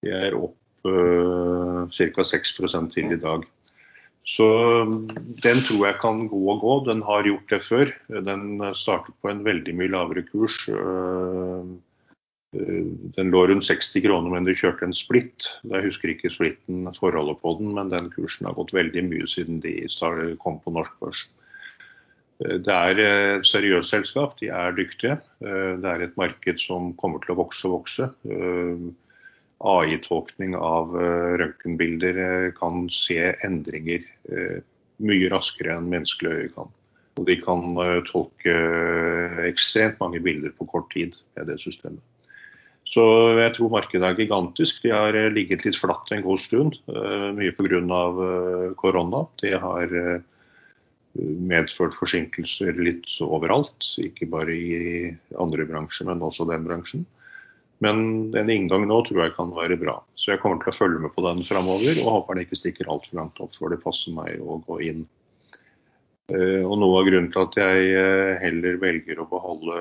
[0.06, 0.58] det er opp
[0.88, 2.24] uh, ca.
[2.26, 2.56] 6
[2.94, 3.46] til i dag.
[4.26, 4.48] Så
[5.46, 6.74] den tror jeg kan gå og gå.
[6.86, 7.94] Den har gjort det før.
[8.10, 10.58] Den startet på en veldig mye lavere kurs.
[10.70, 11.64] Eh,
[13.16, 15.48] den lå rundt 60 kroner, men du kjørte en splitt.
[15.64, 19.62] Jeg husker ikke splitten, forholdet på den, men den kursen har gått veldig mye siden
[19.64, 19.78] de
[20.42, 21.26] kom på norsk børs.
[22.42, 25.20] Eh, det er et seriøst selskap, de er dyktige.
[25.46, 28.12] Eh, det er et marked som kommer til å vokse og vokse.
[29.62, 30.96] AI-tolkning av
[31.38, 34.08] røntgenbilder kan se endringer
[35.06, 36.72] mye raskere enn menneskelige øye kan.
[37.22, 37.78] Og de kan
[38.08, 38.56] tolke
[39.46, 42.02] ekstremt mange bilder på kort tid med det systemet.
[42.92, 43.04] Så
[43.40, 44.82] jeg tror markedet er gigantisk.
[44.84, 47.80] De har eh, ligget litt flatt en god stund, eh, mye pga.
[47.80, 49.24] Eh, korona.
[49.40, 49.96] Det har
[51.20, 55.10] medført forsinkelser litt overalt, ikke bare i
[55.40, 57.08] andre bransjer, men også den bransjen.
[57.82, 59.98] Men en inngang nå tror jeg kan være bra.
[60.16, 62.92] Så jeg kommer til å følge med på den framover, og håper den ikke stikker
[62.94, 65.02] altfor langt opp før det passer meg å gå inn.
[66.32, 69.80] Eh, og Noe av grunnen til at jeg eh, heller velger å beholde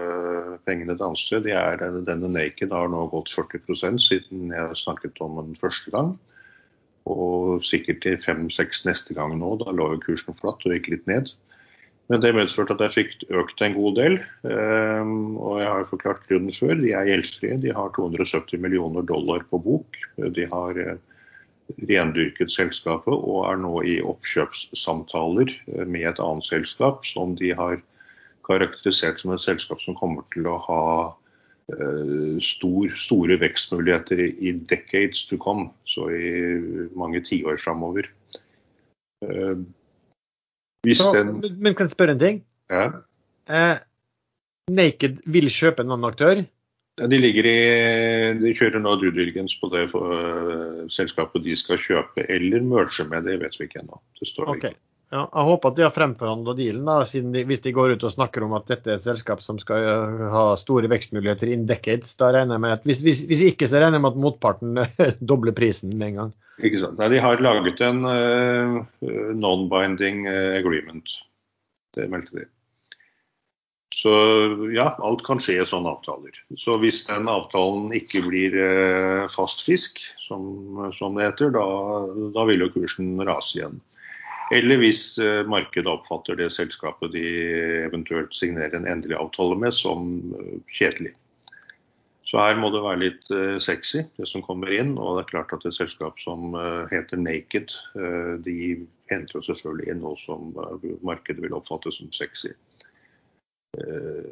[0.67, 4.81] pengene et annet sted, det er at denne Naked har nå gått 40% siden jeg
[4.81, 6.15] snakket om den første gang.
[7.11, 9.57] Og sikkert til fem-seks neste gang nå.
[9.63, 11.33] Da lå jo kursen flatt og gikk litt ned.
[12.11, 14.19] Men det medførte at jeg fikk økt en god del.
[14.47, 16.75] Eh, og jeg har forklart grunnen før.
[16.81, 17.61] De er gjeldsfrie.
[17.63, 20.01] De har 270 millioner dollar på bok.
[20.19, 20.83] De har
[21.87, 25.53] rendyrket selskapet og er nå i oppkjøpssamtaler
[25.87, 27.79] med et annet selskap som de har
[28.47, 30.83] karakterisert som et selskap som kommer til å ha
[32.45, 36.31] stor, store vekstmuligheter i decades to come, så i
[36.99, 38.09] mange tiår framover.
[39.25, 39.61] Uh,
[40.87, 41.35] den...
[41.61, 42.41] Men kan jeg spørre en ting?
[42.73, 42.87] Ja.
[43.51, 43.77] Uh,
[44.71, 46.43] Naked vil kjøpe en annen aktør?
[47.01, 47.59] De, ligger i,
[48.41, 53.07] de kjører nå due diligence på det for, uh, selskapet de skal kjøpe, eller merge
[53.09, 53.27] med.
[53.29, 54.01] Det vet vi ikke ennå.
[54.47, 54.75] Okay.
[55.11, 58.05] Ja, jeg håper at de har fremforhandla dealen, da, siden de, hvis de går ut
[58.07, 61.65] og snakker om at dette er et selskap som skal uh, ha store vekstmuligheter in
[61.67, 62.15] decades.
[62.21, 64.85] da regner jeg med at Hvis, hvis, hvis ikke, så regner jeg med at motparten
[65.33, 66.31] dobler prisen med en gang.
[66.63, 67.03] Ikke sant.
[67.03, 68.79] Nei, de har laget en uh,
[69.35, 71.19] non-binding agreement.
[71.99, 72.49] Det meldte de.
[74.01, 74.11] Så
[74.73, 76.37] ja, alt kan skje i sånne avtaler.
[76.61, 80.47] Så hvis den avtalen ikke blir uh, fast fisk, som,
[80.97, 81.67] som, det heter, da,
[82.37, 83.81] da, vil jo kursen rase igjen.
[84.55, 87.25] Eller hvis eh, markedet oppfatter det selskapet de
[87.87, 91.15] eventuelt signerer en endelig avtale med, som eh, kjedelig.
[92.27, 94.93] Så her må det være litt uh, sexy, det som kommer inn.
[95.03, 96.53] Og det er klart at et selskap som
[96.93, 97.75] heter Naked,
[98.47, 98.55] de
[99.11, 100.53] henter jo selvfølgelig inn noe som
[101.03, 102.53] markedet vil oppfatte som sexy.
[103.79, 104.31] Eh,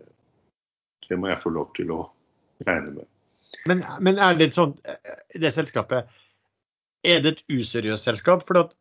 [1.08, 2.00] det må jeg få lov til å
[2.66, 3.06] regne med.
[3.70, 6.10] Men, men er det sånn, eh, det selskapet,
[7.06, 8.44] er det et useriøst selskap?
[8.48, 8.74] For at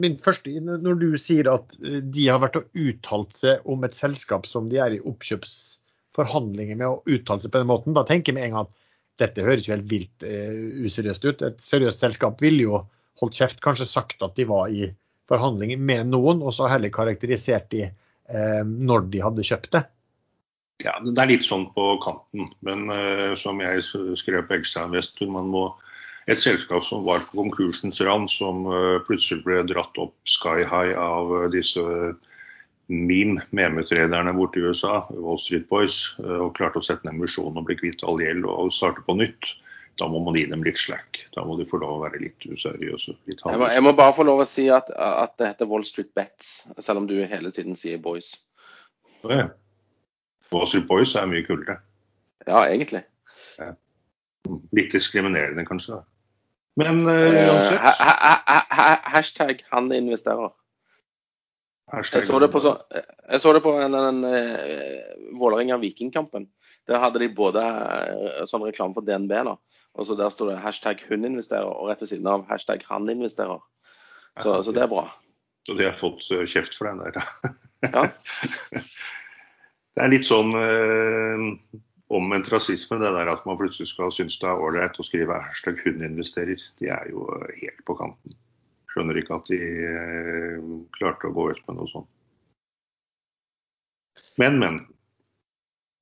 [0.00, 3.96] min første, Når du sier at eh, de har vært og uttalt seg om et
[3.96, 8.32] selskap som de er i oppkjøpsforhandlinger med, og uttalt seg på den måten, da tenker
[8.32, 8.76] jeg med en gang at
[9.20, 11.44] dette høres jo helt vilt uh, useriøst ut.
[11.44, 12.82] Et seriøst selskap ville jo
[13.20, 14.88] holdt kjeft, kanskje sagt at de var i
[15.28, 19.84] forhandlinger med noen, og så heller karakterisert de uh, når de hadde kjøpt det?
[20.80, 22.48] Ja, Det er litt sånn på kanten.
[22.64, 23.84] Men uh, som jeg
[24.16, 25.66] skrev på Extra Investor, man må
[26.30, 30.94] et selskap som var på konkursens rand, som uh, plutselig ble dratt opp sky high
[30.98, 31.82] av uh, disse
[32.90, 37.68] meme memetrederne borte i USA, Wall Street Boys, og klarte å sette ned emisjonen og
[37.68, 39.52] bli kvitt all gjeld og starte på nytt.
[40.00, 41.20] Da må man gi dem litt slack.
[41.36, 43.14] Da må de få lov å være litt useriøse.
[43.28, 45.84] Litt jeg, må, jeg, må, bare få lov å si at, at, det heter Wall
[45.86, 48.32] Street Bets, selv om du hele tiden sier Boys.
[49.22, 49.50] Ja.
[50.54, 51.78] Wall Street Boys er mye kulere.
[52.46, 53.04] Ja, egentlig.
[53.60, 53.74] Ja.
[54.74, 56.00] Litt diskriminerende, kanskje.
[56.78, 60.52] Men uh, ha, ha, ha, Hashtag han investerer.
[61.90, 66.46] Hashtag jeg så det på, så, jeg så det på en, en, en uh, Vålerenga-Vikingkampen.
[66.88, 69.56] Der hadde de både uh, sånn reklame for DNB da,
[69.98, 73.10] og så Der sto det hashtag hun investerer, og rett ved siden av hashtag han
[73.10, 73.58] investerer.
[74.38, 75.08] Så, ja, så det er bra.
[75.66, 77.18] Så de har fått eh, kjeft for den der,
[77.84, 78.06] ja.
[79.94, 81.44] det er litt sånn eh,
[82.10, 85.80] omvendt rasisme, det der at man plutselig skal synes det er ålreit å skrive hashtag
[85.84, 86.62] hun investerer.
[86.82, 87.26] De er jo
[87.62, 88.38] helt på kanten.
[88.90, 92.08] Skjønner ikke at de eh, klarte å gå ut med noe sånt.
[94.40, 94.80] Men, men.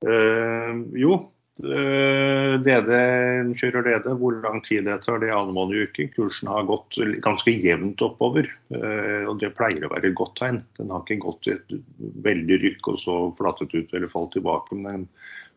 [0.09, 1.18] Eh, jo,
[1.59, 4.09] DD eh, kjører DD.
[4.22, 6.09] Hvor lang tid det tar, det aner man jo ikke.
[6.14, 8.48] Kursen har gått ganske jevnt oppover.
[8.72, 10.62] og Det pleier å være et godt tegn.
[10.80, 11.76] Den har ikke gått et
[12.24, 14.80] veldig rykk og så flattet ut eller falt tilbake.
[14.80, 15.10] Men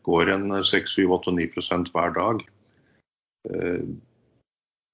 [0.08, 2.46] går en 6-7-8-9 hver dag.
[3.50, 3.84] Eh,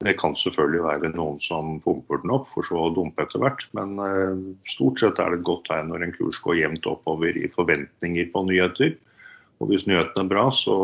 [0.06, 3.64] det kan selvfølgelig være noen som pumper den opp, for så å dumpe etter hvert.
[3.74, 3.98] Men
[4.70, 8.30] stort sett er det et godt tegn når en kurs går jevnt oppover i forventninger
[8.30, 8.94] på nyheter.
[9.58, 10.78] Og hvis nyhetene er bra, så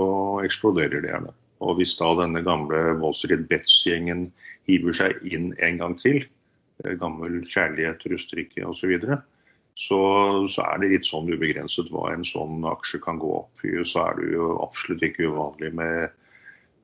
[0.46, 1.34] eksploderer de gjerne.
[1.64, 4.28] Og hvis da denne gamle Wall Street Bets-gjengen
[4.70, 6.24] hiver seg inn en gang til,
[6.84, 9.22] eh, gammel kjærlighet, rustrikke osv., så, videre,
[9.76, 10.00] så
[10.50, 13.66] så er det litt sånn ubegrenset hva en sånn aksje kan gå opp.
[13.66, 16.12] I USA er det jo absolutt ikke uvanlig med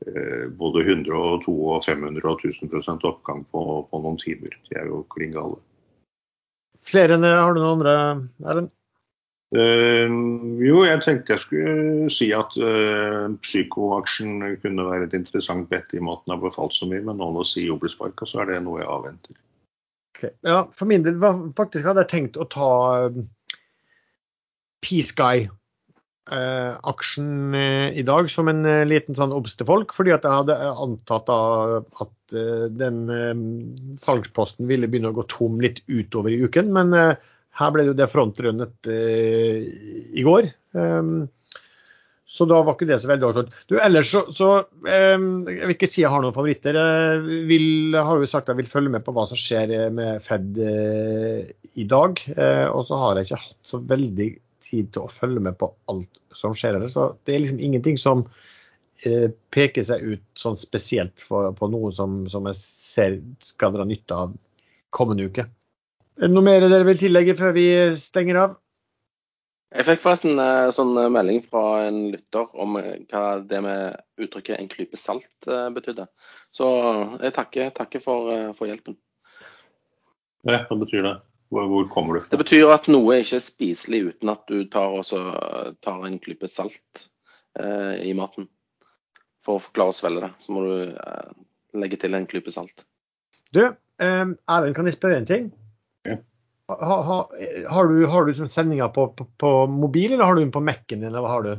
[0.07, 4.57] eh, både 100, og 200, og 500 og 1000% oppgang på, på, noen timer.
[4.69, 5.61] De er jo klin gale.
[6.85, 7.95] Flere enn det, har du noen andre,
[8.45, 8.75] Erlend?
[9.49, 10.05] Uh,
[10.61, 16.01] jo, jeg tenkte jeg skulle si at uh, psykoaksjen kunne være et interessant bett i
[16.05, 18.83] måten har befalt så mye, men nå når CEO blir sparka, så er det noe
[18.83, 19.39] jeg avventer.
[20.19, 20.33] Okay.
[20.43, 21.15] Ja, for min del
[21.55, 22.67] faktisk hadde jeg tenkt å ta
[23.07, 23.15] uh,
[24.83, 25.55] P-Sky-aksjen
[27.55, 30.59] uh, i dag som en uh, liten sånn obs til folk, fordi at jeg hadde
[30.75, 32.97] antatt at den
[33.97, 36.67] salgsposten ville begynne å gå tom litt utover i uken.
[36.75, 37.17] men
[37.59, 39.59] her ble det jo det frontrunnet eh,
[40.15, 40.51] i går.
[40.77, 41.27] Um,
[42.29, 43.55] så da var ikke det så veldig avklart.
[43.71, 44.49] Du, ellers så, så
[44.85, 46.77] eh, Jeg vil ikke si jeg har noen favoritter.
[46.77, 50.59] Jeg vil, har jo sagt jeg vil følge med på hva som skjer med Fed
[50.61, 51.49] eh,
[51.81, 52.21] i dag.
[52.35, 54.29] Eh, og så har jeg ikke hatt så veldig
[54.69, 56.93] tid til å følge med på alt som skjer ellers.
[56.99, 58.21] Så det er liksom ingenting som
[59.09, 63.89] eh, peker seg ut sånn spesielt for, på noe som, som jeg ser skal dra
[63.89, 64.37] nytte av
[64.93, 65.49] kommende uke.
[66.29, 68.57] Noe mer dere vil tillegge før vi stenger av?
[69.69, 73.99] Jeg fikk forresten en sånn eh, melding fra en lytter om eh, hva det med
[74.17, 76.07] uttrykket 'en klype salt' betydde.
[76.51, 76.67] Så
[77.21, 78.97] jeg takker, takker for, for, hjelpen.
[80.47, 81.15] Ja, hva betyr det?
[81.53, 82.31] Hvor, kommer du fra?
[82.33, 85.21] Det betyr at noe ikke er spiselig uten at du tar, også,
[85.81, 87.05] tar en klype salt
[87.57, 88.49] eh, i maten.
[89.45, 91.31] For å klare å svelge det, så må du eh,
[91.77, 92.85] legge til en klype salt.
[93.53, 93.63] Du,
[93.99, 95.49] Erlend, kan jeg spørre en ting?
[96.69, 97.17] Ha, ha,
[97.69, 100.99] har du, har du sendinga på, på, på, mobil, eller har du den på Mac-en
[100.99, 101.07] din?
[101.09, 101.53] eller hva har du?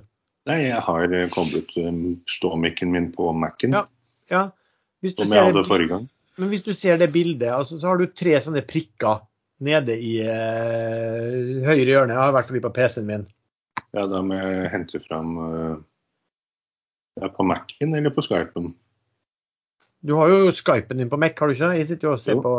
[0.46, 1.98] Nei, jeg har eh, koblet um,
[2.30, 3.74] ståmikken min på Mac-en.
[3.74, 3.82] Ja,
[4.30, 4.44] ja.
[5.10, 6.06] Som jeg hadde forrige gang.
[6.38, 9.24] Men hvis du ser det bildet, altså, så har du tre sånne prikker
[9.66, 12.14] nede i eh, høyre hjørne.
[12.14, 13.26] Jeg har i hvert fall på PC-en min.
[13.90, 18.70] Ja, da må jeg hente fram uh, på Mac-en eller på Skypen.
[20.06, 21.74] Du har jo Skypen din på Mac, har du ikke?
[21.76, 22.44] Jeg sitter jo og ser jo.
[22.46, 22.54] på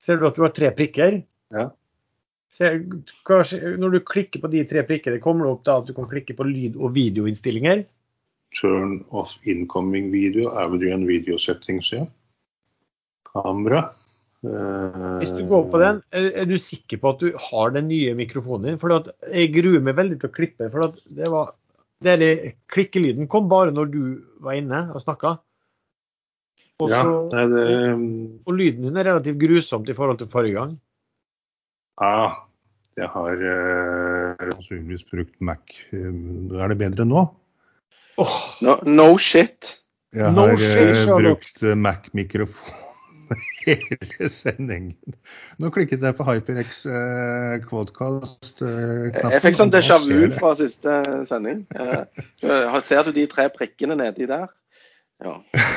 [0.00, 1.18] Ser du at du har tre prikker?
[1.54, 1.70] Ja.
[2.50, 2.72] Se,
[3.78, 6.34] når du klikker på de tre prikkene, kommer det opp da at du kan klikke
[6.38, 7.84] på lyd- og videoinnstillinger?
[8.58, 12.08] Turn off incoming video, audio video settings, ja.
[13.30, 13.92] Kamera.
[14.40, 18.70] Hvis du går på den, er du sikker på at du har den nye mikrofonen
[18.72, 18.80] din?
[18.80, 20.70] For jeg gruer meg veldig til å klippe.
[20.72, 21.54] for det var,
[22.02, 22.24] der
[22.72, 24.02] Klikkelyden kom bare når du
[24.40, 25.36] var inne og snakka.
[26.88, 27.64] Ja, det,
[28.48, 30.78] og lyden din er relativt grusomt i forhold til forrige gang.
[32.00, 32.30] Ja,
[32.96, 35.74] jeg har uh, sannsynligvis brukt Mac.
[35.92, 37.26] Er det bedre nå?
[38.20, 38.36] Oh.
[38.64, 39.76] No, no, shit.
[40.16, 42.88] Jeg no har shit, uh, brukt uh, Mac-mikrofon
[43.66, 44.96] hele sendingen.
[45.60, 48.64] Nå klikket jeg på HyperX uh, Quadcast.
[48.64, 51.66] Uh, jeg fikk sånn déjà vu fra siste sending.
[51.76, 54.48] Uh, ser du de tre prikkene nedi der?
[55.24, 55.36] Ja.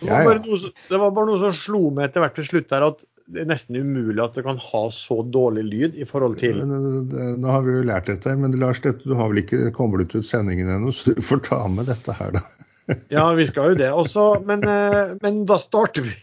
[0.00, 2.86] Det var, noe, det var, bare noe, som slo meg etter hvert til slutt her,
[2.86, 6.58] at det er nesten umulig at det kan ha så dårlig lyd i forhold til
[6.66, 10.26] Nå har vi jo lært dette, men Lars, dette, du har vel ikke koblet ut
[10.26, 12.44] sendingen ennå, så du får ta med dette her, da.
[13.14, 13.92] Ja, vi skal jo det.
[13.94, 16.16] Også, men, eh, men da starter vi.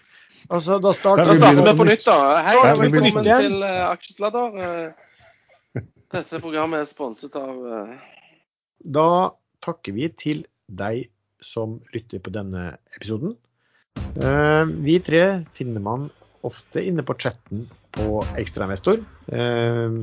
[0.51, 2.17] Altså, da starter, da starter vi på nytt, da.
[2.43, 4.57] Hei, velkommen til uh, Aksjesladder.
[4.59, 7.95] Uh, dette programmet er sponset av uh...
[8.83, 9.07] Da
[9.63, 11.07] takker vi til deg
[11.39, 13.37] som lytter på denne episoden.
[14.19, 15.23] Uh, vi tre
[15.55, 16.09] finner man
[16.45, 17.65] ofte inne på chatten
[17.97, 19.01] på Ekstrainvestor.
[19.33, 19.97] Eh,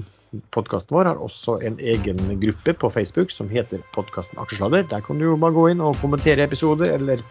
[0.55, 4.87] podkasten vår har også en egen gruppe på Facebook som heter podkasten Aksjesladder.
[4.91, 7.23] Der kan du jo bare gå inn og kommentere episoder, eller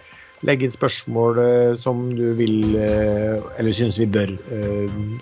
[0.47, 4.35] legge inn spørsmål eh, som du vil eller synes vi bør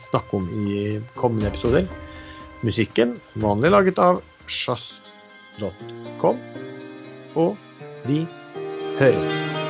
[0.01, 1.89] snakke om i kommende episoder.
[2.61, 4.21] Musikken som vanlig laget av
[4.51, 6.37] sjazz.com.
[7.39, 7.57] Og
[8.05, 8.25] vi
[8.99, 9.60] høres.